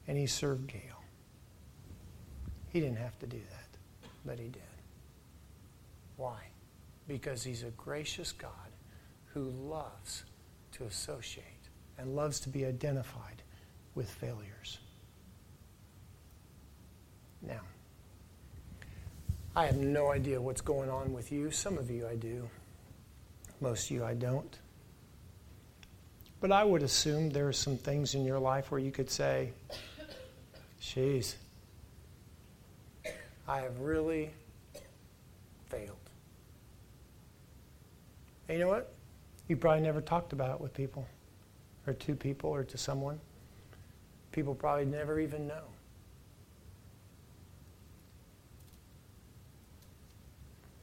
And 0.07 0.17
he 0.17 0.25
served 0.25 0.67
Gail. 0.67 1.01
He 2.71 2.79
didn't 2.79 2.97
have 2.97 3.17
to 3.19 3.27
do 3.27 3.37
that, 3.37 4.09
but 4.25 4.37
he 4.37 4.49
did. 4.49 4.61
Why? 6.23 6.39
Because 7.05 7.43
he's 7.43 7.63
a 7.63 7.71
gracious 7.71 8.31
God 8.31 8.71
who 9.33 9.49
loves 9.49 10.23
to 10.71 10.85
associate 10.85 11.67
and 11.97 12.15
loves 12.15 12.39
to 12.41 12.49
be 12.49 12.65
identified 12.65 13.43
with 13.93 14.09
failures. 14.09 14.77
Now, 17.41 17.59
I 19.53 19.65
have 19.65 19.75
no 19.75 20.13
idea 20.13 20.39
what's 20.39 20.61
going 20.61 20.89
on 20.89 21.11
with 21.11 21.29
you. 21.29 21.51
Some 21.51 21.77
of 21.77 21.91
you 21.91 22.07
I 22.07 22.15
do, 22.15 22.49
most 23.59 23.87
of 23.87 23.91
you 23.91 24.05
I 24.05 24.13
don't. 24.13 24.57
But 26.39 26.53
I 26.53 26.63
would 26.63 26.83
assume 26.83 27.31
there 27.31 27.49
are 27.49 27.51
some 27.51 27.75
things 27.75 28.15
in 28.15 28.23
your 28.23 28.39
life 28.39 28.71
where 28.71 28.79
you 28.79 28.91
could 28.91 29.09
say, 29.09 29.51
Jeez, 30.81 31.35
I 33.45 33.59
have 33.59 33.77
really 33.81 34.31
failed. 35.67 35.97
And 38.53 38.59
you 38.59 38.65
know 38.67 38.71
what? 38.71 38.93
You 39.47 39.57
probably 39.57 39.81
never 39.81 39.99
talked 39.99 40.31
about 40.31 40.51
it 40.51 40.61
with 40.61 40.75
people, 40.75 41.07
or 41.87 41.93
to 41.93 42.15
people, 42.15 42.51
or 42.51 42.63
to 42.63 42.77
someone. 42.77 43.19
People 44.31 44.53
probably 44.53 44.85
never 44.85 45.19
even 45.19 45.47
know. 45.47 45.63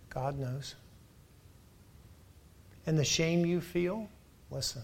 God 0.08 0.36
knows. 0.36 0.74
And 2.86 2.98
the 2.98 3.04
shame 3.04 3.46
you 3.46 3.60
feel, 3.60 4.08
listen. 4.50 4.82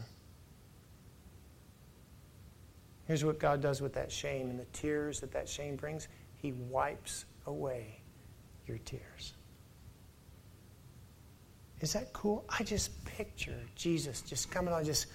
Here's 3.08 3.24
what 3.24 3.40
God 3.40 3.60
does 3.60 3.80
with 3.80 3.94
that 3.94 4.12
shame 4.12 4.48
and 4.48 4.60
the 4.60 4.66
tears 4.72 5.18
that 5.18 5.32
that 5.32 5.48
shame 5.48 5.74
brings 5.74 6.06
He 6.36 6.52
wipes 6.52 7.24
away 7.46 7.98
your 8.68 8.78
tears. 8.78 9.32
Is 11.86 11.92
that 11.92 12.12
cool? 12.12 12.44
I 12.48 12.64
just 12.64 12.90
picture 13.04 13.60
Jesus 13.76 14.20
just 14.20 14.50
coming 14.50 14.74
on, 14.74 14.84
just 14.84 15.06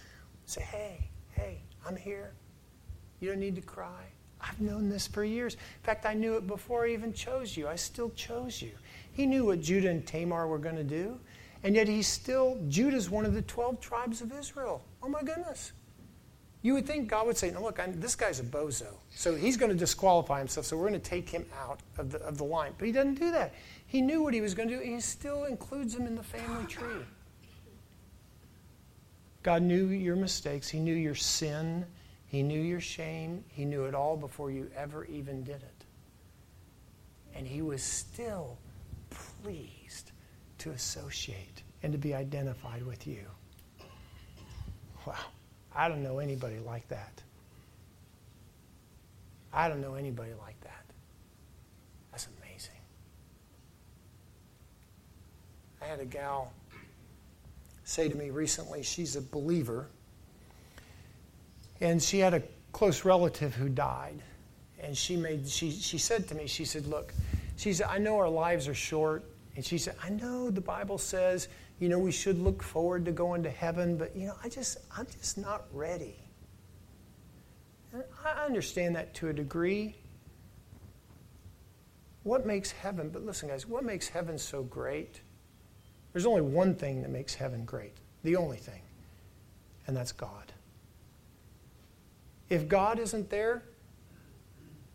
say, 0.45 0.61
hey, 0.61 1.09
hey, 1.32 1.57
I'm 1.86 1.97
here. 1.97 2.32
You 3.19 3.28
don't 3.28 3.41
need 3.41 3.55
to 3.55 3.61
cry. 3.61 4.05
I've 4.39 4.61
known 4.61 4.88
this 4.88 5.05
for 5.05 5.26
years. 5.26 5.55
In 5.55 5.84
fact, 5.84 6.05
I 6.05 6.13
knew 6.13 6.38
it 6.38 6.47
before 6.47 6.86
I 6.86 6.91
even 6.91 7.11
chose 7.11 7.57
you. 7.57 7.67
I 7.67 7.76
still 7.76 8.09
chose 8.11 8.61
you. 8.61 8.72
He 9.11 9.26
knew 9.26 9.47
what 9.47 9.59
Judah 9.59 9.89
and 9.89 10.07
Tamar 10.07 10.47
were 10.47 10.59
going 10.59 10.78
to 10.78 10.84
do, 10.86 11.19
and 11.61 11.76
yet 11.76 11.89
he's 11.89 12.07
still, 12.07 12.57
Judah's 12.69 13.09
one 13.09 13.26
of 13.26 13.34
the 13.34 13.41
12 13.41 13.82
tribes 13.82 14.22
of 14.22 14.32
Israel. 14.32 14.82
Oh 15.03 15.09
my 15.09 15.24
goodness. 15.24 15.74
You 16.61 16.76
would 16.76 16.88
think 16.88 17.09
God 17.09 17.28
would 17.28 17.38
say, 17.38 17.51
no, 17.51 17.63
look, 17.63 17.82
I'm, 17.82 17.99
this 17.99 18.15
guy's 18.15 18.39
a 18.39 18.43
bozo. 18.43 18.93
So 19.13 19.36
he's 19.36 19.57
going 19.57 19.74
to 19.74 19.78
disqualify 19.78 20.39
himself, 20.39 20.67
so 20.67 20.78
we're 20.78 20.88
going 20.88 21.01
to 21.01 21.09
take 21.09 21.28
him 21.28 21.45
out 21.59 21.82
of 21.97 22.11
the, 22.11 22.19
of 22.19 22.38
the 22.38 22.45
line. 22.45 22.72
But 22.78 22.86
he 22.86 22.93
doesn't 22.93 23.15
do 23.15 23.32
that. 23.32 23.53
He 23.92 24.02
knew 24.02 24.24
what 24.24 24.34
he 24.34 24.39
was 24.39 24.54
going 24.54 24.70
to 24.70 24.78
do, 24.78 24.82
he 24.82 25.02
still 25.02 25.44
includes 25.44 25.94
him 25.94 26.08
in 26.08 26.16
the 26.16 26.24
family 26.24 26.66
tree. 26.66 27.04
God 29.44 29.64
knew 29.64 29.88
your 29.88 30.16
mistakes, 30.16 30.70
He 30.70 30.80
knew 30.80 30.96
your 30.96 31.14
sin, 31.14 31.86
He 32.26 32.42
knew 32.42 32.62
your 32.62 32.80
shame, 32.80 33.44
He 33.50 33.66
knew 33.66 33.84
it 33.84 33.94
all 33.94 34.16
before 34.16 34.50
you 34.50 34.72
ever 34.78 35.04
even 35.06 35.44
did 35.44 35.58
it. 35.58 35.86
And 37.36 37.46
He 37.46 37.62
was 37.62 37.84
still 37.84 38.58
pleased 39.10 40.14
to 40.60 40.72
associate 40.72 41.62
and 41.84 41.92
to 41.92 42.00
be 42.00 42.14
identified 42.14 42.86
with 42.86 43.06
you. 43.06 43.26
Wow. 45.06 45.16
I 45.76 45.89
don't 45.89 46.02
know 46.02 46.20
anybody 46.20 46.60
like 46.60 46.88
that. 46.88 47.22
I 49.52 49.68
don't 49.68 49.82
know 49.82 49.96
anybody 49.96 50.32
like 50.39 50.62
that. 50.62 50.86
That's 52.12 52.30
amazing. 52.39 52.72
I 55.81 55.81
had 55.92 56.00
a 56.00 56.06
gal 56.06 56.52
say 57.84 58.10
to 58.10 58.16
me 58.16 58.30
recently, 58.30 58.82
she's 58.84 59.16
a 59.16 59.22
believer, 59.22 59.88
and 61.80 62.02
she 62.02 62.20
had 62.20 62.34
a 62.34 62.42
close 62.72 63.06
relative 63.06 63.54
who 63.54 63.70
died. 63.70 64.22
And 64.80 64.98
she 64.98 65.16
made 65.16 65.48
she 65.48 65.70
she 65.72 65.98
said 65.98 66.28
to 66.30 66.36
me, 66.36 66.48
she 66.48 66.66
said, 66.66 66.88
Look, 66.88 67.14
she 67.58 67.74
said, 67.74 67.88
I 67.89 68.00
know 68.00 68.18
our 68.18 68.30
lives 68.30 68.68
are 68.68 68.74
short. 68.74 69.24
And 69.56 69.64
she 69.64 69.78
said, 69.78 69.96
I 70.04 70.10
know 70.10 70.50
the 70.50 70.62
Bible 70.62 70.98
says 70.98 71.48
you 71.82 71.89
know, 71.89 71.98
we 71.98 72.12
should 72.12 72.38
look 72.38 72.62
forward 72.62 73.06
to 73.06 73.12
going 73.12 73.42
to 73.42 73.50
heaven, 73.50 73.98
but, 73.98 74.16
you 74.16 74.28
know, 74.28 74.36
I 74.44 74.50
just, 74.50 74.78
I'm 74.96 75.08
just 75.20 75.39
not 75.39 75.66
ready. 75.74 76.16
And 77.92 78.04
I 78.24 78.46
understand 78.46 78.96
that 78.96 79.16
to 79.16 79.30
a 79.30 79.34
degree. 79.34 79.96
What 82.22 82.46
makes 82.46 82.70
heaven, 82.70 83.10
but 83.10 83.26
listen, 83.26 83.50
guys, 83.50 83.66
what 83.66 83.84
makes 83.84 84.08
heaven 84.08 84.38
so 84.38 84.62
great? 84.62 85.22
There's 86.14 86.26
only 86.26 86.41
one 86.41 86.76
thing 86.76 87.01
that 87.01 87.09
makes 87.09 87.34
heaven 87.34 87.66
great, 87.66 87.93
the 88.24 88.36
only 88.36 88.57
thing, 88.57 88.82
and 89.88 89.95
that's 89.95 90.12
God. 90.12 90.51
If 92.49 92.68
God 92.68 92.99
isn't 92.99 93.30
there, 93.30 93.64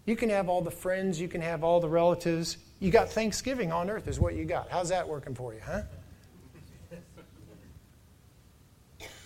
you 0.04 0.14
can 0.14 0.28
have 0.28 0.48
all 0.48 0.60
the 0.60 0.70
friends, 0.70 1.20
you 1.20 1.26
can 1.26 1.40
have 1.40 1.64
all 1.64 1.80
the 1.80 1.88
relatives. 1.88 2.58
You 2.80 2.90
got 2.90 3.08
Thanksgiving 3.08 3.72
on 3.72 3.88
earth, 3.88 4.06
is 4.08 4.20
what 4.20 4.34
you 4.34 4.44
got. 4.44 4.70
How's 4.70 4.90
that 4.90 5.08
working 5.08 5.34
for 5.34 5.54
you, 5.54 5.60
huh? 5.64 5.82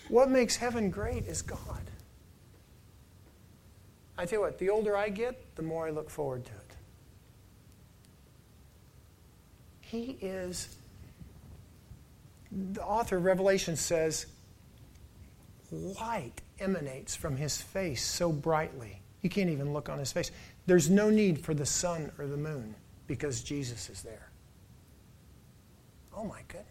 What 0.08 0.28
makes 0.28 0.56
heaven 0.56 0.90
great 0.90 1.26
is 1.26 1.42
God. 1.42 1.58
I 4.18 4.26
tell 4.26 4.40
you 4.40 4.44
what, 4.44 4.58
the 4.58 4.70
older 4.70 4.96
I 4.96 5.08
get, 5.08 5.54
the 5.54 5.62
more 5.62 5.86
I 5.86 5.90
look 5.90 6.10
forward 6.10 6.44
to 6.44 6.50
it. 6.50 6.76
He 9.80 10.18
is 10.20 10.76
the 12.50 12.82
author 12.82 13.16
of 13.16 13.24
Revelation 13.24 13.76
says, 13.76 14.26
light 15.70 16.42
emanates 16.58 17.14
from 17.14 17.36
his 17.36 17.60
face 17.60 18.04
so 18.04 18.32
brightly. 18.32 19.02
You 19.22 19.30
can't 19.30 19.50
even 19.50 19.72
look 19.72 19.88
on 19.88 19.98
his 19.98 20.12
face. 20.12 20.30
There's 20.66 20.90
no 20.90 21.10
need 21.10 21.44
for 21.44 21.54
the 21.54 21.66
sun 21.66 22.10
or 22.18 22.26
the 22.26 22.36
moon 22.36 22.74
because 23.06 23.42
Jesus 23.42 23.88
is 23.90 24.02
there. 24.02 24.30
Oh 26.16 26.24
my 26.24 26.40
goodness. 26.48 26.69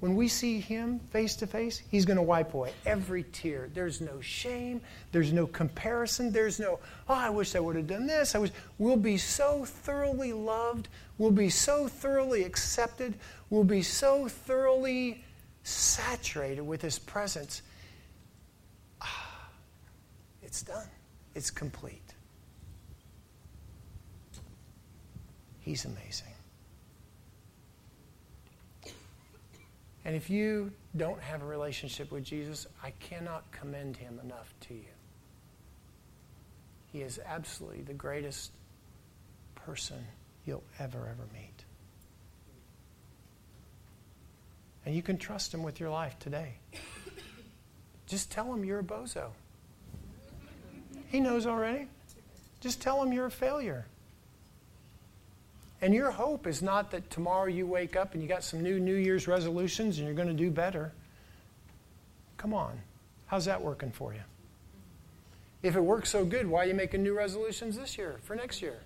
When 0.00 0.14
we 0.14 0.28
see 0.28 0.60
him 0.60 0.98
face 0.98 1.34
to 1.36 1.46
face, 1.46 1.82
he's 1.90 2.04
going 2.04 2.18
to 2.18 2.22
wipe 2.22 2.52
away 2.52 2.72
every 2.84 3.24
tear. 3.32 3.70
There's 3.72 4.00
no 4.00 4.20
shame. 4.20 4.82
There's 5.10 5.32
no 5.32 5.46
comparison. 5.46 6.30
There's 6.30 6.60
no, 6.60 6.80
oh, 7.08 7.14
I 7.14 7.30
wish 7.30 7.54
I 7.54 7.60
would 7.60 7.76
have 7.76 7.86
done 7.86 8.06
this. 8.06 8.34
I 8.34 8.38
wish. 8.38 8.50
We'll 8.78 8.98
be 8.98 9.16
so 9.16 9.64
thoroughly 9.64 10.34
loved. 10.34 10.88
We'll 11.16 11.30
be 11.30 11.48
so 11.48 11.88
thoroughly 11.88 12.44
accepted. 12.44 13.14
We'll 13.48 13.64
be 13.64 13.82
so 13.82 14.28
thoroughly 14.28 15.24
saturated 15.62 16.60
with 16.62 16.82
his 16.82 16.98
presence. 16.98 17.62
Ah, 19.00 19.48
it's 20.42 20.62
done, 20.62 20.88
it's 21.34 21.50
complete. 21.50 22.02
He's 25.60 25.84
amazing. 25.86 26.35
And 30.06 30.14
if 30.14 30.30
you 30.30 30.70
don't 30.96 31.20
have 31.20 31.42
a 31.42 31.44
relationship 31.44 32.12
with 32.12 32.22
Jesus, 32.22 32.68
I 32.80 32.90
cannot 33.00 33.50
commend 33.50 33.96
him 33.96 34.20
enough 34.22 34.54
to 34.68 34.74
you. 34.74 34.84
He 36.92 37.02
is 37.02 37.18
absolutely 37.26 37.82
the 37.82 37.92
greatest 37.92 38.52
person 39.56 39.96
you'll 40.46 40.62
ever, 40.78 40.98
ever 40.98 41.26
meet. 41.34 41.64
And 44.84 44.94
you 44.94 45.02
can 45.02 45.18
trust 45.18 45.52
him 45.52 45.64
with 45.64 45.80
your 45.80 45.90
life 45.90 46.16
today. 46.20 46.54
Just 48.06 48.30
tell 48.30 48.54
him 48.54 48.64
you're 48.64 48.78
a 48.78 48.84
bozo. 48.84 49.30
He 51.08 51.18
knows 51.18 51.48
already. 51.48 51.88
Just 52.60 52.80
tell 52.80 53.02
him 53.02 53.12
you're 53.12 53.26
a 53.26 53.30
failure. 53.30 53.86
And 55.86 55.94
your 55.94 56.10
hope 56.10 56.48
is 56.48 56.62
not 56.62 56.90
that 56.90 57.10
tomorrow 57.10 57.46
you 57.46 57.64
wake 57.64 57.94
up 57.94 58.14
and 58.14 58.20
you 58.20 58.28
got 58.28 58.42
some 58.42 58.60
new 58.60 58.80
New 58.80 58.96
Year's 58.96 59.28
resolutions 59.28 59.98
and 59.98 60.06
you're 60.08 60.16
going 60.16 60.26
to 60.26 60.34
do 60.34 60.50
better. 60.50 60.92
Come 62.38 62.52
on. 62.52 62.80
How's 63.26 63.44
that 63.44 63.62
working 63.62 63.92
for 63.92 64.12
you? 64.12 64.22
If 65.62 65.76
it 65.76 65.80
works 65.80 66.10
so 66.10 66.24
good, 66.24 66.48
why 66.48 66.64
are 66.64 66.66
you 66.66 66.74
making 66.74 67.04
new 67.04 67.16
resolutions 67.16 67.78
this 67.78 67.96
year 67.96 68.16
for 68.24 68.34
next 68.34 68.62
year? 68.62 68.80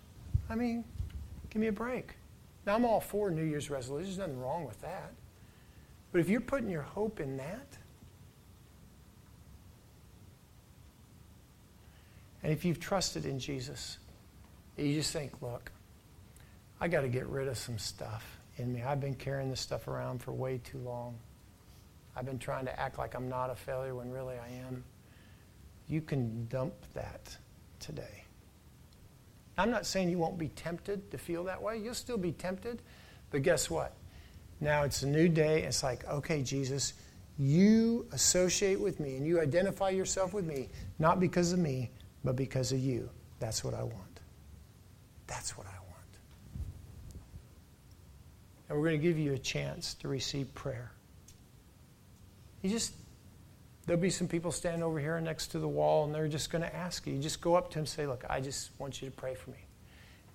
I 0.50 0.56
mean, 0.56 0.84
give 1.48 1.62
me 1.62 1.68
a 1.68 1.72
break. 1.72 2.16
Now, 2.66 2.74
I'm 2.74 2.84
all 2.84 3.00
for 3.00 3.30
New 3.30 3.44
Year's 3.44 3.70
resolutions. 3.70 4.18
There's 4.18 4.28
nothing 4.28 4.42
wrong 4.42 4.66
with 4.66 4.78
that. 4.82 5.14
But 6.12 6.20
if 6.20 6.28
you're 6.28 6.42
putting 6.42 6.68
your 6.68 6.82
hope 6.82 7.18
in 7.18 7.38
that, 7.38 7.78
and 12.42 12.52
if 12.52 12.62
you've 12.62 12.78
trusted 12.78 13.24
in 13.24 13.38
Jesus, 13.38 13.96
you 14.76 14.92
just 14.92 15.14
think, 15.14 15.40
look, 15.40 15.72
I 16.80 16.88
got 16.88 17.02
to 17.02 17.08
get 17.08 17.26
rid 17.26 17.46
of 17.46 17.58
some 17.58 17.78
stuff 17.78 18.38
in 18.56 18.72
me. 18.72 18.82
I've 18.82 19.00
been 19.00 19.14
carrying 19.14 19.50
this 19.50 19.60
stuff 19.60 19.86
around 19.86 20.22
for 20.22 20.32
way 20.32 20.58
too 20.64 20.78
long. 20.78 21.18
I've 22.16 22.24
been 22.24 22.38
trying 22.38 22.64
to 22.64 22.80
act 22.80 22.98
like 22.98 23.14
I'm 23.14 23.28
not 23.28 23.50
a 23.50 23.54
failure 23.54 23.94
when 23.94 24.10
really 24.10 24.36
I 24.36 24.48
am. 24.66 24.82
You 25.88 26.00
can 26.00 26.46
dump 26.46 26.74
that 26.94 27.36
today. 27.80 28.24
I'm 29.58 29.70
not 29.70 29.84
saying 29.84 30.08
you 30.08 30.18
won't 30.18 30.38
be 30.38 30.48
tempted 30.48 31.10
to 31.10 31.18
feel 31.18 31.44
that 31.44 31.60
way. 31.62 31.78
You'll 31.78 31.94
still 31.94 32.16
be 32.16 32.32
tempted. 32.32 32.80
But 33.30 33.42
guess 33.42 33.68
what? 33.68 33.94
Now 34.60 34.84
it's 34.84 35.02
a 35.02 35.06
new 35.06 35.28
day. 35.28 35.62
It's 35.62 35.82
like, 35.82 36.08
okay, 36.08 36.42
Jesus, 36.42 36.94
you 37.38 38.06
associate 38.12 38.80
with 38.80 39.00
me 39.00 39.16
and 39.16 39.26
you 39.26 39.40
identify 39.40 39.90
yourself 39.90 40.32
with 40.32 40.46
me, 40.46 40.68
not 40.98 41.20
because 41.20 41.52
of 41.52 41.58
me, 41.58 41.90
but 42.24 42.36
because 42.36 42.72
of 42.72 42.78
you. 42.78 43.10
That's 43.38 43.62
what 43.62 43.74
I 43.74 43.82
want. 43.82 44.20
That's 45.26 45.56
what 45.56 45.66
I 45.66 45.70
want 45.70 45.79
and 48.70 48.78
we're 48.78 48.86
going 48.86 49.00
to 49.00 49.06
give 49.06 49.18
you 49.18 49.32
a 49.32 49.38
chance 49.38 49.94
to 49.94 50.06
receive 50.06 50.54
prayer. 50.54 50.92
You 52.62 52.70
just, 52.70 52.94
there'll 53.84 54.00
be 54.00 54.10
some 54.10 54.28
people 54.28 54.52
standing 54.52 54.84
over 54.84 55.00
here 55.00 55.20
next 55.20 55.48
to 55.48 55.58
the 55.58 55.66
wall, 55.66 56.04
and 56.04 56.14
they're 56.14 56.28
just 56.28 56.52
going 56.52 56.62
to 56.62 56.74
ask 56.74 57.04
you. 57.04 57.14
You 57.14 57.20
just 57.20 57.40
go 57.40 57.56
up 57.56 57.70
to 57.70 57.74
them 57.74 57.80
and 57.80 57.88
say, 57.88 58.06
Look, 58.06 58.24
I 58.30 58.40
just 58.40 58.70
want 58.78 59.02
you 59.02 59.10
to 59.10 59.14
pray 59.14 59.34
for 59.34 59.50
me. 59.50 59.58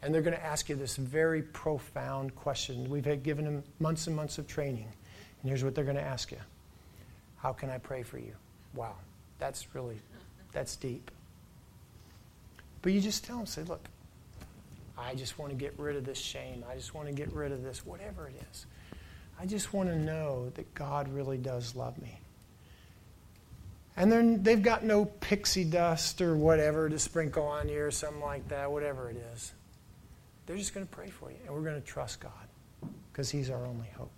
And 0.02 0.14
they're 0.14 0.22
going 0.22 0.36
to 0.36 0.46
ask 0.46 0.68
you 0.68 0.76
this 0.76 0.98
very 0.98 1.42
profound 1.42 2.36
question. 2.36 2.90
We've 2.90 3.06
had 3.06 3.24
given 3.24 3.46
them 3.46 3.64
months 3.80 4.08
and 4.08 4.16
months 4.16 4.38
of 4.38 4.48
training. 4.48 4.90
And 5.42 5.50
here's 5.50 5.64
what 5.64 5.74
they're 5.74 5.86
going 5.86 5.96
to 5.96 6.04
ask 6.04 6.30
you 6.32 6.40
How 7.38 7.54
can 7.54 7.70
I 7.70 7.78
pray 7.78 8.04
for 8.04 8.18
you? 8.18 8.34
Wow, 8.74 8.96
that's 9.40 9.74
really, 9.74 9.98
that's 10.52 10.76
deep. 10.76 11.10
But 12.82 12.92
you 12.92 13.00
just 13.00 13.24
tell 13.24 13.38
them, 13.38 13.46
say, 13.46 13.64
Look, 13.64 13.86
I 14.98 15.16
just 15.16 15.38
want 15.38 15.52
to 15.52 15.58
get 15.58 15.74
rid 15.78 15.96
of 15.96 16.06
this 16.06 16.18
shame. 16.18 16.64
I 16.70 16.76
just 16.76 16.94
want 16.94 17.08
to 17.08 17.14
get 17.14 17.32
rid 17.34 17.52
of 17.52 17.64
this, 17.64 17.86
whatever 17.86 18.28
it 18.28 18.36
is. 18.52 18.66
I 19.40 19.46
just 19.46 19.74
want 19.74 19.90
to 19.90 19.96
know 19.96 20.50
that 20.56 20.74
God 20.74 21.10
really 21.10 21.38
does 21.38 21.76
love 21.76 22.02
me. 22.02 22.20
And 23.98 24.44
they've 24.44 24.62
got 24.62 24.84
no 24.84 25.06
pixie 25.06 25.64
dust 25.64 26.22
or 26.22 26.36
whatever 26.36 26.90
to 26.90 27.00
sprinkle 27.00 27.46
on 27.46 27.70
you 27.70 27.82
or 27.82 27.92
something 27.92 28.22
like 28.22 28.48
that, 28.50 28.72
whatever 28.72 29.10
it 29.10 29.18
is. 29.34 29.54
They're 30.46 30.58
just 30.58 30.74
going 30.74 30.86
to 30.86 30.92
pray 30.92 31.10
for 31.10 31.32
you, 31.32 31.38
and 31.46 31.56
we're 31.56 31.64
going 31.64 31.82
to 31.82 31.88
trust 31.88 32.20
God 32.20 32.32
because 33.12 33.30
He's 33.30 33.50
our 33.50 33.66
only 33.66 33.88
hope. 33.98 34.15